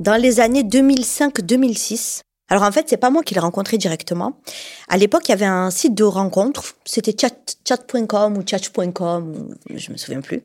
dans 0.00 0.16
les 0.16 0.40
années 0.40 0.62
2005-2006. 0.62 2.20
Alors 2.48 2.62
en 2.62 2.70
fait, 2.70 2.86
c'est 2.88 2.96
pas 2.96 3.10
moi 3.10 3.24
qui 3.24 3.34
l'ai 3.34 3.40
rencontré 3.40 3.76
directement. 3.76 4.40
À 4.88 4.96
l'époque, 4.96 5.22
il 5.26 5.30
y 5.30 5.34
avait 5.34 5.46
un 5.46 5.70
site 5.72 5.94
de 5.94 6.04
rencontre, 6.04 6.76
c'était 6.84 7.12
chat.com 7.20 8.36
ou 8.36 8.42
chat.com, 8.46 9.56
je 9.74 9.90
me 9.90 9.96
souviens 9.96 10.20
plus. 10.20 10.44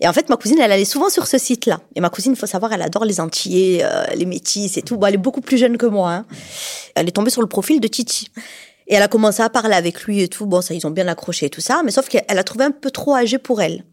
Et 0.00 0.08
en 0.08 0.12
fait, 0.12 0.28
ma 0.28 0.36
cousine, 0.36 0.58
elle 0.58 0.72
allait 0.72 0.84
souvent 0.84 1.08
sur 1.08 1.28
ce 1.28 1.38
site-là. 1.38 1.80
Et 1.94 2.00
ma 2.00 2.10
cousine, 2.10 2.32
il 2.32 2.36
faut 2.36 2.46
savoir, 2.46 2.72
elle 2.72 2.82
adore 2.82 3.04
les 3.04 3.20
Antillais, 3.20 3.84
les 4.16 4.26
métis 4.26 4.76
et 4.76 4.82
tout. 4.82 4.96
Bon, 4.96 5.06
elle 5.06 5.14
est 5.14 5.18
beaucoup 5.18 5.40
plus 5.40 5.56
jeune 5.56 5.78
que 5.78 5.86
moi. 5.86 6.10
Hein. 6.10 6.26
Elle 6.96 7.06
est 7.06 7.12
tombée 7.12 7.30
sur 7.30 7.42
le 7.42 7.48
profil 7.48 7.78
de 7.78 7.86
Titi. 7.86 8.28
Et 8.88 8.94
elle 8.94 9.02
a 9.02 9.08
commencé 9.08 9.42
à 9.42 9.50
parler 9.50 9.74
avec 9.74 10.04
lui 10.04 10.22
et 10.22 10.28
tout. 10.28 10.46
Bon, 10.46 10.60
ça, 10.60 10.72
ils 10.72 10.86
ont 10.86 10.90
bien 10.90 11.08
accroché 11.08 11.46
et 11.46 11.50
tout 11.50 11.60
ça. 11.60 11.82
Mais 11.84 11.90
sauf 11.90 12.08
qu'elle 12.08 12.38
a 12.38 12.44
trouvé 12.44 12.64
un 12.64 12.70
peu 12.70 12.90
trop 12.90 13.14
âgé 13.14 13.38
pour 13.38 13.60
elle. 13.60 13.84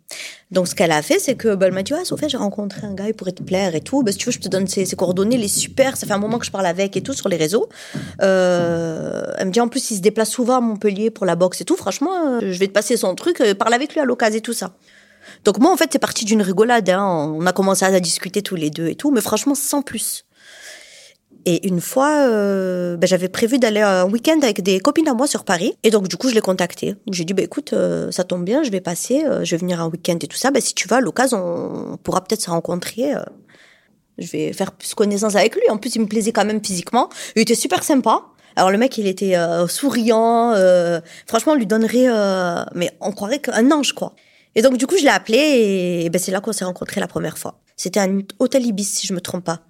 Donc, 0.51 0.67
ce 0.67 0.75
qu'elle 0.75 0.91
a 0.91 1.01
fait, 1.01 1.17
c'est 1.17 1.33
que, 1.33 1.55
bah, 1.55 1.65
elle 1.65 1.73
m'a 1.73 1.81
dit, 1.81 1.93
ah, 1.95 2.05
Sophia, 2.05 2.27
j'ai 2.27 2.37
rencontré 2.37 2.85
un 2.85 2.93
gars, 2.93 3.07
il 3.07 3.15
pourrait 3.15 3.31
te 3.31 3.41
plaire 3.41 3.73
et 3.73 3.81
tout. 3.81 4.03
Bah, 4.03 4.11
si 4.11 4.19
tu 4.19 4.27
veux, 4.27 4.31
je 4.31 4.39
te 4.39 4.47
donne 4.47 4.67
ses, 4.67 4.85
coordonnées, 4.95 5.37
les 5.37 5.47
super. 5.47 5.97
Ça 5.97 6.05
fait 6.05 6.13
un 6.13 6.19
moment 6.19 6.37
que 6.37 6.45
je 6.45 6.51
parle 6.51 6.67
avec 6.67 6.95
et 6.95 7.01
tout 7.01 7.13
sur 7.13 7.27
les 7.27 7.37
réseaux. 7.37 7.69
Euh, 8.21 9.23
elle 9.37 9.47
me 9.47 9.51
dit, 9.51 9.61
en 9.61 9.67
plus, 9.67 9.89
il 9.89 9.97
se 9.97 10.01
déplace 10.01 10.29
souvent 10.29 10.57
à 10.57 10.61
Montpellier 10.61 11.09
pour 11.09 11.25
la 11.25 11.35
boxe 11.35 11.61
et 11.61 11.65
tout. 11.65 11.75
Franchement, 11.75 12.11
euh, 12.27 12.39
je 12.41 12.59
vais 12.59 12.67
te 12.67 12.73
passer 12.73 12.95
son 12.95 13.15
truc, 13.15 13.41
euh, 13.41 13.55
parle 13.55 13.73
avec 13.73 13.93
lui 13.93 13.99
à 13.99 14.05
l'occasion 14.05 14.37
et 14.37 14.41
tout 14.41 14.53
ça. 14.53 14.75
Donc, 15.43 15.57
moi, 15.57 15.71
en 15.71 15.77
fait, 15.77 15.89
c'est 15.91 15.99
parti 15.99 16.23
d'une 16.23 16.43
rigolade. 16.43 16.87
Hein. 16.89 17.33
On 17.35 17.45
a 17.47 17.51
commencé 17.51 17.83
à 17.83 17.99
discuter 17.99 18.43
tous 18.43 18.55
les 18.55 18.69
deux 18.69 18.89
et 18.89 18.95
tout. 18.95 19.09
Mais 19.09 19.21
franchement, 19.21 19.55
sans 19.55 19.81
plus. 19.81 20.25
Et 21.45 21.67
une 21.67 21.81
fois, 21.81 22.27
euh, 22.27 22.95
ben, 22.95 23.05
j'avais 23.05 23.27
prévu 23.27 23.59
d'aller 23.59 23.81
un 23.81 24.05
week-end 24.05 24.39
avec 24.41 24.61
des 24.61 24.79
copines 24.79 25.07
à 25.09 25.13
moi 25.13 25.27
sur 25.27 25.43
Paris. 25.43 25.73
Et 25.83 25.89
donc, 25.89 26.07
du 26.07 26.15
coup, 26.15 26.29
je 26.29 26.35
l'ai 26.35 26.41
contacté. 26.41 26.95
J'ai 27.11 27.25
dit, 27.25 27.33
bah, 27.33 27.43
écoute, 27.43 27.73
euh, 27.73 28.11
ça 28.11 28.23
tombe 28.23 28.45
bien, 28.45 28.63
je 28.63 28.71
vais 28.71 28.79
passer, 28.79 29.25
euh, 29.25 29.43
je 29.43 29.51
vais 29.51 29.57
venir 29.57 29.81
un 29.81 29.89
week-end 29.89 30.17
et 30.21 30.27
tout 30.27 30.37
ça. 30.37 30.51
Ben, 30.51 30.61
si 30.61 30.73
tu 30.73 30.87
vas, 30.87 30.97
à 30.97 31.01
l'occasion, 31.01 31.37
on 31.93 31.97
pourra 31.97 32.23
peut-être 32.23 32.41
se 32.41 32.49
rencontrer. 32.49 33.13
je 34.17 34.31
vais 34.31 34.53
faire 34.53 34.71
plus 34.71 34.93
connaissance 34.93 35.35
avec 35.35 35.55
lui. 35.55 35.69
En 35.69 35.77
plus, 35.77 35.95
il 35.95 36.01
me 36.01 36.07
plaisait 36.07 36.31
quand 36.31 36.45
même 36.45 36.63
physiquement. 36.63 37.09
Il 37.35 37.41
était 37.41 37.55
super 37.55 37.83
sympa. 37.83 38.23
Alors 38.55 38.69
le 38.69 38.77
mec, 38.77 38.97
il 38.99 39.07
était 39.07 39.35
souriant. 39.67 40.53
franchement, 41.27 41.53
on 41.53 41.55
lui 41.55 41.65
donnerait, 41.65 42.07
mais 42.75 42.91
on 43.01 43.11
croirait 43.11 43.39
qu'un 43.39 43.69
ange, 43.71 43.93
quoi. 43.93 44.13
Et 44.55 44.61
donc 44.61 44.77
du 44.77 44.85
coup, 44.85 44.95
je 44.97 45.03
l'ai 45.03 45.09
appelé 45.09 45.37
et, 46.05 46.09
ben, 46.09 46.19
c'est 46.19 46.31
là 46.31 46.39
qu'on 46.39 46.53
s'est 46.53 46.65
rencontrés 46.65 47.01
la 47.01 47.07
première 47.07 47.37
fois. 47.37 47.59
C'était 47.75 47.99
un 47.99 48.19
hôtel 48.39 48.65
Ibis, 48.65 48.85
si 48.85 49.07
je 49.07 49.13
me 49.13 49.19
trompe 49.19 49.43
pas. 49.43 49.61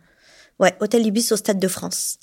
Ouais, 0.60 0.76
hôtel 0.80 1.06
Ibis 1.06 1.32
au 1.32 1.36
Stade 1.36 1.60
de 1.60 1.68
France. 1.68 2.18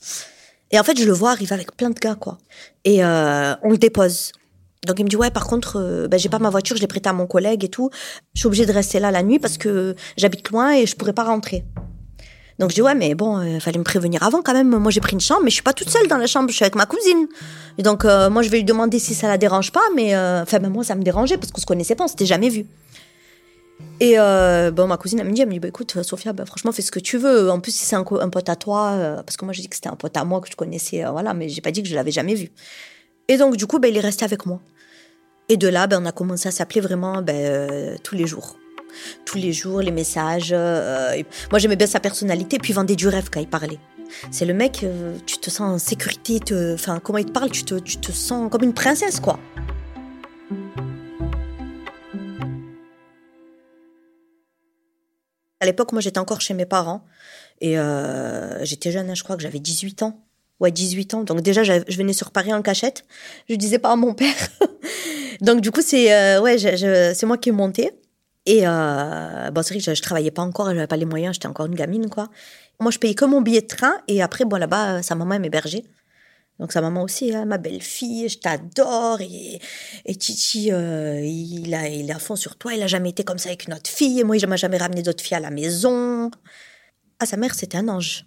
Et 0.70 0.78
en 0.78 0.84
fait, 0.84 0.98
je 0.98 1.04
le 1.04 1.12
vois 1.12 1.32
arriver 1.32 1.52
avec 1.52 1.76
plein 1.76 1.90
de 1.90 1.98
gars, 1.98 2.14
quoi. 2.14 2.38
Et 2.84 3.04
euh, 3.04 3.54
on 3.62 3.70
le 3.70 3.78
dépose. 3.78 4.32
Donc 4.86 4.98
il 4.98 5.04
me 5.04 5.10
dit 5.10 5.16
ouais 5.16 5.30
par 5.30 5.46
contre 5.46 6.08
ben, 6.08 6.18
j'ai 6.18 6.30
pas 6.30 6.38
ma 6.38 6.48
voiture 6.48 6.74
je 6.74 6.80
l'ai 6.80 6.86
prêtée 6.86 7.10
à 7.10 7.12
mon 7.12 7.26
collègue 7.26 7.64
et 7.64 7.68
tout 7.68 7.90
je 8.32 8.40
suis 8.40 8.46
obligée 8.46 8.64
de 8.64 8.72
rester 8.72 8.98
là 8.98 9.10
la 9.10 9.22
nuit 9.22 9.38
parce 9.38 9.58
que 9.58 9.94
j'habite 10.16 10.48
loin 10.48 10.72
et 10.72 10.86
je 10.86 10.96
pourrais 10.96 11.12
pas 11.12 11.24
rentrer 11.24 11.66
donc 12.58 12.70
je 12.70 12.76
dis 12.76 12.80
ouais 12.80 12.94
mais 12.94 13.14
bon 13.14 13.42
il 13.42 13.56
euh, 13.56 13.60
fallait 13.60 13.78
me 13.78 13.84
prévenir 13.84 14.22
avant 14.22 14.40
quand 14.40 14.54
même 14.54 14.70
moi 14.70 14.90
j'ai 14.90 15.02
pris 15.02 15.12
une 15.12 15.20
chambre 15.20 15.42
mais 15.44 15.50
je 15.50 15.56
suis 15.56 15.62
pas 15.62 15.74
toute 15.74 15.90
seule 15.90 16.08
dans 16.08 16.16
la 16.16 16.26
chambre 16.26 16.48
je 16.48 16.54
suis 16.54 16.64
avec 16.64 16.76
ma 16.76 16.86
cousine 16.86 17.28
et 17.76 17.82
donc 17.82 18.04
moi 18.04 18.40
je 18.40 18.48
vais 18.48 18.56
lui 18.56 18.64
demander 18.64 18.98
si 18.98 19.14
ça 19.14 19.28
la 19.28 19.36
dérange 19.36 19.70
pas 19.70 19.82
mais 19.94 20.16
enfin 20.16 20.58
moi 20.60 20.82
ça 20.82 20.94
me 20.94 21.02
dérangeait 21.02 21.36
parce 21.36 21.52
qu'on 21.52 21.60
se 21.60 21.66
connaissait 21.66 21.94
pas 21.94 22.04
on 22.04 22.08
s'était 22.08 22.24
jamais 22.24 22.48
vu 22.48 22.64
et 24.00 24.18
euh, 24.18 24.70
ma 24.72 24.96
cousine, 24.96 25.20
elle 25.20 25.28
me 25.28 25.32
dit, 25.32 25.42
elle 25.42 25.48
me 25.48 25.52
dit 25.52 25.60
bah, 25.60 25.68
écoute, 25.68 26.02
Sophia, 26.02 26.32
bah, 26.32 26.46
franchement, 26.46 26.72
fais 26.72 26.80
ce 26.80 26.90
que 26.90 26.98
tu 26.98 27.18
veux. 27.18 27.50
En 27.50 27.60
plus, 27.60 27.72
si 27.72 27.84
c'est 27.84 27.96
un, 27.96 28.02
pote 28.02 28.48
à 28.48 28.56
toi, 28.56 28.92
euh, 28.92 29.22
parce 29.22 29.36
que 29.36 29.44
moi, 29.44 29.52
j'ai 29.52 29.60
dit 29.60 29.68
que 29.68 29.76
c'était 29.76 29.90
un 29.90 29.96
pote 29.96 30.16
à 30.16 30.24
moi 30.24 30.40
que 30.40 30.50
je 30.50 30.56
connaissais, 30.56 31.04
euh, 31.04 31.10
voilà, 31.10 31.34
mais 31.34 31.50
j'ai 31.50 31.60
pas 31.60 31.70
dit 31.70 31.82
que 31.82 31.88
je 31.88 31.94
l'avais 31.94 32.10
jamais 32.10 32.34
vu. 32.34 32.50
Et 33.28 33.36
donc, 33.36 33.56
du 33.56 33.66
coup, 33.66 33.78
bah, 33.78 33.88
il 33.88 33.96
est 33.96 34.00
resté 34.00 34.24
avec 34.24 34.46
moi. 34.46 34.60
Et 35.50 35.58
de 35.58 35.68
là, 35.68 35.86
ben, 35.86 36.02
on 36.02 36.06
a 36.06 36.12
commencé 36.12 36.48
à 36.48 36.50
s'appeler 36.50 36.80
vraiment 36.80 37.20
ben, 37.20 37.98
tous 38.02 38.14
les 38.14 38.26
jours. 38.26 38.56
Tous 39.26 39.36
les 39.36 39.52
jours, 39.52 39.82
les 39.82 39.92
messages. 39.92 40.52
moi, 40.52 41.58
j'aimais 41.58 41.76
bien 41.76 41.86
sa 41.86 42.00
personnalité, 42.00 42.58
puis 42.58 42.72
il 42.72 42.74
vendait 42.74 42.96
du 42.96 43.06
rêve 43.06 43.28
quand 43.30 43.40
il 43.40 43.48
parlait. 43.48 43.78
C'est 44.30 44.46
le 44.46 44.54
mec, 44.54 44.84
tu 45.26 45.38
te 45.38 45.50
sens 45.50 45.60
en 45.60 45.78
sécurité, 45.78 46.40
comment 47.04 47.18
il 47.18 47.26
te 47.26 47.32
parle, 47.32 47.50
tu 47.50 47.64
te, 47.64 47.74
tu 47.74 47.98
te 47.98 48.12
sens 48.12 48.50
comme 48.50 48.64
une 48.64 48.74
princesse, 48.74 49.20
quoi. 49.20 49.38
À 55.60 55.66
l'époque, 55.66 55.92
moi, 55.92 56.00
j'étais 56.00 56.18
encore 56.18 56.40
chez 56.40 56.54
mes 56.54 56.66
parents. 56.66 57.04
Et 57.60 57.78
euh, 57.78 58.64
j'étais 58.64 58.90
jeune, 58.90 59.10
hein, 59.10 59.14
je 59.14 59.22
crois 59.22 59.36
que 59.36 59.42
j'avais 59.42 59.58
18 59.58 60.02
ans. 60.02 60.24
Ouais, 60.58 60.70
18 60.70 61.14
ans. 61.14 61.24
Donc 61.24 61.40
déjà, 61.42 61.62
je 61.62 61.96
venais 61.96 62.12
sur 62.12 62.30
Paris 62.30 62.52
en 62.52 62.62
cachette. 62.62 63.04
Je 63.48 63.54
disais 63.54 63.78
pas 63.78 63.92
à 63.92 63.96
mon 63.96 64.14
père. 64.14 64.34
Donc 65.40 65.60
du 65.60 65.70
coup, 65.70 65.80
c'est 65.82 66.12
euh, 66.12 66.40
ouais, 66.40 66.58
c'est 66.58 67.26
moi 67.26 67.38
qui 67.38 67.48
ai 67.48 67.52
monté. 67.52 67.92
Et 68.46 68.62
euh, 68.64 69.50
bon, 69.50 69.62
c'est 69.62 69.74
vrai 69.74 69.78
que 69.78 69.84
je, 69.84 69.94
je 69.94 70.02
travaillais 70.02 70.30
pas 70.30 70.42
encore, 70.42 70.66
j'avais 70.66 70.86
pas 70.86 70.96
les 70.96 71.04
moyens, 71.04 71.34
j'étais 71.34 71.46
encore 71.46 71.66
une 71.66 71.74
gamine, 71.74 72.08
quoi. 72.08 72.28
Moi, 72.80 72.90
je 72.90 72.98
payais 72.98 73.14
que 73.14 73.26
mon 73.26 73.42
billet 73.42 73.60
de 73.60 73.66
train 73.66 73.92
et 74.08 74.22
après, 74.22 74.44
bon, 74.46 74.56
là-bas, 74.56 75.02
sa 75.02 75.14
maman 75.14 75.38
m'hébergeait. 75.38 75.84
Donc 76.60 76.72
sa 76.72 76.80
maman 76.80 77.02
aussi, 77.02 77.34
hein, 77.34 77.46
ma 77.46 77.58
belle-fille, 77.58 78.28
je 78.28 78.38
t'adore. 78.38 79.20
Et, 79.22 79.58
et 80.04 80.14
Titi, 80.14 80.72
euh, 80.72 81.20
il, 81.24 81.74
a, 81.74 81.88
il 81.88 82.14
fond 82.20 82.36
sur 82.36 82.56
toi, 82.56 82.74
il 82.74 82.82
a 82.82 82.86
jamais 82.86 83.10
été 83.10 83.24
comme 83.24 83.38
ça 83.38 83.48
avec 83.48 83.66
notre 83.66 83.90
fille. 83.90 84.20
Et 84.20 84.24
moi, 84.24 84.36
il 84.36 84.46
m'a 84.46 84.56
jamais 84.56 84.76
ramené 84.76 85.02
d'autres 85.02 85.24
filles 85.24 85.38
à 85.38 85.40
la 85.40 85.50
maison. 85.50 86.30
Ah, 87.18 87.26
sa 87.26 87.36
mère, 87.36 87.54
c'était 87.54 87.78
un 87.78 87.88
ange 87.88 88.24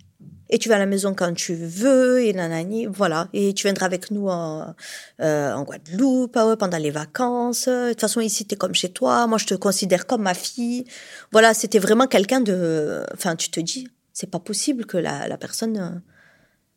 et 0.50 0.60
tu 0.60 0.70
vas 0.70 0.76
à 0.76 0.80
la 0.80 0.86
maison 0.86 1.16
quand 1.16 1.34
tu 1.34 1.56
veux, 1.56 2.24
et 2.24 2.32
nanani, 2.32 2.86
voilà. 2.86 3.28
Et 3.34 3.54
tu 3.56 3.64
viendras 3.64 3.88
avec 3.88 4.12
nous 4.12 4.28
en, 4.28 4.76
euh, 5.20 5.52
en 5.52 5.64
Guadeloupe 5.64 6.38
euh, 6.38 6.56
pendant 6.56 6.78
les 6.78 6.92
vacances. 6.92 7.68
De 7.68 7.90
toute 7.90 8.02
façon, 8.02 8.20
ici, 8.20 8.46
t'es 8.46 8.56
comme 8.56 8.76
chez 8.76 8.90
toi. 8.90 9.26
Moi, 9.26 9.40
je 9.40 9.48
te 9.48 9.56
considère 9.56 10.06
comme 10.06 10.22
ma 10.22 10.36
fille. 10.36 10.86
Voilà, 11.32 11.56
c'était 11.56 11.80
vraiment 11.80 12.06
quelqu'un 12.06 12.40
de... 12.40 13.04
Enfin, 13.16 13.36
tu 13.36 13.50
te 13.50 13.60
dis, 13.60 13.88
c'est 14.12 14.30
pas 14.30 14.38
possible 14.38 14.86
que 14.86 14.98
la, 14.98 15.28
la 15.28 15.38
personne... 15.38 16.04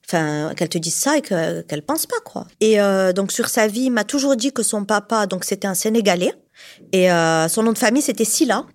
Enfin, 0.08 0.52
qu'elle 0.56 0.68
te 0.68 0.78
dise 0.78 0.94
ça 0.94 1.16
et 1.18 1.22
qu'elle 1.22 1.82
pense 1.84 2.06
pas, 2.06 2.20
quoi. 2.24 2.46
Et 2.60 2.80
euh, 2.80 3.12
donc, 3.12 3.32
sur 3.32 3.48
sa 3.48 3.66
vie, 3.66 3.86
il 3.86 3.90
m'a 3.90 4.04
toujours 4.04 4.36
dit 4.36 4.52
que 4.52 4.62
son 4.62 4.84
papa, 4.84 5.26
donc 5.26 5.44
c'était 5.44 5.66
un 5.66 5.74
Sénégalais, 5.74 6.32
et 6.92 7.10
euh, 7.10 7.48
son 7.48 7.64
nom 7.64 7.72
de 7.72 7.78
famille, 7.78 8.02
c'était 8.02 8.24
Silla, 8.24 8.66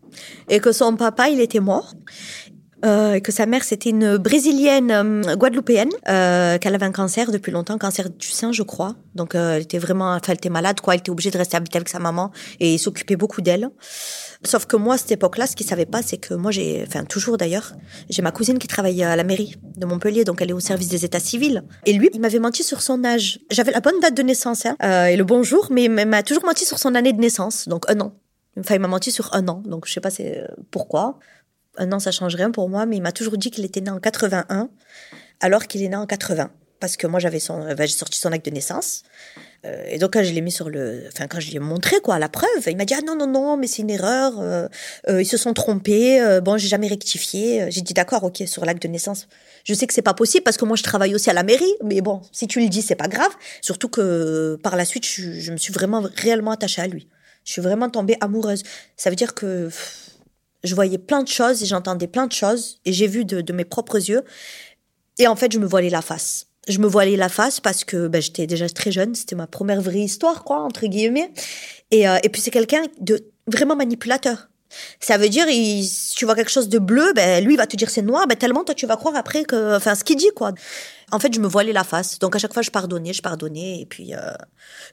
et 0.49 0.59
que 0.59 0.73
son 0.73 0.97
papa, 0.97 1.29
il 1.29 1.39
était 1.39 1.61
mort. 1.61 1.93
Euh, 2.83 3.19
que 3.19 3.31
sa 3.31 3.45
mère 3.45 3.63
c'était 3.63 3.91
une 3.91 4.17
brésilienne 4.17 4.91
euh, 4.91 5.35
guadeloupéenne, 5.35 5.91
euh, 6.09 6.57
qu'elle 6.57 6.73
avait 6.73 6.85
un 6.85 6.91
cancer 6.91 7.31
depuis 7.31 7.51
longtemps, 7.51 7.77
cancer 7.77 8.09
du 8.09 8.27
sein 8.27 8.51
je 8.51 8.63
crois. 8.63 8.95
Donc 9.13 9.35
euh, 9.35 9.55
elle 9.55 9.63
était 9.63 9.77
vraiment, 9.77 10.13
enfin 10.13 10.29
elle 10.29 10.37
était 10.37 10.49
malade 10.49 10.81
quoi, 10.81 10.95
elle 10.95 11.01
était 11.01 11.11
obligée 11.11 11.31
de 11.31 11.37
rester 11.37 11.57
habiter 11.57 11.77
avec 11.77 11.89
sa 11.89 11.99
maman 11.99 12.31
et 12.59 12.77
s'occuper 12.77 13.15
beaucoup 13.15 13.41
d'elle. 13.41 13.69
Sauf 14.43 14.65
que 14.65 14.75
moi 14.75 14.95
à 14.95 14.97
cette 14.97 15.11
époque-là, 15.11 15.45
ce 15.45 15.55
qu'ils 15.55 15.67
savaient 15.67 15.85
pas, 15.85 16.01
c'est 16.01 16.17
que 16.17 16.33
moi 16.33 16.49
j'ai, 16.51 16.83
enfin 16.87 17.03
toujours 17.03 17.37
d'ailleurs, 17.37 17.73
j'ai 18.09 18.23
ma 18.23 18.31
cousine 18.31 18.57
qui 18.57 18.67
travaille 18.67 19.03
à 19.03 19.15
la 19.15 19.23
mairie 19.23 19.55
de 19.77 19.85
Montpellier, 19.85 20.23
donc 20.23 20.41
elle 20.41 20.49
est 20.49 20.53
au 20.53 20.59
service 20.59 20.87
des 20.87 21.05
états 21.05 21.19
civils. 21.19 21.63
Et 21.85 21.93
lui, 21.93 22.09
il 22.13 22.19
m'avait 22.19 22.39
menti 22.39 22.63
sur 22.63 22.81
son 22.81 23.03
âge. 23.03 23.39
J'avais 23.51 23.71
la 23.71 23.81
bonne 23.81 23.99
date 23.99 24.15
de 24.15 24.23
naissance 24.23 24.65
hein, 24.65 24.75
euh, 24.83 25.05
et 25.05 25.17
le 25.17 25.23
bon 25.23 25.43
jour, 25.43 25.67
mais 25.69 25.83
il 25.83 25.91
m'a 25.91 26.23
toujours 26.23 26.45
menti 26.45 26.65
sur 26.65 26.79
son 26.79 26.95
année 26.95 27.13
de 27.13 27.19
naissance, 27.19 27.67
donc 27.67 27.89
un 27.89 27.99
an. 27.99 28.13
Enfin, 28.59 28.75
il 28.75 28.81
m'a 28.81 28.87
menti 28.87 29.11
sur 29.11 29.33
un 29.33 29.47
an, 29.47 29.61
donc 29.65 29.87
je 29.87 29.93
sais 29.93 30.01
pas 30.01 30.09
c'est 30.09 30.43
pourquoi. 30.71 31.19
Un 31.77 31.91
an, 31.91 31.99
ça 31.99 32.11
change 32.11 32.35
rien 32.35 32.51
pour 32.51 32.69
moi, 32.69 32.85
mais 32.85 32.97
il 32.97 33.01
m'a 33.01 33.11
toujours 33.11 33.37
dit 33.37 33.51
qu'il 33.51 33.63
était 33.65 33.81
né 33.81 33.89
en 33.89 33.99
81, 33.99 34.69
alors 35.39 35.67
qu'il 35.67 35.81
est 35.83 35.89
né 35.89 35.95
en 35.95 36.05
80. 36.05 36.51
Parce 36.79 36.97
que 36.97 37.05
moi, 37.05 37.19
j'avais 37.19 37.39
son, 37.39 37.63
j'ai 37.77 37.87
sorti 37.87 38.19
son 38.19 38.31
acte 38.31 38.45
de 38.45 38.51
naissance. 38.51 39.03
Euh, 39.65 39.83
et 39.87 39.99
donc, 39.99 40.13
quand 40.13 40.23
je 40.23 40.31
l'ai 40.31 40.41
mis 40.41 40.51
sur 40.51 40.69
le, 40.69 41.03
enfin, 41.13 41.27
quand 41.27 41.39
je 41.39 41.51
lui 41.51 41.59
montré, 41.59 41.99
quoi, 42.01 42.17
la 42.17 42.27
preuve, 42.27 42.49
il 42.67 42.75
m'a 42.75 42.85
dit, 42.85 42.95
ah 42.95 43.01
non, 43.05 43.15
non, 43.15 43.27
non, 43.27 43.55
mais 43.55 43.67
c'est 43.67 43.83
une 43.83 43.91
erreur, 43.91 44.39
euh, 44.39 44.67
euh, 45.07 45.21
ils 45.21 45.27
se 45.27 45.37
sont 45.37 45.53
trompés, 45.53 46.19
bon, 46.43 46.57
j'ai 46.57 46.67
jamais 46.67 46.87
rectifié. 46.87 47.67
J'ai 47.69 47.81
dit, 47.81 47.93
d'accord, 47.93 48.23
ok, 48.23 48.43
sur 48.47 48.65
l'acte 48.65 48.81
de 48.81 48.87
naissance. 48.87 49.27
Je 49.63 49.75
sais 49.75 49.85
que 49.85 49.93
c'est 49.93 50.01
pas 50.01 50.15
possible 50.15 50.43
parce 50.43 50.57
que 50.57 50.65
moi, 50.65 50.75
je 50.75 50.83
travaille 50.83 51.13
aussi 51.13 51.29
à 51.29 51.33
la 51.33 51.43
mairie, 51.43 51.73
mais 51.83 52.01
bon, 52.01 52.21
si 52.31 52.47
tu 52.47 52.59
le 52.59 52.67
dis, 52.67 52.81
c'est 52.81 52.95
pas 52.95 53.07
grave. 53.07 53.31
Surtout 53.61 53.87
que, 53.87 54.57
par 54.63 54.75
la 54.75 54.85
suite, 54.85 55.05
je 55.05 55.51
me 55.51 55.57
suis 55.57 55.71
vraiment, 55.71 56.03
réellement 56.17 56.51
attachée 56.51 56.81
à 56.81 56.87
lui. 56.87 57.07
Je 57.43 57.53
suis 57.53 57.61
vraiment 57.61 57.89
tombée 57.89 58.17
amoureuse. 58.21 58.63
Ça 58.97 59.09
veut 59.09 59.15
dire 59.15 59.35
que, 59.35 59.69
je 60.63 60.75
voyais 60.75 60.97
plein 60.97 61.23
de 61.23 61.27
choses 61.27 61.63
et 61.63 61.65
j'entendais 61.65 62.07
plein 62.07 62.27
de 62.27 62.31
choses 62.31 62.79
et 62.85 62.93
j'ai 62.93 63.07
vu 63.07 63.25
de, 63.25 63.53
mes 63.53 63.65
propres 63.65 63.97
yeux. 63.97 64.23
Et 65.17 65.27
en 65.27 65.35
fait, 65.35 65.51
je 65.51 65.59
me 65.59 65.65
voilais 65.65 65.89
la 65.89 66.01
face. 66.01 66.47
Je 66.67 66.79
me 66.79 66.87
voilais 66.87 67.15
la 67.15 67.29
face 67.29 67.59
parce 67.59 67.83
que 67.83 68.07
ben, 68.07 68.21
j'étais 68.21 68.47
déjà 68.47 68.69
très 68.69 68.91
jeune, 68.91 69.15
c'était 69.15 69.35
ma 69.35 69.47
première 69.47 69.81
vraie 69.81 69.99
histoire, 69.99 70.43
quoi, 70.43 70.61
entre 70.61 70.85
guillemets. 70.85 71.31
Et, 71.89 72.07
euh, 72.07 72.17
et 72.23 72.29
puis 72.29 72.41
c'est 72.41 72.51
quelqu'un 72.51 72.83
de 72.99 73.25
vraiment 73.47 73.75
manipulateur. 73.75 74.47
Ça 74.99 75.17
veut 75.17 75.29
dire, 75.29 75.47
si 75.47 76.15
tu 76.15 76.25
vois 76.25 76.35
quelque 76.35 76.51
chose 76.51 76.69
de 76.69 76.79
bleu, 76.79 77.11
ben 77.13 77.43
lui 77.43 77.55
il 77.55 77.57
va 77.57 77.67
te 77.67 77.75
dire 77.75 77.89
c'est 77.89 78.01
noir, 78.01 78.27
ben 78.27 78.37
tellement 78.37 78.63
toi 78.63 78.75
tu 78.75 78.85
vas 78.85 78.95
croire 78.95 79.15
après 79.15 79.43
que, 79.43 79.75
enfin 79.75 79.95
ce 79.95 80.03
qu'il 80.03 80.15
dit 80.15 80.31
quoi. 80.35 80.53
En 81.11 81.19
fait, 81.19 81.33
je 81.33 81.39
me 81.39 81.47
voilais 81.47 81.73
la 81.73 81.83
face, 81.83 82.19
donc 82.19 82.35
à 82.35 82.39
chaque 82.39 82.53
fois 82.53 82.61
je 82.61 82.71
pardonnais, 82.71 83.13
je 83.13 83.21
pardonnais, 83.21 83.81
et 83.81 83.85
puis 83.85 84.15
euh, 84.15 84.31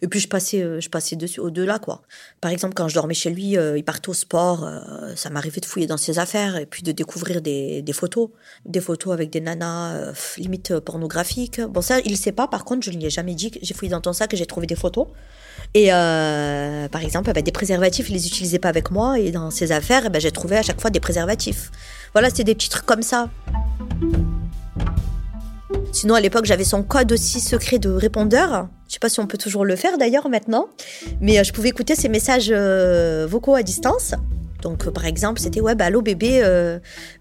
et 0.03 0.09
puis 0.09 0.21
je 0.21 0.29
passais, 0.29 0.63
euh, 0.63 0.81
je 0.81 0.89
passais 0.89 1.17
dessus 1.17 1.41
au 1.41 1.51
delà 1.51 1.79
quoi. 1.79 2.03
Par 2.41 2.51
exemple, 2.51 2.75
quand 2.75 2.89
je 2.89 2.95
dormais 2.95 3.15
chez 3.15 3.31
lui, 3.31 3.57
euh, 3.57 3.79
il 3.79 3.85
partait 3.85 4.09
au 4.09 4.15
sport, 4.15 4.69
ça 5.15 5.31
m'arrivait 5.31 5.61
de 5.61 5.67
fouiller 5.67 5.87
dans 5.87 5.97
ses 5.97 6.19
affaires 6.19 6.57
et 6.57 6.67
puis 6.67 6.83
de 6.83 6.93
découvrir 6.93 7.41
des, 7.41 7.85
photos, 7.93 8.31
des 8.65 8.81
photos 8.81 9.13
avec 9.13 9.31
des 9.31 9.41
nanas 9.41 10.13
limite 10.37 10.79
pornographiques. 10.81 11.61
Bon 11.61 11.81
ça, 11.81 12.01
il 12.05 12.17
sait 12.17 12.33
pas. 12.33 12.49
Par 12.49 12.65
contre, 12.65 12.85
je 12.85 12.91
lui 12.91 13.05
ai 13.05 13.11
jamais 13.11 13.35
dit 13.35 13.51
que 13.51 13.59
j'ai 13.63 13.75
fouillé 13.75 13.91
dans 13.91 14.01
ton 14.01 14.13
sac 14.13 14.35
et 14.35 14.37
j'ai 14.37 14.47
trouvé 14.47 14.67
des 14.67 14.77
photos. 14.77 15.07
Et 15.75 15.93
euh, 15.93 16.89
par 16.89 17.03
exemple, 17.03 17.33
bah, 17.33 17.43
des 17.43 17.53
préservatifs, 17.53 18.09
il 18.09 18.15
les 18.15 18.27
utilisait 18.27 18.59
pas 18.59 18.69
avec 18.69 18.91
moi. 18.91 19.19
Et 19.19 19.31
dans 19.31 19.51
ses 19.51 19.73
affaires, 19.73 20.11
bah, 20.11 20.19
j'ai 20.19 20.31
trouvé 20.31 20.57
à 20.57 20.63
chaque 20.63 20.81
fois 20.81 20.91
des 20.91 21.01
préservatifs. 21.01 21.71
Voilà, 22.13 22.31
c'était 22.31 22.45
des 22.45 22.55
petits 22.55 22.71
trucs 22.71 22.87
comme 22.87 23.03
ça. 23.03 23.29
Sinon, 25.93 26.15
à 26.15 26.21
l'époque, 26.21 26.45
j'avais 26.45 26.65
son 26.65 26.83
code 26.83 27.13
aussi 27.13 27.41
secret 27.41 27.79
de 27.79 27.91
répondeur. 27.91 28.69
Je 28.89 28.95
sais 28.95 28.99
pas 28.99 29.09
si 29.09 29.21
on 29.21 29.27
peut 29.27 29.39
toujours 29.39 29.65
le 29.65 29.77
faire 29.77 29.99
d'ailleurs 29.99 30.29
maintenant. 30.29 30.69
Mais 31.21 31.39
euh, 31.39 31.45
je 31.45 31.53
pouvais 31.53 31.69
écouter 31.69 31.95
ses 31.95 32.09
messages 32.09 32.51
euh, 32.51 33.27
vocaux 33.29 33.55
à 33.55 33.63
distance. 33.63 34.15
Donc, 34.63 34.89
par 34.91 35.05
exemple, 35.05 35.41
c'était 35.41 35.61
ouais, 35.61 35.75
bah, 35.75 35.87
allô 35.87 36.03
bébé, 36.03 36.43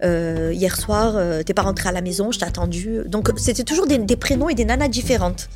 hier 0.01 0.75
soir, 0.75 1.43
t'es 1.45 1.53
pas 1.53 1.61
rentré 1.61 1.89
à 1.89 1.91
la 1.91 2.01
maison, 2.01 2.31
je 2.31 2.39
t'ai 2.39 2.45
attendu. 2.45 3.01
Donc, 3.05 3.29
c'était 3.37 3.63
toujours 3.63 3.85
des, 3.85 4.15
prénoms 4.15 4.49
et 4.49 4.55
des 4.55 4.65
nanas 4.65 4.87
différentes. 4.87 5.49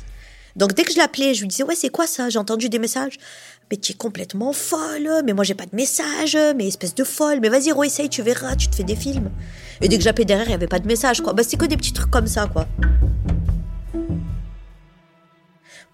Donc 0.56 0.74
dès 0.74 0.84
que 0.84 0.92
je 0.92 0.98
l'appelais, 0.98 1.34
je 1.34 1.40
lui 1.40 1.48
disais 1.48 1.62
ouais 1.62 1.74
c'est 1.74 1.88
quoi 1.88 2.06
ça? 2.06 2.28
J'ai 2.28 2.38
entendu 2.38 2.68
des 2.68 2.78
messages. 2.78 3.18
Mais 3.70 3.78
tu 3.78 3.92
es 3.92 3.94
complètement 3.94 4.52
folle. 4.52 5.22
Mais 5.24 5.32
moi 5.32 5.44
j'ai 5.44 5.54
pas 5.54 5.66
de 5.66 5.74
message. 5.74 6.36
Mais 6.56 6.68
espèce 6.68 6.94
de 6.94 7.04
folle. 7.04 7.38
Mais 7.40 7.48
vas-y 7.48 7.72
essaye, 7.86 8.08
tu 8.08 8.22
verras, 8.22 8.56
tu 8.56 8.68
te 8.68 8.76
fais 8.76 8.84
des 8.84 8.96
films. 8.96 9.30
Et 9.82 9.88
dès 9.88 9.98
que 9.98 10.04
j'appelais 10.04 10.24
derrière, 10.24 10.46
il 10.46 10.52
y 10.52 10.54
avait 10.54 10.68
pas 10.68 10.78
de 10.78 10.86
message 10.86 11.20
quoi. 11.20 11.32
Bah 11.32 11.42
c'est 11.46 11.56
que 11.56 11.66
des 11.66 11.76
petits 11.76 11.92
trucs 11.92 12.10
comme 12.10 12.26
ça 12.26 12.46
quoi. 12.46 12.66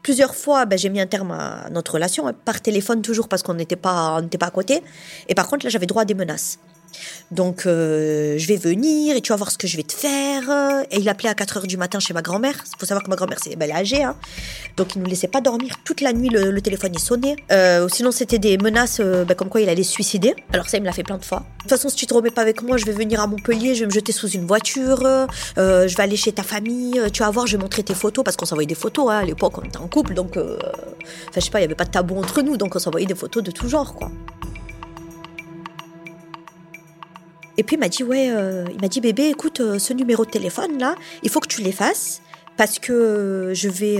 Plusieurs 0.03 0.35
fois, 0.35 0.65
bah, 0.65 0.77
j'ai 0.77 0.89
mis 0.89 1.01
un 1.01 1.07
terme 1.07 1.33
à 1.33 1.69
notre 1.71 1.93
relation, 1.93 2.27
hein, 2.27 2.33
par 2.33 2.63
téléphone 2.63 3.03
toujours 3.03 3.29
parce 3.29 3.43
qu'on 3.43 3.53
n'était 3.53 3.77
pas, 3.77 4.23
pas 4.41 4.47
à 4.47 4.51
côté. 4.51 4.83
Et 5.29 5.35
par 5.35 5.49
contre, 5.49 5.67
là, 5.67 5.71
j'avais 5.71 5.85
droit 5.85 6.03
à 6.03 6.05
des 6.07 6.15
menaces. 6.15 6.59
Donc, 7.31 7.67
euh, 7.67 8.37
je 8.39 8.49
vais 8.49 8.57
venir 8.57 9.15
et 9.17 9.21
tu 9.21 9.33
vas 9.33 9.37
voir 9.37 9.51
ce 9.51 9.59
que 9.59 9.67
je 9.67 9.77
vais 9.77 9.83
te 9.83 9.93
faire. 9.93 10.43
Et 10.91 10.99
il 10.99 11.09
appelait 11.09 11.29
à 11.29 11.35
4 11.35 11.59
heures 11.59 11.67
du 11.67 11.77
matin 11.77 12.01
chez 12.01 12.15
ma 12.15 12.23
grand-mère. 12.23 12.55
Il 12.67 12.79
faut 12.79 12.87
savoir 12.87 13.03
que 13.03 13.11
ma 13.11 13.17
grand-mère, 13.17 13.39
c'est, 13.43 13.57
ben, 13.57 13.69
elle 13.71 13.77
âgée. 13.77 14.03
Hein. 14.03 14.17
Donc, 14.77 14.95
il 14.95 15.03
nous 15.03 15.09
laissait 15.09 15.29
pas 15.29 15.41
dormir. 15.41 15.75
Toute 15.85 16.01
la 16.01 16.13
nuit, 16.13 16.31
le, 16.31 16.61
téléphone 16.61 16.95
est 16.95 16.99
sonné. 16.99 17.37
Euh, 17.53 17.89
sinon, 17.89 18.11
c'était 18.11 18.39
des 18.39 18.57
menaces 18.59 19.01
euh, 19.01 19.25
ben, 19.25 19.35
comme 19.35 19.49
quoi 19.49 19.61
il 19.61 19.69
allait 19.69 19.83
se 19.83 19.93
suicider. 19.93 20.35
Alors, 20.53 20.69
ça, 20.69 20.79
il 20.79 20.81
me 20.81 20.87
l'a 20.87 20.93
fait 20.93 21.03
plein 21.03 21.19
de 21.19 21.25
fois. 21.25 21.45
De 21.59 21.63
toute 21.63 21.71
façon, 21.71 21.89
si 21.89 21.97
tu 21.97 22.07
te 22.07 22.15
remets 22.15 22.31
pas 22.31 22.43
avec 22.43 22.63
moi, 22.63 22.79
je 22.79 22.87
vais 22.87 22.93
venir 22.93 23.21
à 23.21 23.27
Montpellier, 23.27 23.75
je 23.75 23.81
vais 23.81 23.87
me 23.87 23.93
jeter 23.93 24.13
sous 24.13 24.31
une 24.31 24.47
voiture. 24.47 25.01
je 25.57 25.97
vais 25.97 26.03
aller 26.03 26.17
chez 26.17 26.33
ta 26.33 26.43
famille. 26.43 27.01
Tu 27.13 27.23
vas 27.23 27.31
voir, 27.31 27.47
je 27.47 27.57
vais 27.57 27.63
montrer 27.63 27.83
tes 27.83 27.95
photos 27.95 28.25
parce 28.25 28.37
qu'on 28.37 28.47
s'envoyait 28.47 28.67
des 28.67 28.75
photos. 28.75 29.11
Hein. 29.11 29.19
À 29.19 29.25
l'époque, 29.25 29.59
on 29.59 29.63
était 29.63 29.79
en 29.79 29.89
couple. 29.89 30.15
Donc, 30.15 30.37
enfin, 30.37 30.61
je 31.35 31.41
sais 31.41 31.51
pas, 31.51 31.61
il 31.61 31.63
y 31.63 31.67
avait 31.67 31.75
pas 31.75 31.85
de 31.85 31.91
tabou 31.91 32.19
entre 32.19 32.41
nous. 32.41 32.57
Donc, 32.57 32.75
on 32.75 32.79
s'envoyait 32.79 33.07
des 33.07 33.15
photos 33.15 33.43
de 33.43 33.51
tout 33.51 33.69
genre, 33.69 33.95
quoi. 33.95 34.11
Et 37.59 37.65
puis 37.65 37.75
il 37.75 37.81
m'a 37.81 37.89
dit 37.89 38.05
ouais, 38.05 38.31
euh, 38.31 38.65
il 38.73 38.81
m'a 38.81 38.89
dit 38.89 39.01
bébé, 39.01 39.29
écoute, 39.29 39.61
euh, 39.61 39.79
ce 39.79 39.93
numéro 39.93 40.25
de 40.25 40.31
téléphone 40.31 40.79
là, 40.79 40.95
il 41.25 41.29
faut 41.29 41.41
que 41.41 41.49
tu 41.49 41.61
l'effaces 41.61 42.23
parce 42.57 42.79
que 42.79 42.93
euh, 42.93 43.55
je 43.55 43.69
vais 43.69 43.97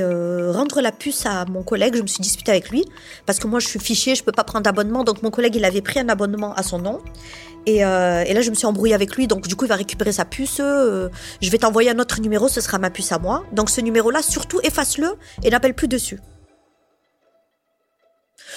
rendre 0.53 0.81
la 0.81 0.93
puce 0.93 1.27
à 1.27 1.45
mon 1.45 1.65
collègue. 1.65 1.97
Je 1.97 2.03
me 2.03 2.07
suis 2.07 2.23
disputée 2.23 2.53
avec 2.53 2.71
lui 2.71 2.85
parce 3.27 3.41
que 3.41 3.49
moi 3.49 3.59
je 3.59 3.67
suis 3.67 3.81
fichier, 3.81 4.15
je 4.15 4.23
peux 4.23 4.33
pas 4.33 4.45
prendre 4.45 4.63
d'abonnement. 4.63 5.03
Donc 5.03 5.23
mon 5.25 5.31
collègue 5.31 5.57
il 5.57 5.65
avait 5.65 5.83
pris 5.83 5.99
un 5.99 6.09
abonnement 6.09 6.55
à 6.55 6.63
son 6.63 6.79
nom 6.79 7.01
et, 7.67 7.81
là 7.81 8.41
je 8.41 8.51
me 8.51 8.55
suis 8.55 8.67
embrouillée 8.67 8.95
avec 8.95 9.17
lui. 9.17 9.27
Donc 9.27 9.49
du 9.49 9.57
coup 9.57 9.65
il 9.65 9.69
va 9.69 9.77
récupérer 9.77 10.13
sa 10.13 10.25
puce. 10.25 10.59
je 10.59 11.51
vais 11.51 11.59
t'envoyer 11.59 11.91
un 11.91 11.99
autre 11.99 12.21
numéro, 12.21 12.47
ce 12.47 12.61
sera 12.61 12.79
ma 12.79 12.91
puce 12.91 13.11
à 13.11 13.19
moi. 13.19 13.45
Donc 13.53 13.71
ce 13.71 13.81
numéro 13.81 14.13
là, 14.13 14.23
surtout 14.23 14.61
efface-le 14.63 15.15
et 15.43 15.51
n'appelle 15.51 15.75
plus 15.75 15.89
dessus. 15.89 16.21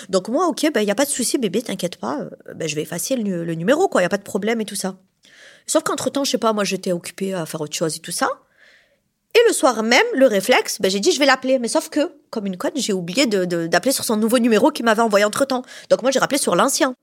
Donc 0.09 0.29
moi, 0.29 0.47
ok, 0.47 0.63
il 0.63 0.71
ben, 0.71 0.83
n'y 0.83 0.91
a 0.91 0.95
pas 0.95 1.05
de 1.05 1.09
souci, 1.09 1.37
bébé, 1.37 1.61
t'inquiète 1.61 1.97
pas, 1.97 2.19
euh, 2.21 2.53
ben, 2.53 2.67
je 2.67 2.75
vais 2.75 2.81
effacer 2.81 3.15
le, 3.15 3.53
numéro, 3.55 3.87
quoi, 3.87 4.01
il 4.01 4.03
n'y 4.03 4.07
a 4.07 4.09
pas 4.09 4.17
de 4.17 4.23
problème 4.23 4.61
et 4.61 4.65
tout 4.65 4.75
ça. 4.75 4.97
Sauf 5.67 5.83
qu'entre-temps, 5.83 6.23
je 6.23 6.31
sais 6.31 6.37
pas, 6.37 6.53
moi 6.53 6.63
j'étais 6.63 6.91
occupée 6.91 7.33
à 7.33 7.45
faire 7.45 7.61
autre 7.61 7.75
chose 7.75 7.95
et 7.97 7.99
tout 7.99 8.11
ça. 8.11 8.29
Et 9.33 9.39
le 9.47 9.53
soir 9.53 9.81
même, 9.83 10.05
le 10.13 10.27
réflexe, 10.27 10.79
ben, 10.81 10.91
j'ai 10.91 10.99
dit 10.99 11.11
je 11.11 11.19
vais 11.19 11.25
l'appeler. 11.25 11.59
Mais 11.59 11.67
sauf 11.67 11.89
que, 11.89 12.11
comme 12.29 12.45
une 12.45 12.57
conne, 12.57 12.73
j'ai 12.75 12.93
oublié 12.93 13.25
d'appeler 13.25 13.91
de, 13.91 13.95
sur 13.95 14.03
son 14.03 14.17
nouveau 14.17 14.39
numéro 14.39 14.71
qu'il 14.71 14.83
m'avait 14.83 15.01
envoyé 15.01 15.23
entre-temps. 15.23 15.63
Donc 15.89 16.01
moi, 16.01 16.11
j'ai 16.11 16.19
rappelé 16.19 16.37
sur 16.37 16.55
l'ancien. 16.55 16.95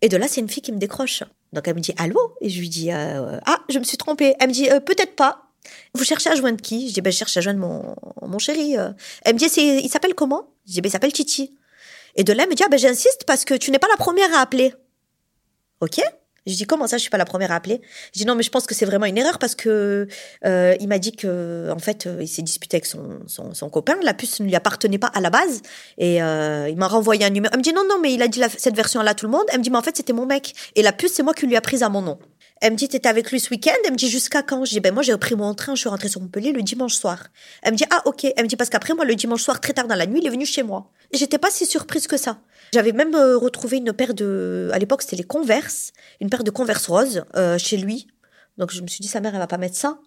Et 0.00 0.08
de 0.08 0.16
là, 0.16 0.28
c'est 0.28 0.40
une 0.40 0.48
fille 0.48 0.62
qui 0.62 0.72
me 0.72 0.78
décroche. 0.78 1.24
Donc 1.52 1.66
elle 1.66 1.74
me 1.74 1.80
dit 1.80 1.92
allô? 1.98 2.36
Et 2.40 2.48
je 2.48 2.60
lui 2.60 2.68
dis 2.68 2.92
euh, 2.92 3.38
ah, 3.46 3.58
je 3.68 3.78
me 3.78 3.84
suis 3.84 3.96
trompée. 3.96 4.34
Elle 4.38 4.48
me 4.48 4.52
dit 4.52 4.70
euh, 4.70 4.80
peut-être 4.80 5.16
pas. 5.16 5.46
Vous 5.94 6.04
cherchez 6.04 6.30
à 6.30 6.36
joindre 6.36 6.60
qui? 6.60 6.88
Je 6.88 6.94
dis 6.94 7.00
ben 7.00 7.12
je 7.12 7.18
cherche 7.18 7.36
à 7.36 7.40
joindre 7.40 7.58
mon, 7.58 7.96
mon 8.26 8.38
chéri. 8.38 8.76
Elle 9.22 9.34
me 9.34 9.38
dit 9.38 9.46
il 9.56 9.88
s'appelle 9.90 10.14
comment? 10.14 10.48
Je 10.66 10.72
dis 10.72 10.80
ben 10.80 10.88
il 10.88 10.92
s'appelle 10.92 11.12
Titi. 11.12 11.58
Et 12.20 12.22
de 12.22 12.34
là, 12.34 12.42
elle 12.42 12.50
me 12.50 12.54
dit, 12.54 12.62
ah 12.62 12.68
ben 12.68 12.78
j'insiste 12.78 13.24
parce 13.26 13.46
que 13.46 13.54
tu 13.54 13.70
n'es 13.70 13.78
pas 13.78 13.88
la 13.88 13.96
première 13.96 14.30
à 14.34 14.42
appeler. 14.42 14.74
Ok? 15.80 16.00
Je 16.46 16.54
dis 16.54 16.66
comment 16.66 16.86
ça, 16.86 16.98
je 16.98 17.00
suis 17.00 17.08
pas 17.08 17.16
la 17.16 17.24
première 17.24 17.50
à 17.50 17.54
appeler? 17.54 17.80
Je 18.12 18.18
dis 18.18 18.26
non, 18.26 18.34
mais 18.34 18.42
je 18.42 18.50
pense 18.50 18.66
que 18.66 18.74
c'est 18.74 18.84
vraiment 18.84 19.06
une 19.06 19.16
erreur 19.16 19.38
parce 19.38 19.54
que 19.54 20.06
euh, 20.44 20.76
il 20.80 20.88
m'a 20.88 20.98
dit 20.98 21.12
que 21.12 21.70
en 21.74 21.78
fait 21.78 22.06
euh, 22.06 22.18
il 22.20 22.28
s'est 22.28 22.42
disputé 22.42 22.76
avec 22.76 22.84
son, 22.84 23.20
son, 23.26 23.54
son, 23.54 23.70
copain. 23.70 23.96
La 24.02 24.12
puce 24.12 24.40
ne 24.40 24.44
lui 24.44 24.54
appartenait 24.54 24.98
pas 24.98 25.06
à 25.14 25.22
la 25.22 25.30
base 25.30 25.62
et 25.96 26.22
euh, 26.22 26.68
il 26.68 26.76
m'a 26.76 26.88
renvoyé 26.88 27.24
un 27.24 27.30
numéro. 27.30 27.50
Elle 27.54 27.60
me 27.60 27.64
dit 27.64 27.72
non 27.72 27.84
non, 27.88 27.98
mais 28.02 28.12
il 28.12 28.20
a 28.20 28.28
dit 28.28 28.42
cette 28.58 28.76
version-là 28.76 29.12
à 29.12 29.14
tout 29.14 29.24
le 29.24 29.32
monde. 29.32 29.44
Elle 29.50 29.60
me 29.60 29.64
dit 29.64 29.70
mais 29.70 29.78
en 29.78 29.82
fait 29.82 29.96
c'était 29.96 30.12
mon 30.12 30.26
mec 30.26 30.52
et 30.76 30.82
la 30.82 30.92
puce 30.92 31.14
c'est 31.14 31.22
moi 31.22 31.32
qui 31.32 31.46
lui 31.46 31.56
a 31.56 31.62
prise 31.62 31.82
à 31.82 31.88
mon 31.88 32.02
nom. 32.02 32.18
Elle 32.60 32.72
me 32.72 32.76
dit, 32.76 32.88
t'étais 32.88 33.08
avec 33.08 33.30
lui 33.30 33.40
ce 33.40 33.50
week-end? 33.50 33.72
Elle 33.86 33.92
me 33.92 33.96
dit, 33.96 34.10
jusqu'à 34.10 34.42
quand? 34.42 34.64
Je 34.66 34.70
dis, 34.70 34.80
ben, 34.80 34.92
moi, 34.92 35.02
j'ai 35.02 35.12
repris 35.12 35.34
mon 35.34 35.54
train, 35.54 35.74
je 35.74 35.80
suis 35.80 35.88
rentrée 35.88 36.08
sur 36.08 36.20
Montpellier 36.20 36.52
le 36.52 36.62
dimanche 36.62 36.94
soir. 36.94 37.28
Elle 37.62 37.72
me 37.72 37.78
dit, 37.78 37.84
ah, 37.90 38.02
ok. 38.04 38.24
Elle 38.24 38.44
me 38.44 38.48
dit, 38.48 38.56
parce 38.56 38.68
qu'après, 38.68 38.92
moi, 38.92 39.06
le 39.06 39.14
dimanche 39.14 39.42
soir, 39.42 39.60
très 39.60 39.72
tard 39.72 39.86
dans 39.86 39.94
la 39.94 40.06
nuit, 40.06 40.20
il 40.20 40.26
est 40.26 40.30
venu 40.30 40.44
chez 40.44 40.62
moi. 40.62 40.90
J'étais 41.12 41.38
pas 41.38 41.50
si 41.50 41.64
surprise 41.64 42.06
que 42.06 42.18
ça. 42.18 42.38
J'avais 42.74 42.92
même 42.92 43.14
euh, 43.14 43.38
retrouvé 43.38 43.78
une 43.78 43.94
paire 43.94 44.12
de, 44.12 44.70
à 44.74 44.78
l'époque, 44.78 45.02
c'était 45.02 45.16
les 45.16 45.24
Converse, 45.24 45.92
une 46.20 46.28
paire 46.28 46.44
de 46.44 46.50
Converse 46.50 46.86
roses, 46.86 47.24
euh, 47.34 47.56
chez 47.56 47.78
lui. 47.78 48.08
Donc, 48.58 48.72
je 48.72 48.82
me 48.82 48.88
suis 48.88 49.00
dit, 49.00 49.08
sa 49.08 49.20
mère, 49.20 49.32
elle 49.34 49.40
va 49.40 49.46
pas 49.46 49.58
mettre 49.58 49.76
ça. 49.76 49.98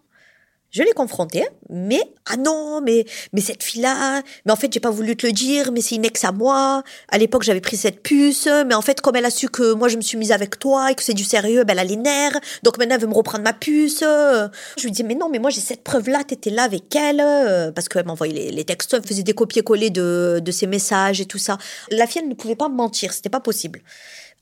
Je 0.74 0.82
l'ai 0.82 0.90
confronté, 0.90 1.46
mais 1.70 2.00
ah 2.26 2.36
non, 2.36 2.80
mais 2.80 3.04
mais 3.32 3.40
cette 3.40 3.62
fille-là, 3.62 4.22
mais 4.44 4.50
en 4.50 4.56
fait 4.56 4.72
j'ai 4.72 4.80
pas 4.80 4.90
voulu 4.90 5.16
te 5.16 5.24
le 5.24 5.32
dire, 5.32 5.70
mais 5.70 5.80
c'est 5.80 5.94
une 5.94 6.04
ex 6.04 6.24
à 6.24 6.32
moi. 6.32 6.82
À 7.12 7.18
l'époque 7.18 7.44
j'avais 7.44 7.60
pris 7.60 7.76
cette 7.76 8.02
puce, 8.02 8.48
mais 8.66 8.74
en 8.74 8.82
fait 8.82 9.00
comme 9.00 9.14
elle 9.14 9.24
a 9.24 9.30
su 9.30 9.48
que 9.48 9.72
moi 9.72 9.86
je 9.86 9.96
me 9.96 10.02
suis 10.02 10.18
mise 10.18 10.32
avec 10.32 10.58
toi 10.58 10.90
et 10.90 10.96
que 10.96 11.04
c'est 11.04 11.14
du 11.14 11.22
sérieux, 11.22 11.62
ben 11.62 11.74
elle 11.74 11.78
a 11.78 11.84
les 11.84 11.94
nerfs. 11.94 12.40
Donc 12.64 12.76
maintenant 12.76 12.96
elle 12.96 13.02
veut 13.02 13.06
me 13.06 13.14
reprendre 13.14 13.44
ma 13.44 13.52
puce. 13.52 14.00
Je 14.00 14.82
lui 14.82 14.90
dis 14.90 15.04
mais 15.04 15.14
non, 15.14 15.28
mais 15.28 15.38
moi 15.38 15.50
j'ai 15.50 15.60
cette 15.60 15.84
preuve-là, 15.84 16.24
t'étais 16.24 16.50
là 16.50 16.64
avec 16.64 16.92
elle, 16.96 17.72
parce 17.72 17.88
qu'elle 17.88 18.06
m'envoyait 18.06 18.34
les, 18.34 18.50
les 18.50 18.64
textos, 18.64 18.98
elle 19.00 19.06
faisait 19.06 19.22
des 19.22 19.32
copier-coller 19.32 19.90
de 19.90 20.40
de 20.42 20.50
ses 20.50 20.66
messages 20.66 21.20
et 21.20 21.26
tout 21.26 21.38
ça. 21.38 21.56
La 21.92 22.08
fille 22.08 22.20
elle 22.20 22.28
ne 22.28 22.34
pouvait 22.34 22.56
pas 22.56 22.68
me 22.68 22.74
mentir, 22.74 23.12
c'était 23.12 23.30
pas 23.30 23.38
possible. 23.38 23.80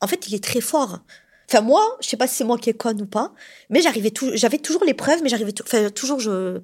En 0.00 0.06
fait 0.06 0.26
il 0.28 0.34
est 0.34 0.42
très 0.42 0.62
fort. 0.62 1.00
Enfin, 1.52 1.60
moi, 1.60 1.82
je 2.00 2.08
sais 2.08 2.16
pas 2.16 2.26
si 2.26 2.36
c'est 2.36 2.44
moi 2.44 2.56
qui 2.56 2.70
est 2.70 2.74
conne 2.74 3.02
ou 3.02 3.06
pas, 3.06 3.34
mais 3.68 3.82
j'arrivais 3.82 4.10
tout, 4.10 4.30
j'avais 4.34 4.56
toujours 4.56 4.84
les 4.84 4.94
preuves, 4.94 5.22
mais 5.22 5.28
j'arrivais 5.28 5.52
enfin, 5.62 5.90
toujours, 5.90 6.18
je, 6.18 6.62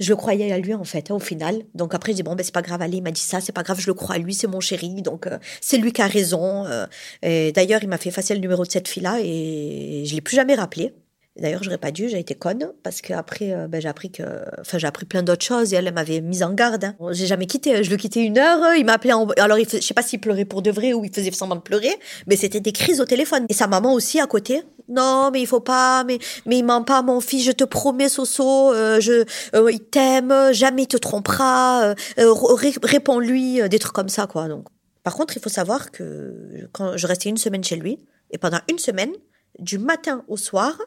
je 0.00 0.08
le 0.08 0.16
croyais 0.16 0.50
à 0.50 0.56
lui, 0.58 0.72
en 0.72 0.84
fait, 0.84 1.10
hein, 1.10 1.16
au 1.16 1.18
final. 1.18 1.62
Donc 1.74 1.94
après, 1.94 2.12
je 2.12 2.16
dis, 2.16 2.22
bon, 2.22 2.34
ben, 2.34 2.42
c'est 2.42 2.54
pas 2.54 2.62
grave, 2.62 2.80
allez, 2.80 2.96
il 2.98 3.02
m'a 3.02 3.10
dit 3.10 3.20
ça, 3.20 3.42
c'est 3.42 3.52
pas 3.52 3.62
grave, 3.62 3.78
je 3.80 3.86
le 3.86 3.92
crois 3.92 4.14
à 4.14 4.18
lui, 4.18 4.32
c'est 4.32 4.46
mon 4.46 4.60
chéri, 4.60 5.02
donc, 5.02 5.26
euh, 5.26 5.36
c'est 5.60 5.76
lui 5.76 5.92
qui 5.92 6.00
a 6.00 6.06
raison. 6.06 6.64
Euh. 6.64 6.86
et 7.20 7.52
d'ailleurs, 7.52 7.82
il 7.82 7.88
m'a 7.90 7.98
fait 7.98 8.08
effacer 8.08 8.32
le 8.32 8.40
numéro 8.40 8.64
de 8.64 8.70
cette 8.70 8.88
fille-là 8.88 9.18
et 9.22 10.04
je 10.06 10.14
l'ai 10.14 10.22
plus 10.22 10.36
jamais 10.36 10.54
rappelé. 10.54 10.94
D'ailleurs, 11.40 11.62
j'aurais 11.62 11.78
pas 11.78 11.90
dû, 11.90 12.08
j'ai 12.08 12.18
été 12.18 12.34
conne 12.34 12.72
parce 12.82 13.00
qu'après, 13.00 13.52
euh, 13.52 13.68
ben, 13.68 13.80
j'ai 13.80 13.88
appris 13.88 14.10
que, 14.10 14.22
enfin, 14.60 14.78
j'ai 14.78 14.86
appris 14.86 15.06
plein 15.06 15.22
d'autres 15.22 15.44
choses 15.44 15.72
et 15.72 15.76
elle, 15.76 15.92
m'avait 15.92 16.20
mise 16.20 16.42
en 16.42 16.52
garde. 16.52 16.84
Hein. 16.84 16.96
J'ai 17.12 17.26
jamais 17.26 17.46
quitté, 17.46 17.84
je 17.84 17.90
le 17.90 17.96
quittais 17.96 18.24
une 18.24 18.38
heure, 18.38 18.74
il 18.76 18.84
m'appelait 18.84 19.12
en... 19.12 19.26
alors 19.38 19.58
il 19.58 19.68
je 19.68 19.78
sais 19.78 19.94
pas 19.94 20.02
s'il 20.02 20.20
pleurait 20.20 20.44
pour 20.44 20.62
de 20.62 20.70
vrai 20.70 20.92
ou 20.92 21.04
il 21.04 21.14
faisait 21.14 21.30
semblant 21.30 21.56
de 21.56 21.60
pleurer, 21.60 21.94
mais 22.26 22.36
c'était 22.36 22.60
des 22.60 22.72
crises 22.72 23.00
au 23.00 23.04
téléphone. 23.04 23.46
Et 23.48 23.54
sa 23.54 23.66
maman 23.66 23.92
aussi 23.94 24.20
à 24.20 24.26
côté. 24.26 24.62
Non, 24.88 25.30
mais 25.30 25.40
il 25.40 25.46
faut 25.46 25.60
pas, 25.60 26.02
mais, 26.04 26.18
mais 26.46 26.58
il 26.58 26.64
ment 26.64 26.82
pas, 26.82 27.02
mon 27.02 27.20
fils, 27.20 27.44
je 27.44 27.52
te 27.52 27.64
promets, 27.64 28.08
Soso, 28.08 28.72
euh, 28.72 29.00
je, 29.00 29.24
euh, 29.54 29.70
il 29.70 29.80
t'aime, 29.80 30.34
jamais 30.52 30.84
il 30.84 30.88
te 30.88 30.96
trompera, 30.96 31.94
réponds-lui, 32.16 33.68
des 33.68 33.78
trucs 33.78 33.92
comme 33.92 34.08
ça, 34.08 34.26
quoi, 34.26 34.48
donc. 34.48 34.66
Par 35.02 35.14
contre, 35.14 35.36
il 35.36 35.42
faut 35.42 35.50
savoir 35.50 35.90
que 35.90 36.68
quand 36.72 36.96
je 36.96 37.06
restais 37.06 37.28
une 37.28 37.36
semaine 37.36 37.62
chez 37.62 37.76
lui, 37.76 37.98
et 38.30 38.38
pendant 38.38 38.58
une 38.68 38.78
semaine, 38.78 39.12
du 39.58 39.78
matin 39.78 40.24
au 40.28 40.36
soir, 40.36 40.78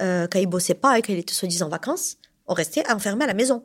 euh, 0.00 0.26
quand 0.30 0.38
il 0.38 0.46
bossait 0.46 0.74
pas 0.74 0.98
et 0.98 1.02
qu'il 1.02 1.18
était 1.18 1.34
soi-disant 1.34 1.66
en 1.66 1.70
vacances, 1.70 2.16
on 2.46 2.54
restait 2.54 2.88
enfermé 2.90 3.24
à 3.24 3.26
la 3.26 3.34
maison. 3.34 3.62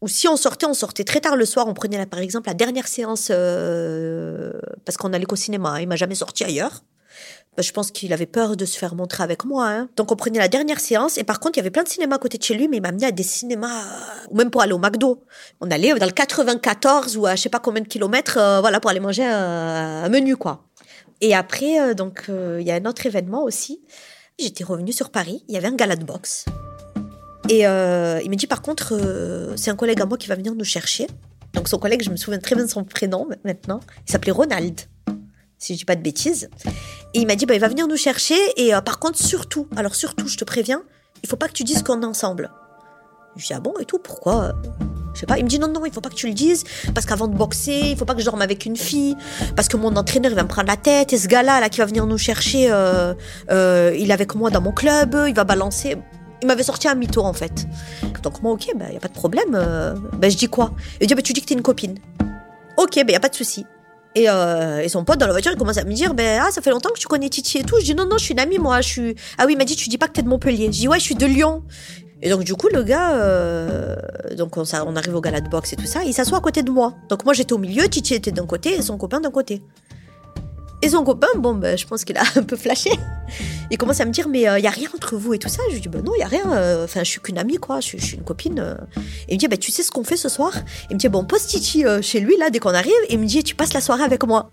Ou 0.00 0.08
si 0.08 0.28
on 0.28 0.36
sortait, 0.36 0.66
on 0.66 0.74
sortait 0.74 1.04
très 1.04 1.20
tard 1.20 1.36
le 1.36 1.44
soir. 1.44 1.66
On 1.66 1.74
prenait 1.74 2.04
par 2.06 2.20
exemple 2.20 2.48
la 2.48 2.54
dernière 2.54 2.86
séance 2.86 3.28
euh, 3.30 4.52
parce 4.84 4.96
qu'on 4.96 5.12
allait 5.12 5.24
qu'au 5.24 5.36
cinéma. 5.36 5.70
Hein. 5.70 5.80
Il 5.80 5.88
m'a 5.88 5.96
jamais 5.96 6.14
sorti 6.14 6.44
ailleurs. 6.44 6.84
Bah, 7.56 7.62
je 7.62 7.72
pense 7.72 7.90
qu'il 7.90 8.12
avait 8.12 8.26
peur 8.26 8.56
de 8.56 8.64
se 8.64 8.78
faire 8.78 8.94
montrer 8.94 9.24
avec 9.24 9.44
moi. 9.44 9.68
Hein. 9.68 9.88
Donc 9.96 10.12
on 10.12 10.16
prenait 10.16 10.38
la 10.38 10.46
dernière 10.46 10.78
séance 10.78 11.18
et 11.18 11.24
par 11.24 11.40
contre 11.40 11.58
il 11.58 11.60
y 11.60 11.62
avait 11.62 11.70
plein 11.72 11.82
de 11.82 11.88
cinémas 11.88 12.14
à 12.14 12.18
côté 12.18 12.38
de 12.38 12.42
chez 12.44 12.54
lui, 12.54 12.68
mais 12.68 12.76
il 12.76 12.80
m'a 12.80 12.90
amené 12.90 13.06
à 13.06 13.10
des 13.10 13.24
cinémas 13.24 13.82
ou 14.30 14.36
même 14.36 14.50
pour 14.50 14.62
aller 14.62 14.72
au 14.72 14.78
McDo. 14.78 15.24
On 15.60 15.68
allait 15.68 15.92
dans 15.94 16.06
le 16.06 16.12
94 16.12 17.16
ou 17.16 17.26
à 17.26 17.34
je 17.34 17.42
sais 17.42 17.48
pas 17.48 17.58
combien 17.58 17.82
de 17.82 17.88
kilomètres, 17.88 18.38
euh, 18.38 18.60
voilà 18.60 18.78
pour 18.78 18.92
aller 18.92 19.00
manger 19.00 19.24
un, 19.24 20.04
un 20.04 20.08
menu 20.08 20.36
quoi. 20.36 20.62
Et 21.20 21.34
après 21.34 21.96
donc 21.96 22.26
il 22.28 22.64
y 22.64 22.70
a 22.70 22.76
un 22.76 22.84
autre 22.84 23.04
événement 23.06 23.42
aussi. 23.42 23.82
J'étais 24.38 24.62
revenue 24.62 24.92
sur 24.92 25.10
Paris, 25.10 25.42
il 25.48 25.54
y 25.54 25.58
avait 25.58 25.66
un 25.66 25.74
gala 25.74 25.96
de 25.96 26.04
boxe. 26.04 26.44
Et 27.48 27.66
euh, 27.66 28.20
il 28.22 28.30
me 28.30 28.36
dit 28.36 28.46
par 28.46 28.62
contre, 28.62 28.94
euh, 28.94 29.56
c'est 29.56 29.70
un 29.70 29.74
collègue 29.74 30.00
à 30.00 30.06
moi 30.06 30.16
qui 30.16 30.28
va 30.28 30.36
venir 30.36 30.54
nous 30.54 30.64
chercher. 30.64 31.08
Donc 31.54 31.66
son 31.66 31.78
collègue, 31.78 32.02
je 32.04 32.10
me 32.10 32.16
souviens 32.16 32.38
très 32.38 32.54
bien 32.54 32.64
de 32.64 32.70
son 32.70 32.84
prénom 32.84 33.26
maintenant. 33.44 33.80
Il 34.06 34.12
s'appelait 34.12 34.30
Ronald, 34.30 34.80
si 35.58 35.74
je 35.74 35.78
dis 35.78 35.84
pas 35.84 35.96
de 35.96 36.02
bêtises. 36.02 36.50
Et 37.14 37.20
il 37.20 37.26
m'a 37.26 37.34
dit, 37.34 37.46
bah, 37.46 37.54
il 37.54 37.60
va 37.60 37.68
venir 37.68 37.88
nous 37.88 37.96
chercher. 37.96 38.36
Et 38.56 38.72
euh, 38.72 38.80
par 38.80 39.00
contre, 39.00 39.18
surtout, 39.18 39.66
alors 39.74 39.96
surtout, 39.96 40.28
je 40.28 40.36
te 40.36 40.44
préviens, 40.44 40.84
il 41.24 41.28
faut 41.28 41.36
pas 41.36 41.48
que 41.48 41.54
tu 41.54 41.64
dises 41.64 41.82
qu'on 41.82 42.00
est 42.02 42.06
ensemble. 42.06 42.52
Je 43.34 43.44
dis, 43.44 43.54
ah 43.54 43.60
bon, 43.60 43.74
et 43.80 43.86
tout, 43.86 43.98
pourquoi? 43.98 44.54
Je 45.18 45.22
sais 45.22 45.26
pas. 45.26 45.36
Il 45.36 45.44
me 45.44 45.48
dit 45.48 45.58
non, 45.58 45.66
non, 45.66 45.84
il 45.84 45.92
faut 45.92 46.00
pas 46.00 46.10
que 46.10 46.14
tu 46.14 46.28
le 46.28 46.34
dises. 46.34 46.62
Parce 46.94 47.04
qu'avant 47.04 47.26
de 47.26 47.34
boxer, 47.34 47.90
il 47.90 47.96
faut 47.96 48.04
pas 48.04 48.14
que 48.14 48.20
je 48.20 48.24
dorme 48.24 48.40
avec 48.40 48.66
une 48.66 48.76
fille. 48.76 49.16
Parce 49.56 49.66
que 49.66 49.76
mon 49.76 49.96
entraîneur, 49.96 50.30
il 50.30 50.36
va 50.36 50.44
me 50.44 50.48
prendre 50.48 50.68
la 50.68 50.76
tête. 50.76 51.12
Et 51.12 51.18
ce 51.18 51.26
gars-là, 51.26 51.58
là, 51.58 51.68
qui 51.68 51.78
va 51.78 51.86
venir 51.86 52.06
nous 52.06 52.18
chercher, 52.18 52.68
euh, 52.70 53.14
euh, 53.50 53.96
il 53.98 54.10
est 54.10 54.14
avec 54.14 54.36
moi 54.36 54.50
dans 54.50 54.60
mon 54.60 54.70
club. 54.70 55.16
Il 55.26 55.34
va 55.34 55.42
balancer. 55.42 55.96
Il 56.40 56.46
m'avait 56.46 56.62
sorti 56.62 56.86
un 56.86 56.94
mytho, 56.94 57.22
en 57.22 57.32
fait. 57.32 57.66
Donc, 58.22 58.42
moi, 58.42 58.52
ok, 58.52 58.68
il 58.72 58.78
bah, 58.78 58.92
y 58.92 58.96
a 58.96 59.00
pas 59.00 59.08
de 59.08 59.12
problème. 59.12 59.54
Euh, 59.54 59.94
bah, 60.12 60.28
je 60.28 60.36
dis 60.36 60.46
quoi? 60.46 60.70
Il 61.00 61.08
dit, 61.08 61.16
bah, 61.16 61.22
tu 61.22 61.32
dis 61.32 61.40
que 61.40 61.46
t'es 61.46 61.54
une 61.54 61.62
copine. 61.62 61.98
Ok, 62.76 62.94
ben, 62.94 63.06
bah, 63.06 63.12
y 63.12 63.16
a 63.16 63.20
pas 63.20 63.28
de 63.28 63.34
souci. 63.34 63.66
Et, 64.14 64.28
euh, 64.28 64.80
et, 64.80 64.88
son 64.88 65.04
pote 65.04 65.18
dans 65.18 65.26
la 65.26 65.32
voiture, 65.32 65.50
il 65.52 65.58
commence 65.58 65.78
à 65.78 65.84
me 65.84 65.92
dire, 65.92 66.14
ben, 66.14 66.40
ah, 66.44 66.50
ça 66.52 66.62
fait 66.62 66.70
longtemps 66.70 66.90
que 66.90 66.98
tu 66.98 67.08
connais 67.08 67.28
Titi 67.28 67.58
et 67.58 67.64
tout. 67.64 67.76
Je 67.80 67.84
dis, 67.84 67.94
non, 67.94 68.06
non, 68.06 68.18
je 68.18 68.24
suis 68.24 68.34
une 68.34 68.40
amie, 68.40 68.58
moi. 68.58 68.80
Je 68.80 68.88
suis, 68.88 69.16
ah 69.36 69.46
oui, 69.46 69.54
il 69.54 69.58
m'a 69.58 69.64
dit, 69.64 69.74
tu 69.74 69.88
dis 69.88 69.98
pas 69.98 70.06
que 70.06 70.12
t'es 70.12 70.22
de 70.22 70.28
Montpellier. 70.28 70.66
Je 70.66 70.70
dis, 70.70 70.88
ouais, 70.88 71.00
je 71.00 71.04
suis 71.04 71.16
de 71.16 71.26
Lyon. 71.26 71.64
Et 72.20 72.30
donc 72.30 72.42
du 72.42 72.54
coup 72.54 72.68
le 72.72 72.82
gars, 72.82 73.14
euh, 73.14 73.96
donc 74.36 74.56
on, 74.56 74.64
on, 74.86 74.96
arrive 74.96 75.14
au 75.14 75.20
gala 75.20 75.40
de 75.40 75.48
boxe 75.48 75.72
et 75.72 75.76
tout 75.76 75.86
ça, 75.86 76.02
il 76.04 76.12
s'assoit 76.12 76.38
à 76.38 76.40
côté 76.40 76.62
de 76.62 76.70
moi. 76.70 76.94
Donc 77.08 77.24
moi 77.24 77.32
j'étais 77.32 77.52
au 77.52 77.58
milieu, 77.58 77.88
Titi 77.88 78.14
était 78.14 78.32
d'un 78.32 78.46
côté 78.46 78.74
et 78.74 78.82
son 78.82 78.98
copain 78.98 79.20
d'un 79.20 79.30
côté. 79.30 79.62
Et 80.80 80.88
son 80.90 81.04
copain, 81.04 81.28
bon 81.36 81.54
ben 81.54 81.76
je 81.76 81.86
pense 81.86 82.04
qu'il 82.04 82.16
a 82.16 82.22
un 82.36 82.42
peu 82.42 82.56
flashé. 82.56 82.90
Il 83.70 83.78
commence 83.78 84.00
à 84.00 84.04
me 84.04 84.10
dire 84.10 84.28
mais 84.28 84.42
il 84.42 84.48
euh, 84.48 84.58
y 84.58 84.66
a 84.66 84.70
rien 84.70 84.88
entre 84.94 85.16
vous 85.16 85.34
et 85.34 85.38
tout 85.38 85.48
ça. 85.48 85.62
Je 85.68 85.74
lui 85.74 85.80
dis 85.80 85.88
ben 85.88 86.02
non 86.02 86.12
il 86.16 86.20
y 86.20 86.24
a 86.24 86.28
rien. 86.28 86.52
Euh, 86.52 86.84
enfin 86.84 87.04
je 87.04 87.10
suis 87.10 87.20
qu'une 87.20 87.38
amie 87.38 87.56
quoi, 87.56 87.80
je, 87.80 87.96
suis 87.96 88.16
une 88.16 88.24
copine. 88.24 88.76
Et 89.28 89.32
il 89.32 89.34
me 89.34 89.38
dit 89.38 89.48
ben 89.48 89.58
tu 89.58 89.70
sais 89.70 89.84
ce 89.84 89.92
qu'on 89.92 90.04
fait 90.04 90.16
ce 90.16 90.28
soir? 90.28 90.52
Il 90.90 90.94
me 90.94 90.98
dit 90.98 91.08
bon 91.08 91.24
pose 91.24 91.46
Titi 91.46 91.84
chez 92.02 92.18
lui 92.18 92.36
là 92.36 92.50
dès 92.50 92.58
qu'on 92.58 92.74
arrive. 92.74 92.92
Et 93.08 93.14
il 93.14 93.20
me 93.20 93.26
dit 93.26 93.44
tu 93.44 93.54
passes 93.54 93.74
la 93.74 93.80
soirée 93.80 94.02
avec 94.02 94.24
moi. 94.26 94.50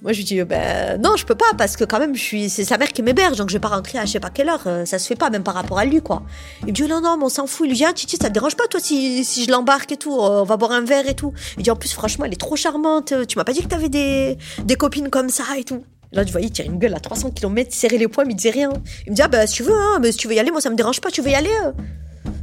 Moi, 0.00 0.12
je 0.12 0.18
lui 0.18 0.24
dis, 0.24 0.40
ben 0.44 1.00
non, 1.02 1.16
je 1.16 1.26
peux 1.26 1.34
pas 1.34 1.52
parce 1.56 1.76
que 1.76 1.82
quand 1.82 1.98
même, 1.98 2.14
je 2.14 2.22
suis, 2.22 2.48
c'est 2.48 2.64
sa 2.64 2.78
mère 2.78 2.92
qui 2.92 3.02
m'héberge, 3.02 3.36
donc 3.36 3.48
je 3.48 3.54
vais 3.54 3.60
pas 3.60 3.68
rentrer 3.68 3.98
à 3.98 4.04
je 4.04 4.12
sais 4.12 4.20
pas 4.20 4.30
quelle 4.30 4.48
heure. 4.48 4.62
Euh, 4.66 4.84
ça 4.84 5.00
se 5.00 5.08
fait 5.08 5.16
pas, 5.16 5.28
même 5.28 5.42
par 5.42 5.54
rapport 5.54 5.78
à 5.78 5.84
lui, 5.84 6.00
quoi. 6.00 6.22
Il 6.62 6.68
me 6.68 6.72
dit, 6.72 6.82
non, 6.84 7.00
non, 7.00 7.16
mais 7.16 7.24
on 7.24 7.28
s'en 7.28 7.48
fout. 7.48 7.66
Il 7.66 7.70
lui 7.70 7.76
dit, 7.78 7.84
ah, 7.84 7.92
Titi, 7.92 8.16
ça 8.16 8.28
te 8.28 8.34
dérange 8.34 8.54
pas, 8.54 8.68
toi, 8.68 8.78
si, 8.78 9.24
si 9.24 9.44
je 9.44 9.50
l'embarque 9.50 9.90
et 9.90 9.96
tout, 9.96 10.12
euh, 10.12 10.42
on 10.42 10.44
va 10.44 10.56
boire 10.56 10.70
un 10.70 10.84
verre 10.84 11.08
et 11.08 11.14
tout. 11.14 11.32
Il 11.56 11.64
dit, 11.64 11.70
en 11.72 11.76
plus, 11.76 11.92
franchement, 11.92 12.26
elle 12.26 12.32
est 12.32 12.36
trop 12.36 12.54
charmante. 12.54 13.12
Tu 13.26 13.38
m'as 13.38 13.44
pas 13.44 13.52
dit 13.52 13.60
que 13.60 13.66
t'avais 13.66 13.88
des, 13.88 14.38
des 14.62 14.76
copines 14.76 15.10
comme 15.10 15.30
ça 15.30 15.42
et 15.58 15.64
tout. 15.64 15.82
Là, 16.12 16.24
tu 16.24 16.30
vois, 16.30 16.42
il 16.42 16.52
tire 16.52 16.66
une 16.66 16.78
gueule 16.78 16.94
à 16.94 17.00
300 17.00 17.32
km, 17.32 17.74
serrer 17.74 17.98
les 17.98 18.06
poings, 18.06 18.24
mais 18.24 18.34
il 18.34 18.36
disait 18.36 18.50
rien. 18.50 18.70
Il 19.04 19.10
me 19.10 19.16
dit, 19.16 19.22
ah, 19.22 19.28
ben, 19.28 19.48
si 19.48 19.54
tu 19.54 19.62
veux, 19.64 19.74
hein, 19.74 19.98
mais 20.00 20.12
si 20.12 20.18
tu 20.18 20.28
veux 20.28 20.34
y 20.34 20.38
aller, 20.38 20.52
moi, 20.52 20.60
ça 20.60 20.70
me 20.70 20.76
dérange 20.76 21.00
pas, 21.00 21.10
tu 21.10 21.22
veux 21.22 21.30
y 21.30 21.34
aller. 21.34 21.50
Euh. 21.64 21.72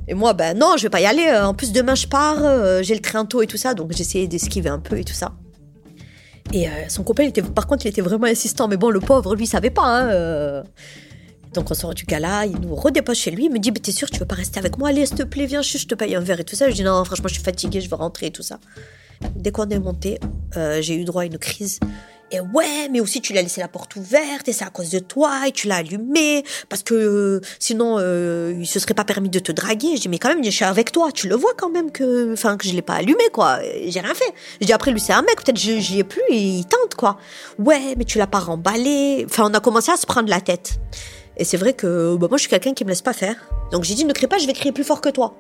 Et 0.10 0.14
moi, 0.14 0.34
ben 0.34 0.58
non, 0.58 0.74
je 0.78 0.84
vais 0.84 0.90
pas 0.90 1.00
y 1.00 1.06
aller. 1.06 1.32
En 1.32 1.54
plus, 1.54 1.72
demain, 1.72 1.96
je 1.96 2.08
pars, 2.08 2.84
j'ai 2.84 2.94
le 2.94 3.02
train 3.02 3.26
tôt 3.26 3.42
et 3.42 3.48
tout 3.48 3.58
ça, 3.58 3.74
donc 3.74 3.92
j'essayais 3.92 4.28
d'esquiver 4.28 4.70
un 4.70 4.80
peu 4.80 4.98
et 5.00 5.04
tout 5.04 5.14
ça. 5.14 5.32
Et 6.54 6.68
euh, 6.68 6.72
son 6.90 7.04
copain, 7.04 7.24
était, 7.24 7.42
par 7.42 7.68
contre, 7.68 7.86
il 7.86 7.90
était 7.90 8.02
vraiment 8.02 8.28
insistant. 8.28 8.68
Mais 8.68 8.78
bon, 8.78 8.90
le 8.90 9.00
pauvre, 9.00 9.36
lui, 9.36 9.48
savait 9.48 9.70
pas. 9.70 9.84
Hein, 9.84 10.10
euh. 10.10 10.64
Donc 11.54 11.72
on 11.72 11.74
sort 11.74 11.94
du 11.94 12.04
gala, 12.04 12.46
il 12.46 12.60
nous 12.60 12.76
redépose 12.76 13.18
chez 13.18 13.32
lui, 13.32 13.46
il 13.46 13.52
me 13.52 13.60
dit, 13.60 13.72
t'es 13.72 13.94
sûr, 13.94 14.10
tu 14.10 14.20
veux 14.20 14.26
pas 14.26 14.36
rester 14.36 14.60
avec 14.60 14.78
moi? 14.78 14.90
Allez, 14.90 15.06
s'il 15.06 15.16
te 15.16 15.24
plaît, 15.24 15.46
viens, 15.46 15.62
je 15.62 15.86
te 15.86 15.96
paye 15.96 16.14
un 16.14 16.20
verre 16.20 16.42
et 16.42 16.44
tout 16.44 16.56
ça. 16.56 16.70
Je 16.70 16.76
dis, 16.76 16.84
non, 16.84 17.02
franchement, 17.06 17.30
je 17.30 17.36
suis 17.36 17.44
fatiguée, 17.44 17.80
je 17.80 17.90
veux 17.90 17.96
rentrer 17.96 18.26
et 18.26 18.32
tout 18.32 18.44
ça. 18.44 18.60
Dès 19.38 19.52
qu'on 19.52 19.70
est 19.70 19.80
monté, 19.80 20.20
euh, 20.58 20.82
j'ai 20.82 20.96
eu 20.96 21.06
droit 21.06 21.22
à 21.22 21.26
une 21.26 21.38
crise 21.38 21.80
et 22.32 22.40
ouais, 22.40 22.90
mais 22.90 23.00
aussi 23.00 23.22
tu 23.22 23.34
l'as 23.34 23.42
laissé 23.42 23.62
la 23.62 23.68
porte 23.68 23.96
ouverte 23.96 24.48
et 24.48 24.54
c'est 24.54 24.66
à 24.66 24.70
cause 24.70 24.90
de 24.90 25.00
toi 25.00 25.48
et 25.48 25.52
tu 25.52 25.68
l'as 25.68 25.78
allumé 25.78 26.44
parce 26.70 26.82
que 26.82 26.94
euh, 26.94 27.42
sinon 27.60 27.98
euh, 28.00 28.54
il 28.58 28.66
se 28.66 28.80
serait 28.80 28.94
pas 28.94 29.04
permis 29.04 29.30
de 29.30 29.40
te 29.40 29.52
draguer. 29.52 29.96
Je 29.96 30.02
dis 30.02 30.10
mais 30.10 30.18
quand 30.18 30.30
même, 30.30 30.44
je 30.44 30.50
suis 30.50 30.66
avec 30.66 30.92
toi, 30.92 31.12
tu 31.12 31.28
le 31.28 31.36
vois 31.36 31.54
quand 31.56 31.70
même 31.70 31.92
que, 31.92 32.34
enfin 32.34 32.58
que 32.58 32.68
je 32.68 32.74
l'ai 32.74 32.82
pas 32.82 32.96
allumé 32.96 33.24
quoi. 33.32 33.60
J'ai 33.88 34.00
rien 34.00 34.14
fait. 34.14 34.34
Je 34.60 34.66
dis 34.66 34.74
après 34.74 34.92
lui 34.92 35.00
c'est 35.00 35.14
un 35.14 35.22
mec, 35.22 35.36
peut-être 35.44 35.58
j'y 35.58 36.00
ai 36.00 36.04
plus 36.04 36.24
et 36.30 36.38
il 36.38 36.66
tente 36.66 36.96
quoi. 36.96 37.18
Ouais, 37.60 37.94
mais 37.98 38.06
tu 38.06 38.18
l'as 38.18 38.28
pas 38.28 38.40
remballé. 38.40 39.26
Enfin 39.30 39.44
on 39.50 39.54
a 39.54 39.60
commencé 39.60 39.92
à 39.92 39.98
se 39.98 40.06
prendre 40.06 40.30
la 40.30 40.42
tête. 40.42 40.80
Et 41.38 41.44
c'est 41.44 41.58
vrai 41.58 41.74
que 41.74 42.16
bah, 42.16 42.28
moi 42.30 42.38
je 42.38 42.42
suis 42.42 42.50
quelqu'un 42.50 42.74
qui 42.74 42.86
me 42.86 42.90
laisse 42.90 43.02
pas 43.02 43.14
faire. 43.14 43.36
Donc 43.72 43.84
j'ai 43.84 43.94
dit 43.94 44.06
ne 44.06 44.14
crie 44.14 44.28
pas, 44.28 44.40
je 44.40 44.48
vais 44.48 44.54
crier 44.54 44.72
plus 44.72 44.84
fort 44.84 45.02
que 45.02 45.10
toi. 45.10 45.36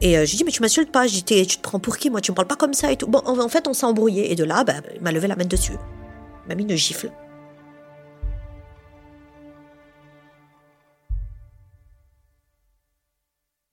Et 0.00 0.16
euh, 0.16 0.24
j'ai 0.24 0.36
dit, 0.36 0.44
mais 0.44 0.50
tu 0.50 0.62
m'insultes 0.62 0.90
pas. 0.90 1.06
Dit, 1.06 1.24
tu 1.24 1.46
te 1.56 1.62
prends 1.62 1.78
pour 1.78 1.98
qui, 1.98 2.10
moi? 2.10 2.20
Tu 2.20 2.30
me 2.30 2.36
parles 2.36 2.48
pas 2.48 2.56
comme 2.56 2.74
ça 2.74 2.90
et 2.90 2.96
tout. 2.96 3.06
Bon, 3.06 3.20
en, 3.24 3.48
fait, 3.48 3.68
on 3.68 3.74
s'est 3.74 3.86
embrouillé. 3.86 4.32
Et 4.32 4.34
de 4.34 4.44
là, 4.44 4.64
bah, 4.64 4.74
il 4.94 5.02
m'a 5.02 5.12
levé 5.12 5.28
la 5.28 5.36
main 5.36 5.44
dessus. 5.44 5.72
Il 5.72 6.48
m'a 6.48 6.54
mis 6.54 6.62
une 6.62 6.76
gifle. 6.76 7.10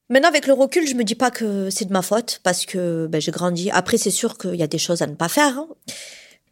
Maintenant, 0.09 0.29
avec 0.29 0.47
le 0.47 0.53
recul, 0.53 0.87
je 0.87 0.95
me 0.95 1.03
dis 1.03 1.15
pas 1.15 1.31
que 1.31 1.69
c'est 1.69 1.85
de 1.85 1.91
ma 1.91 2.01
faute 2.01 2.39
parce 2.43 2.65
que 2.65 3.07
ben, 3.07 3.19
j'ai 3.19 3.31
grandi. 3.31 3.69
Après, 3.71 3.97
c'est 3.97 4.11
sûr 4.11 4.37
qu'il 4.37 4.55
y 4.55 4.63
a 4.63 4.67
des 4.67 4.77
choses 4.77 5.01
à 5.01 5.07
ne 5.07 5.15
pas 5.15 5.27
faire. 5.27 5.57
Hein. 5.57 5.67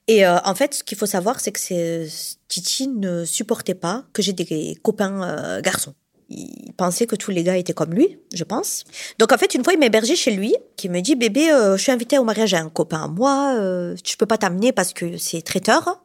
Et 0.08 0.26
euh, 0.26 0.38
en 0.44 0.56
fait, 0.56 0.74
ce 0.76 0.84
qu'il 0.84 0.98
faut 0.98 1.06
savoir, 1.06 1.40
c'est 1.40 1.52
que 1.52 2.06
Titi 2.48 2.88
ne 2.90 3.26
supportait 3.26 3.74
pas 3.76 4.06
que 4.14 4.22
j'ai 4.22 4.34
des 4.34 4.78
copains 4.84 5.24
euh, 5.24 5.62
garçons. 5.62 5.96
Il 6.30 6.74
pensait 6.76 7.06
que 7.06 7.16
tous 7.16 7.32
les 7.32 7.44
gars 7.44 7.58
étaient 7.58 7.74
comme 7.74 7.94
lui, 7.94 8.18
je 8.34 8.44
pense. 8.44 8.84
Donc 9.20 9.32
en 9.32 9.38
fait, 9.38 9.54
une 9.54 9.64
fois, 9.64 9.74
il 9.74 9.80
m'a 9.80 9.86
hébergé 9.86 10.16
chez 10.16 10.32
lui, 10.32 10.56
qui 10.76 10.90
me 10.90 11.02
dit 11.02 11.16
bébé, 11.16 11.52
euh, 11.52 11.78
je 11.78 11.84
suis 11.84 11.92
invité 11.92 12.18
au 12.18 12.24
mariage 12.24 12.54
à 12.54 12.60
un 12.60 12.70
copain. 12.70 13.08
Moi, 13.08 13.56
euh, 13.58 13.96
je 14.04 14.16
peux 14.16 14.26
pas 14.26 14.38
t'amener 14.38 14.72
parce 14.72 14.94
que 14.94 15.18
c'est 15.18 15.42
traiteur. 15.42 16.05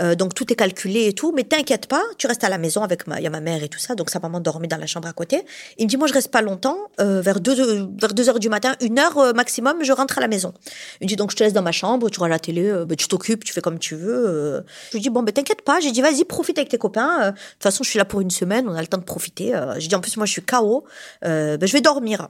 Euh, 0.00 0.14
donc 0.14 0.34
tout 0.34 0.52
est 0.52 0.56
calculé 0.56 1.06
et 1.06 1.12
tout, 1.12 1.32
mais 1.32 1.44
t'inquiète 1.44 1.86
pas, 1.86 2.02
tu 2.18 2.26
restes 2.26 2.44
à 2.44 2.48
la 2.48 2.58
maison 2.58 2.82
avec 2.82 3.06
ma, 3.06 3.20
y 3.20 3.26
a 3.26 3.30
ma 3.30 3.40
mère 3.40 3.62
et 3.62 3.68
tout 3.68 3.78
ça, 3.78 3.94
donc 3.94 4.10
sa 4.10 4.18
maman 4.18 4.40
dormait 4.40 4.68
dans 4.68 4.76
la 4.76 4.86
chambre 4.86 5.08
à 5.08 5.12
côté. 5.12 5.44
Il 5.78 5.84
me 5.86 5.88
dit 5.88 5.96
moi 5.96 6.06
je 6.06 6.12
reste 6.12 6.30
pas 6.30 6.42
longtemps, 6.42 6.78
euh, 7.00 7.20
vers 7.20 7.40
deux 7.40 7.88
vers 7.98 8.14
deux 8.14 8.28
heures 8.28 8.38
du 8.38 8.48
matin, 8.48 8.74
une 8.80 8.98
heure 8.98 9.18
euh, 9.18 9.32
maximum, 9.32 9.82
je 9.82 9.92
rentre 9.92 10.18
à 10.18 10.20
la 10.20 10.28
maison. 10.28 10.52
Il 11.00 11.04
me 11.04 11.08
dit 11.08 11.16
donc 11.16 11.30
je 11.30 11.36
te 11.36 11.44
laisse 11.44 11.52
dans 11.52 11.62
ma 11.62 11.72
chambre, 11.72 12.10
tu 12.10 12.20
regardes 12.20 12.32
la 12.32 12.38
télé, 12.38 12.72
ben, 12.86 12.96
tu 12.96 13.08
t'occupes, 13.08 13.44
tu 13.44 13.52
fais 13.52 13.60
comme 13.60 13.78
tu 13.78 13.94
veux. 13.94 14.64
Je 14.88 14.96
lui 14.96 15.00
dis 15.00 15.10
bon 15.10 15.22
ben 15.22 15.32
t'inquiète 15.32 15.62
pas, 15.62 15.80
j'ai 15.80 15.92
dit 15.92 16.02
vas-y 16.02 16.24
profite 16.24 16.58
avec 16.58 16.70
tes 16.70 16.78
copains. 16.78 17.30
De 17.30 17.30
toute 17.30 17.62
façon 17.62 17.84
je 17.84 17.90
suis 17.90 17.98
là 17.98 18.04
pour 18.04 18.20
une 18.20 18.30
semaine, 18.30 18.68
on 18.68 18.74
a 18.74 18.80
le 18.80 18.86
temps 18.86 18.98
de 18.98 19.04
profiter. 19.04 19.52
J'ai 19.78 19.88
dit 19.88 19.94
en 19.94 20.00
plus 20.00 20.16
moi 20.16 20.26
je 20.26 20.32
suis 20.32 20.42
KO, 20.42 20.84
ben 21.22 21.58
je 21.60 21.72
vais 21.72 21.80
dormir. 21.80 22.28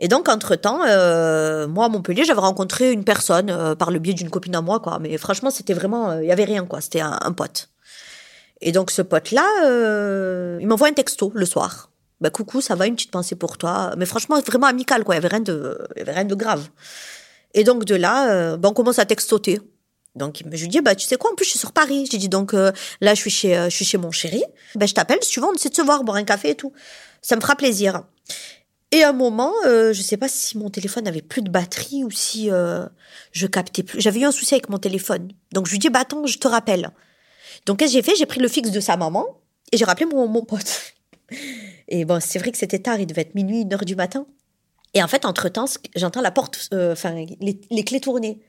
Et 0.00 0.08
donc, 0.08 0.28
entre-temps, 0.28 0.82
euh, 0.86 1.66
moi, 1.66 1.86
à 1.86 1.88
Montpellier, 1.88 2.24
j'avais 2.24 2.40
rencontré 2.40 2.92
une 2.92 3.04
personne 3.04 3.50
euh, 3.50 3.74
par 3.74 3.90
le 3.90 3.98
biais 3.98 4.14
d'une 4.14 4.30
copine 4.30 4.54
à 4.54 4.60
moi, 4.60 4.80
quoi. 4.80 4.98
Mais 5.00 5.16
franchement, 5.18 5.50
c'était 5.50 5.74
vraiment... 5.74 6.18
Il 6.20 6.26
y 6.26 6.32
avait 6.32 6.44
rien, 6.44 6.64
quoi. 6.66 6.80
C'était 6.80 7.00
un, 7.00 7.32
pote. 7.32 7.70
Et 8.60 8.72
donc, 8.72 8.90
ce 8.90 9.02
pote-là, 9.02 9.46
euh, 9.64 10.58
il 10.60 10.66
m'envoie 10.68 10.88
un 10.88 10.92
texto 10.92 11.32
le 11.34 11.46
soir. 11.46 11.90
Bah, 12.20 12.30
coucou, 12.30 12.60
ça 12.60 12.74
va, 12.74 12.86
une 12.86 12.94
petite 12.94 13.10
pensée 13.10 13.36
pour 13.36 13.58
toi. 13.58 13.94
Mais 13.96 14.06
franchement, 14.06 14.40
vraiment 14.40 14.66
amical, 14.66 15.04
quoi. 15.04 15.14
Il 15.14 15.18
y 15.18 15.20
avait 15.24 15.28
rien 15.28 15.40
de, 15.40 15.78
y 15.96 16.00
avait 16.00 16.12
rien 16.12 16.24
de 16.24 16.34
grave. 16.34 16.68
Et 17.54 17.64
donc, 17.64 17.84
de 17.84 17.94
là, 17.94 18.30
euh, 18.30 18.56
bah, 18.56 18.68
on 18.68 18.72
commence 18.72 18.98
à 18.98 19.04
textoter. 19.04 19.60
Donc, 20.14 20.42
je 20.50 20.62
lui 20.62 20.68
dis, 20.68 20.80
bah, 20.80 20.94
tu 20.94 21.06
sais 21.06 21.16
quoi, 21.16 21.30
en 21.30 21.34
plus, 21.34 21.44
je 21.44 21.50
suis 21.50 21.58
sur 21.58 21.72
Paris. 21.72 22.08
J'ai 22.10 22.18
dit, 22.18 22.28
donc, 22.28 22.54
euh, 22.54 22.72
là, 23.00 23.14
je 23.14 23.20
suis 23.20 23.30
chez, 23.30 23.56
euh, 23.56 23.70
je 23.70 23.74
suis 23.76 23.84
chez 23.84 23.98
mon 23.98 24.10
chéri. 24.10 24.42
Ben, 24.74 24.86
je 24.86 24.94
t'appelle, 24.94 25.18
si 25.22 25.30
tu 25.30 25.40
veux, 25.40 25.46
on 25.46 25.54
essaie 25.54 25.68
de 25.68 25.74
se 25.74 25.82
voir, 25.82 26.02
boire 26.04 26.16
un 26.16 26.24
café 26.24 26.50
et 26.50 26.54
tout. 26.54 26.72
Ça 27.22 27.36
me 27.36 27.40
fera 27.40 27.56
plaisir. 27.56 28.02
Et 28.90 29.02
à 29.02 29.10
un 29.10 29.12
moment, 29.12 29.52
euh, 29.66 29.92
je 29.92 30.00
sais 30.00 30.16
pas 30.16 30.28
si 30.28 30.56
mon 30.56 30.70
téléphone 30.70 31.06
avait 31.06 31.22
plus 31.22 31.42
de 31.42 31.50
batterie 31.50 32.04
ou 32.04 32.10
si 32.10 32.50
euh, 32.50 32.86
je 33.32 33.46
captais 33.46 33.82
plus. 33.82 34.00
J'avais 34.00 34.20
eu 34.20 34.24
un 34.24 34.32
souci 34.32 34.54
avec 34.54 34.70
mon 34.70 34.78
téléphone. 34.78 35.28
Donc 35.52 35.66
je 35.66 35.72
lui 35.72 35.78
dis, 35.78 35.90
bah 35.90 36.00
attends, 36.00 36.26
je 36.26 36.38
te 36.38 36.48
rappelle. 36.48 36.90
Donc 37.66 37.78
qu'est-ce 37.78 37.92
que 37.92 37.98
j'ai 37.98 38.02
fait? 38.02 38.16
J'ai 38.16 38.26
pris 38.26 38.40
le 38.40 38.48
fixe 38.48 38.70
de 38.70 38.80
sa 38.80 38.96
maman 38.96 39.26
et 39.72 39.76
j'ai 39.76 39.84
rappelé 39.84 40.06
mon, 40.06 40.26
mon 40.26 40.44
pote. 40.44 40.94
Et 41.88 42.04
bon, 42.04 42.20
c'est 42.20 42.38
vrai 42.38 42.50
que 42.52 42.58
c'était 42.58 42.78
tard, 42.78 43.00
il 43.00 43.06
devait 43.06 43.22
être 43.22 43.34
minuit, 43.34 43.62
une 43.62 43.72
heure 43.72 43.84
du 43.84 43.96
matin. 43.96 44.26
Et 44.94 45.02
en 45.02 45.08
fait, 45.08 45.24
entre-temps, 45.24 45.66
j'entends 45.96 46.20
la 46.20 46.30
porte, 46.30 46.68
euh, 46.72 46.92
enfin, 46.92 47.12
les, 47.14 47.60
les 47.70 47.84
clés 47.84 48.00
tourner. 48.00 48.40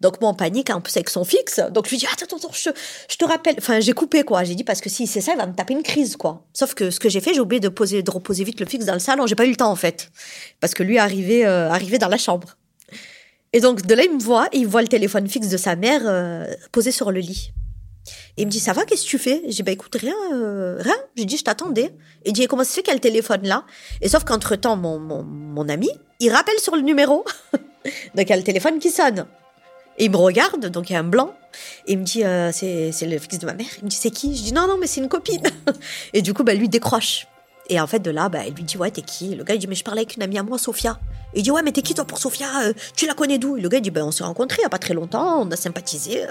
Donc 0.00 0.20
moi, 0.20 0.30
en 0.30 0.34
panique, 0.34 0.70
en 0.70 0.80
plus 0.80 0.96
avec 0.96 1.08
son 1.10 1.24
fixe. 1.24 1.60
Donc 1.70 1.86
je 1.86 1.90
lui 1.90 1.98
dis, 1.98 2.06
attends, 2.06 2.36
attends, 2.36 2.50
je, 2.52 3.16
te- 3.16 3.24
rappelle. 3.24 3.54
Enfin, 3.58 3.80
j'ai 3.80 3.92
coupé, 3.92 4.22
quoi. 4.22 4.44
J'ai 4.44 4.54
dit, 4.54 4.64
parce 4.64 4.80
que 4.80 4.90
si 4.90 5.06
c'est 5.06 5.20
ça, 5.20 5.32
il 5.32 5.38
va 5.38 5.46
me 5.46 5.54
taper 5.54 5.74
une 5.74 5.82
crise, 5.82 6.16
quoi. 6.16 6.44
Sauf 6.52 6.74
que 6.74 6.90
ce 6.90 7.00
que 7.00 7.08
j'ai 7.08 7.20
fait, 7.20 7.34
j'ai 7.34 7.40
oublié 7.40 7.60
de, 7.60 7.68
poser, 7.68 8.02
de 8.02 8.10
reposer 8.10 8.44
vite 8.44 8.60
le 8.60 8.66
fixe 8.66 8.84
dans 8.84 8.92
le 8.94 8.98
salon. 8.98 9.26
J'ai 9.26 9.34
pas 9.34 9.46
eu 9.46 9.50
le 9.50 9.56
temps, 9.56 9.70
en 9.70 9.76
fait. 9.76 10.10
Parce 10.60 10.74
que 10.74 10.82
lui 10.82 10.96
est 10.96 11.00
arrivé, 11.00 11.46
euh, 11.46 11.70
arrivé 11.70 11.98
dans 11.98 12.08
la 12.08 12.18
chambre. 12.18 12.56
Et 13.52 13.60
donc, 13.60 13.86
de 13.86 13.94
là, 13.94 14.02
il 14.04 14.12
me 14.12 14.20
voit, 14.20 14.48
et 14.52 14.58
il 14.58 14.66
voit 14.66 14.82
le 14.82 14.88
téléphone 14.88 15.28
fixe 15.28 15.48
de 15.48 15.56
sa 15.56 15.76
mère 15.76 16.02
euh, 16.04 16.44
posé 16.72 16.90
sur 16.90 17.12
le 17.12 17.20
lit. 17.20 17.52
Et 18.36 18.42
il 18.42 18.46
me 18.46 18.50
dit, 18.50 18.60
ça 18.60 18.72
va, 18.72 18.84
qu'est-ce 18.84 19.04
que 19.04 19.08
tu 19.08 19.18
fais? 19.18 19.42
J'ai 19.46 19.50
dit, 19.52 19.62
bah 19.62 19.70
écoute, 19.70 19.96
rien, 19.98 20.14
euh, 20.32 20.76
rien. 20.80 20.96
J'ai 21.16 21.24
dit, 21.24 21.36
je 21.36 21.44
t'attendais. 21.44 21.94
Il 22.26 22.32
dit, 22.32 22.46
comment 22.46 22.64
ça 22.64 22.70
se 22.70 22.74
fait 22.74 22.82
qu'il 22.82 22.94
y 22.94 23.00
téléphone 23.00 23.42
là? 23.44 23.64
Et 24.00 24.08
sauf 24.08 24.24
qu'entre-temps, 24.24 24.76
mon, 24.76 24.98
mon, 24.98 25.22
mon 25.22 25.68
ami, 25.68 25.88
il 26.20 26.30
rappelle 26.30 26.58
sur 26.58 26.74
le 26.74 26.82
numéro. 26.82 27.24
donc, 27.54 27.62
il 28.16 28.28
y 28.28 28.32
a 28.32 28.36
le 28.36 28.42
téléphone 28.42 28.78
qui 28.78 28.90
sonne. 28.90 29.26
Et 29.98 30.06
il 30.06 30.10
me 30.10 30.16
regarde, 30.16 30.66
donc 30.66 30.90
il 30.90 30.94
y 30.94 30.96
a 30.96 31.00
un 31.00 31.04
blanc. 31.04 31.34
Et 31.86 31.92
il 31.92 31.98
me 31.98 32.04
dit, 32.04 32.24
euh, 32.24 32.50
c'est 32.52 32.92
le 33.02 33.18
fixe 33.18 33.38
de 33.38 33.46
ma 33.46 33.54
mère. 33.54 33.68
Il 33.78 33.84
me 33.84 33.88
dit, 33.88 33.96
c'est 33.96 34.10
qui? 34.10 34.36
Je 34.36 34.42
dis, 34.42 34.52
non, 34.52 34.66
non, 34.66 34.76
mais 34.78 34.86
c'est 34.86 35.00
une 35.00 35.08
copine. 35.08 35.42
et 36.12 36.22
du 36.22 36.34
coup, 36.34 36.42
bah, 36.42 36.54
lui 36.54 36.68
décroche. 36.68 37.26
Et 37.70 37.80
en 37.80 37.86
fait, 37.86 38.00
de 38.00 38.10
là, 38.10 38.28
bah, 38.28 38.40
elle 38.46 38.54
lui 38.54 38.64
dit, 38.64 38.76
ouais, 38.76 38.90
t'es 38.90 39.02
qui? 39.02 39.34
Le 39.34 39.44
gars, 39.44 39.54
il 39.54 39.58
dit, 39.58 39.66
mais 39.66 39.74
je 39.74 39.84
parlais 39.84 40.00
avec 40.00 40.16
une 40.16 40.22
amie 40.22 40.38
à 40.38 40.42
moi, 40.42 40.58
Sophia. 40.58 40.98
Et 41.32 41.40
il 41.40 41.42
dit, 41.42 41.50
ouais, 41.50 41.62
mais 41.62 41.72
t'es 41.72 41.82
qui 41.82 41.94
toi 41.94 42.04
pour 42.04 42.18
Sophia? 42.18 42.48
Euh, 42.64 42.72
Tu 42.96 43.06
la 43.06 43.14
connais 43.14 43.38
d'où? 43.38 43.54
Le 43.54 43.68
gars, 43.68 43.78
il 43.78 43.82
dit, 43.82 43.90
ben, 43.90 44.04
on 44.04 44.10
s'est 44.10 44.24
rencontrés 44.24 44.58
il 44.60 44.62
y 44.62 44.66
a 44.66 44.70
pas 44.70 44.78
très 44.78 44.94
longtemps, 44.94 45.42
on 45.42 45.50
a 45.50 45.56
sympathisé. 45.56 46.24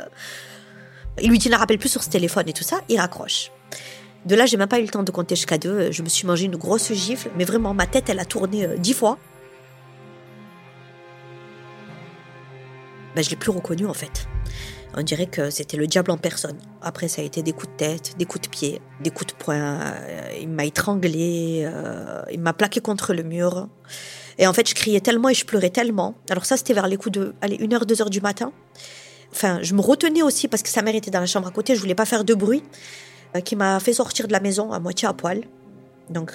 Il 1.22 1.30
lui 1.30 1.38
dit, 1.38 1.50
ne 1.50 1.56
rappelle 1.56 1.78
plus 1.78 1.90
sur 1.90 2.04
ce 2.04 2.10
téléphone 2.10 2.50
et 2.50 2.54
tout 2.54 2.64
ça, 2.64 2.82
il 2.90 3.00
raccroche. 3.00 3.52
De 4.26 4.36
là, 4.36 4.46
j'ai 4.46 4.58
même 4.58 4.70
pas 4.70 4.80
eu 4.80 4.84
le 4.84 4.90
temps 4.90 5.04
de 5.04 5.12
compter 5.12 5.36
jusqu'à 5.36 5.58
deux. 5.58 5.92
Je 5.92 6.02
me 6.02 6.10
suis 6.10 6.26
mangé 6.26 6.46
une 6.46 6.56
grosse 6.56 6.94
gifle, 6.94 7.30
mais 7.38 7.44
vraiment, 7.44 7.74
ma 7.74 7.88
tête, 7.88 8.10
elle 8.10 8.20
a 8.20 8.26
tourné 8.26 8.66
euh, 8.66 8.78
dix 8.78 8.94
fois. 8.94 9.18
Ben, 13.16 13.24
je 13.24 13.30
l'ai 13.30 13.36
plus 13.36 13.52
reconnu, 13.52 13.86
en 13.86 13.94
fait. 13.94 14.28
On 14.96 15.02
dirait 15.02 15.26
que 15.26 15.50
c'était 15.50 15.78
le 15.78 15.88
diable 15.88 16.12
en 16.12 16.18
personne. 16.18 16.58
Après, 16.82 17.08
ça 17.08 17.22
a 17.22 17.26
été 17.26 17.42
des 17.42 17.52
coups 17.52 17.72
de 17.72 17.78
tête, 17.78 18.14
des 18.18 18.26
coups 18.26 18.44
de 18.44 18.50
pied, 18.50 18.82
des 19.02 19.10
coups 19.10 19.34
de 19.34 19.38
poing. 19.38 19.56
euh, 19.82 20.38
Il 20.40 20.50
m'a 20.50 20.66
étranglé, 20.66 21.64
euh, 21.66 22.22
il 22.32 22.40
m'a 22.40 22.54
plaqué 22.54 22.80
contre 22.80 23.14
le 23.14 23.24
mur. 23.24 23.68
Et 24.38 24.46
en 24.48 24.54
fait, 24.54 24.68
je 24.70 24.76
criais 24.76 25.00
tellement 25.00 25.30
et 25.30 25.34
je 25.34 25.46
pleurais 25.46 25.72
tellement. 25.72 26.16
Alors 26.30 26.46
ça, 26.46 26.58
c'était 26.58 26.74
vers 26.74 26.88
les 26.88 26.98
coups 26.98 27.14
de, 27.18 27.34
allez, 27.42 27.58
1h, 27.58 27.86
2h 27.86 28.10
du 28.10 28.22
matin. 28.22 28.52
Enfin, 29.32 29.60
je 29.64 29.74
me 29.74 29.82
retenais 29.82 30.22
aussi 30.22 30.48
parce 30.48 30.62
que 30.62 30.70
sa 30.70 30.84
mère 30.84 30.94
était 30.96 31.10
dans 31.12 31.20
la 31.20 31.26
chambre 31.26 31.48
à 31.48 31.52
côté, 31.52 31.76
je 31.76 31.82
voulais 31.82 31.96
pas 31.96 32.06
faire 32.06 32.24
de 32.24 32.34
bruit. 32.36 32.64
euh, 33.36 33.40
qui 33.42 33.56
m'a 33.56 33.80
fait 33.80 33.94
sortir 33.94 34.28
de 34.28 34.32
la 34.32 34.40
maison 34.40 34.72
à 34.74 34.80
moitié 34.80 35.08
à 35.08 35.14
poil. 35.14 35.42
Donc, 36.12 36.34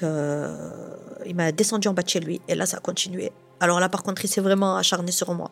il 1.27 1.35
m'a 1.37 1.53
descendu 1.53 1.87
en 1.87 1.93
bas 1.93 2.03
de 2.03 2.09
chez 2.09 2.19
lui. 2.21 2.41
Et 2.49 2.57
là, 2.57 2.67
ça 2.67 2.79
a 2.79 2.81
continué. 2.81 3.31
Alors 3.61 3.79
là, 3.79 3.89
par 3.89 4.03
contre, 4.03 4.25
il 4.25 4.29
s'est 4.29 4.41
vraiment 4.41 4.77
acharné 4.77 5.13
sur 5.13 5.33
moi. 5.35 5.51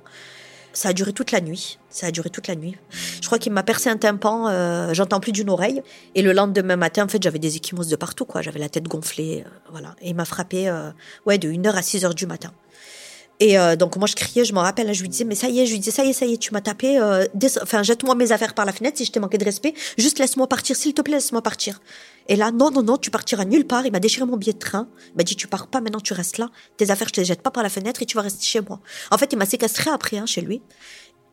Ça 0.77 0.91
a 0.91 0.93
duré 0.93 1.15
toute 1.15 1.33
la 1.33 1.41
nuit. 1.41 1.79
Ça 1.89 2.09
a 2.09 2.11
duré 2.11 2.29
toute 2.29 2.49
la 2.49 2.55
nuit. 2.55 2.77
Je 3.23 3.27
crois 3.27 3.39
qu'il 3.39 3.51
m'a 3.51 3.63
percé 3.63 3.89
un 3.89 3.97
tympan. 3.97 4.49
euh, 4.51 4.93
J'entends 4.93 5.21
plus 5.21 5.33
d'une 5.33 5.49
oreille. 5.49 5.83
Et 6.15 6.21
le 6.21 6.35
lendemain 6.35 6.77
matin, 6.77 7.07
en 7.07 7.09
fait, 7.09 7.23
j'avais 7.23 7.39
des 7.39 7.57
échymoses 7.57 7.89
de 7.89 7.97
partout, 7.97 8.27
quoi. 8.27 8.43
J'avais 8.43 8.59
la 8.59 8.69
tête 8.69 8.85
gonflée, 8.85 9.45
euh, 9.47 9.51
voilà. 9.71 9.97
Et 10.03 10.11
il 10.11 10.15
m'a 10.15 10.27
frappé, 10.27 10.69
euh, 10.69 10.91
ouais, 11.25 11.39
de 11.39 11.49
1h 11.49 11.73
à 11.73 11.81
6h 11.81 12.13
du 12.13 12.27
matin. 12.27 12.53
Et 13.39 13.59
euh, 13.59 13.77
donc 13.77 13.97
moi 13.97 14.07
je 14.07 14.15
criais, 14.15 14.45
je 14.47 14.55
me 14.55 14.61
rappelle, 14.61 14.93
je 14.95 15.03
lui 15.03 15.11
disais 15.11 15.25
mais 15.25 15.35
ça 15.35 15.49
y 15.49 15.61
est, 15.61 15.67
je 15.67 15.73
lui 15.73 15.79
disais 15.79 15.91
ça 15.91 16.05
y 16.05 16.11
est, 16.11 16.13
ça 16.15 16.25
y 16.25 16.33
est, 16.33 16.37
tu 16.39 16.53
m'as 16.53 16.63
tapé, 16.63 16.99
euh, 16.99 17.27
jette-moi 17.83 18.15
mes 18.15 18.33
affaires 18.33 18.55
par 18.55 18.65
la 18.65 18.73
fenêtre 18.73 18.97
si 18.97 19.05
je 19.05 19.13
t'ai 19.13 19.21
manqué 19.21 19.37
de 19.37 19.45
respect, 19.45 19.75
juste 19.99 20.19
laisse-moi 20.19 20.49
partir, 20.49 20.75
s'il 20.75 20.95
te 20.95 21.03
plaît, 21.03 21.17
laisse-moi 21.17 21.43
partir. 21.43 21.83
Et 22.29 22.37
là 22.37 22.51
non 22.51 22.71
non 22.71 22.83
non, 22.83 22.97
tu 22.97 23.11
partiras 23.11 23.45
nulle 23.45 23.67
part. 23.67 23.85
Il 23.85 23.93
m'a 23.93 24.01
déchiré 24.01 24.25
mon 24.25 24.39
billet 24.39 24.55
de 24.55 24.59
train, 24.59 24.89
il 25.11 25.17
m'a 25.19 25.23
dit 25.23 25.37
tu 25.37 25.49
pars 25.49 25.67
pas 25.67 25.83
maintenant, 25.83 26.01
tu 26.01 26.15
restes 26.15 26.39
là, 26.39 26.51
tes 26.79 26.91
affaires 26.91 27.09
je 27.09 27.13
te 27.13 27.21
les 27.21 27.27
jette 27.27 27.43
pas 27.43 27.51
par 27.51 27.63
la 27.63 27.69
fenêtre 27.69 28.01
et 28.03 28.07
tu 28.07 28.17
vas 28.17 28.23
rester 28.23 28.43
chez 28.43 28.63
moi. 28.63 28.81
En 29.11 29.19
fait 29.19 29.31
il 29.33 29.39
m'a 29.39 29.47
séquestré 29.47 29.91
après 29.91 30.17
hein, 30.17 30.27
chez 30.27 30.41
lui. 30.41 30.63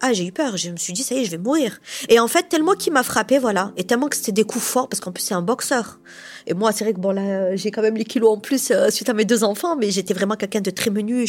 Ah, 0.06 0.12
j'ai 0.12 0.26
eu 0.26 0.34
peur. 0.34 0.58
Je 0.58 0.70
me 0.70 0.76
suis 0.76 0.92
dit, 0.92 1.02
ça 1.02 1.16
y 1.16 1.20
est, 1.20 1.24
je 1.24 1.32
vais 1.32 1.38
mourir. 1.38 1.80
Et 2.10 2.20
en 2.20 2.28
fait, 2.28 2.50
tellement 2.50 2.74
qu'il 2.74 2.92
m'a 2.92 3.04
frappé, 3.04 3.39
voilà. 3.39 3.72
Et 3.78 3.86
tellement 3.86 4.10
que 4.10 4.18
c'était 4.18 4.34
des 4.34 4.44
coups 4.44 4.66
forts, 4.66 4.89
parce 4.89 5.00
qu'en 5.00 5.13
plus, 5.13 5.24
c'est 5.24 5.34
un 5.34 5.42
boxeur. 5.42 6.02
Et 6.46 6.54
moi, 6.54 6.74
c'est 6.74 6.84
vrai 6.84 6.94
que 6.94 7.00
bon, 7.00 7.12
là, 7.12 7.56
j'ai 7.56 7.72
quand 7.72 7.82
même 7.82 7.96
les 7.96 8.04
kilos 8.04 8.30
en 8.36 8.38
plus 8.38 8.72
euh, 8.72 8.89
suite 8.89 9.08
à 9.08 9.13
mes 9.13 9.24
deux 9.24 9.46
enfants, 9.46 9.78
mais 9.78 9.92
j'étais 9.92 10.13
vraiment 10.13 10.36
quelqu'un 10.36 10.60
de 10.60 10.72
très 10.72 10.89
menu. 10.89 11.26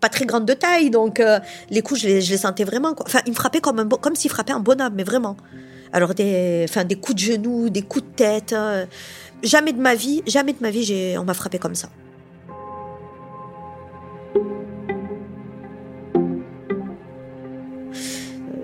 Pas 0.00 0.08
très 0.08 0.26
grande 0.26 0.46
de 0.46 0.54
taille, 0.54 0.90
donc 0.90 1.20
euh, 1.20 1.38
les 1.70 1.82
coups, 1.82 2.00
je 2.00 2.08
les, 2.08 2.20
sentais 2.36 2.64
vraiment. 2.64 2.94
Enfin, 3.00 3.20
il 3.26 3.30
me 3.30 3.34
frappait 3.36 3.60
comme, 3.60 3.78
un 3.78 3.84
bo- 3.84 3.96
comme 3.98 4.14
s'il 4.14 4.30
frappait 4.30 4.52
un 4.52 4.60
bonhomme, 4.60 4.94
mais 4.94 5.04
vraiment. 5.04 5.36
Alors, 5.92 6.14
des, 6.14 6.66
enfin, 6.68 6.84
des 6.84 6.96
coups 6.96 7.14
de 7.16 7.32
genoux, 7.32 7.70
des 7.70 7.82
coups 7.82 8.04
de 8.04 8.10
tête. 8.14 8.52
euh, 8.52 8.86
jamais 9.42 9.72
de 9.72 9.80
ma 9.80 9.94
vie, 9.94 10.22
jamais 10.26 10.52
de 10.52 10.58
ma 10.60 10.70
vie, 10.70 11.16
on 11.18 11.24
m'a 11.24 11.34
frappé 11.34 11.58
comme 11.58 11.74
ça. 11.74 11.88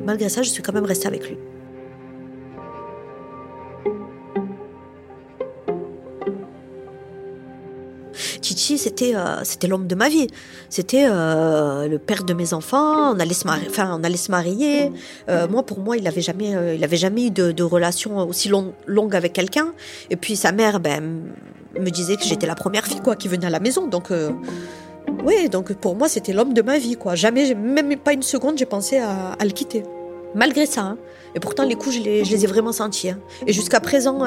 Malgré 0.05 0.29
ça, 0.29 0.43
je 0.43 0.51
suis 0.51 0.63
quand 0.63 0.73
même 0.75 0.85
restée 0.85 1.09
avec 1.09 1.27
lui. 1.29 1.39
Euh, 8.55 9.41
c'était 9.43 9.67
l'homme 9.67 9.87
de 9.87 9.95
ma 9.95 10.09
vie. 10.09 10.29
C'était 10.69 11.07
euh, 11.09 11.89
le 11.89 11.99
père 11.99 12.25
de 12.25 12.35
mes 12.35 12.53
enfants. 12.55 13.15
On 13.15 13.19
allait 13.19 13.35
se 13.35 14.31
marier. 14.31 14.93
Euh, 15.29 15.49
moi, 15.49 15.65
pour 15.65 15.81
moi, 15.81 15.97
il 15.97 16.07
avait 16.07 16.21
jamais, 16.23 16.55
il 16.79 16.97
jamais 16.97 17.27
eu 17.27 17.31
de, 17.31 17.63
relation 17.63 18.19
aussi 18.29 18.49
long- 18.49 18.75
longue 18.87 19.17
avec 19.17 19.33
quelqu'un. 19.33 19.73
Et 20.11 20.17
puis 20.17 20.37
sa 20.37 20.53
mère, 20.53 20.81
ben, 20.81 21.23
me 21.79 21.91
disait 21.91 22.17
que 22.17 22.25
j'étais 22.25 22.47
la 22.47 22.55
première 22.55 22.87
fille 22.87 23.01
quoi 23.01 23.17
qui 23.17 23.29
venait 23.29 23.47
à 23.47 23.51
la 23.51 23.61
maison. 23.61 23.87
Donc 23.87 24.13
oui, 25.25 25.49
donc 25.49 25.73
pour 25.75 25.97
moi, 25.97 26.09
c'était 26.09 26.33
l'homme 26.33 26.55
de 26.55 26.63
ma 26.63 26.79
vie, 26.79 26.97
quoi. 26.97 27.15
Jamais, 27.15 27.55
même 27.55 27.97
pas 27.97 28.13
une 28.13 28.23
seconde, 28.23 28.59
j'ai 28.59 28.67
pensé 28.67 28.99
à, 28.99 29.37
le 29.43 29.51
quitter. 29.51 29.83
Malgré 30.35 30.67
ça, 30.67 30.83
hein. 30.83 30.99
Et 31.37 31.41
pourtant, 31.41 31.65
les 31.65 31.75
coups, 31.75 31.97
je 31.97 32.01
les, 32.01 32.45
ai 32.45 32.47
vraiment 32.47 32.73
sentis. 32.73 33.11
hein. 33.11 33.19
Et 33.47 33.53
jusqu'à 33.53 33.81
présent, 33.81 34.21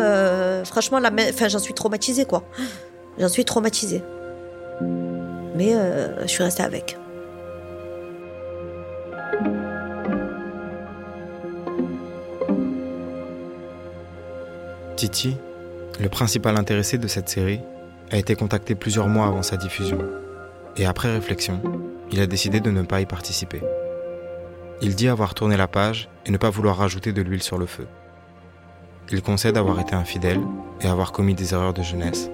franchement, 0.65 0.99
la, 0.99 1.11
j'en 1.47 1.59
suis 1.59 1.73
traumatisée, 1.73 2.25
quoi. 2.25 2.43
J'en 3.19 3.30
suis 3.30 3.45
traumatisée. 3.45 4.01
Mais 4.82 5.75
euh, 5.75 6.21
je 6.21 6.28
suis 6.28 6.43
restée 6.43 6.63
avec. 6.63 6.97
Titi, 14.95 15.38
le 15.99 16.09
principal 16.09 16.57
intéressé 16.57 16.97
de 16.97 17.07
cette 17.07 17.30
série, 17.30 17.61
a 18.11 18.17
été 18.17 18.36
contacté 18.36 18.75
plusieurs 18.75 19.07
mois 19.07 19.28
avant 19.28 19.43
sa 19.43 19.57
diffusion. 19.57 19.99
Et 20.75 20.86
après 20.86 21.11
réflexion, 21.11 21.61
il 22.11 22.19
a 22.19 22.28
décidé 22.28 22.59
de 22.59 22.71
ne 22.71 22.82
pas 22.84 23.01
y 23.01 23.05
participer. 23.05 23.61
Il 24.82 24.95
dit 24.95 25.07
avoir 25.07 25.34
tourné 25.34 25.57
la 25.57 25.67
page 25.67 26.09
et 26.25 26.32
ne 26.32 26.38
pas 26.38 26.49
vouloir 26.49 26.78
rajouter 26.78 27.13
de 27.13 27.21
l'huile 27.21 27.43
sur 27.43 27.57
le 27.57 27.65
feu. 27.65 27.88
Il 29.11 29.21
concède 29.21 29.57
avoir 29.57 29.80
été 29.80 29.95
infidèle 29.95 30.41
et 30.82 30.88
avoir 30.88 31.11
commis 31.11 31.34
des 31.34 31.53
erreurs 31.53 31.73
de 31.73 31.82
jeunesse. 31.82 32.30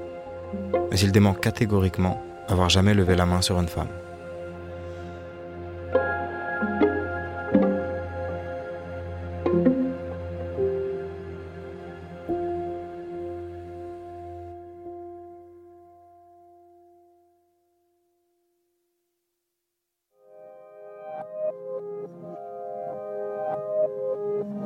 Mais 0.91 0.99
il 0.99 1.11
dément 1.11 1.33
catégoriquement 1.33 2.21
avoir 2.47 2.69
jamais 2.69 2.93
levé 2.93 3.15
la 3.15 3.25
main 3.25 3.41
sur 3.41 3.59
une 3.59 3.67
femme. 3.67 3.87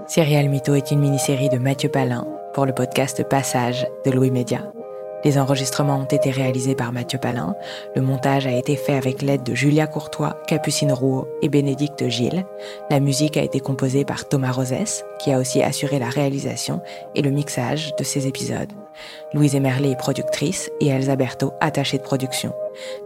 Serial 0.08 0.50
Mytho 0.50 0.74
est 0.74 0.90
une 0.90 1.02
mini-série 1.02 1.50
de 1.50 1.58
Mathieu 1.58 1.90
Palin 1.90 2.26
pour 2.54 2.66
le 2.66 2.74
podcast 2.74 3.28
Passage 3.28 3.86
de 4.06 4.12
Louis 4.12 4.32
Média. 4.32 4.72
Les 5.28 5.38
enregistrements 5.38 5.98
ont 5.98 6.06
été 6.06 6.32
réalisés 6.32 6.74
par 6.74 6.94
Mathieu 6.94 7.20
Palin, 7.20 7.54
le 7.98 8.02
montage 8.02 8.48
a 8.48 8.54
été 8.54 8.78
fait 8.78 8.94
avec 8.94 9.22
l'aide 9.22 9.44
de 9.44 9.54
Julia 9.54 9.86
Courtois, 9.86 10.42
Capucine 10.48 10.94
Rouault 10.94 11.28
et 11.42 11.50
Bénédicte 11.50 12.08
Gilles, 12.08 12.46
la 12.90 13.02
musique 13.02 13.36
a 13.36 13.42
été 13.42 13.60
composée 13.60 14.06
par 14.06 14.30
Thomas 14.30 14.54
Rosès, 14.54 15.04
qui 15.20 15.34
a 15.34 15.38
aussi 15.38 15.62
assuré 15.62 16.00
la 16.00 16.08
réalisation 16.08 16.80
et 17.14 17.22
le 17.22 17.30
mixage 17.30 17.94
de 17.98 18.06
ces 18.06 18.26
épisodes. 18.26 18.72
Louise 19.34 19.54
Emerlé 19.54 19.92
est 19.92 19.98
productrice 19.98 20.72
et 20.80 20.88
Elsa 20.88 21.18
Berthaud 21.18 21.52
attachée 21.60 21.98
de 21.98 22.04
production. 22.04 22.54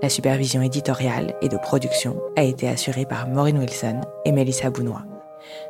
La 0.04 0.10
supervision 0.10 0.62
éditoriale 0.62 1.34
et 1.42 1.50
de 1.50 1.58
production 1.58 2.18
a 2.38 2.44
été 2.44 2.70
assurée 2.70 3.06
par 3.06 3.30
Maureen 3.30 3.58
Wilson 3.58 4.00
et 4.26 4.32
Mélissa 4.32 4.70
Bounois. 4.70 5.02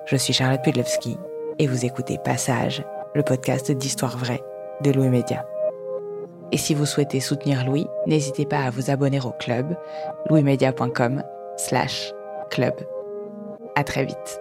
Je 0.05 0.17
suis 0.17 0.33
Charlotte 0.33 0.61
Pudlowski 0.61 1.17
et 1.59 1.67
vous 1.67 1.85
écoutez 1.85 2.17
Passage, 2.17 2.83
le 3.15 3.23
podcast 3.23 3.71
d'histoire 3.71 4.17
vraie 4.17 4.43
de 4.83 4.91
Louis 4.91 5.07
Média. 5.07 5.45
Et 6.51 6.57
si 6.57 6.73
vous 6.73 6.85
souhaitez 6.85 7.19
soutenir 7.19 7.65
Louis, 7.65 7.87
n'hésitez 8.07 8.45
pas 8.45 8.59
à 8.59 8.69
vous 8.69 8.89
abonner 8.91 9.19
au 9.21 9.31
club 9.31 9.75
louismedia.com 10.29 11.23
slash 11.57 12.11
club. 12.49 12.73
À 13.75 13.83
très 13.83 14.05
vite. 14.05 14.40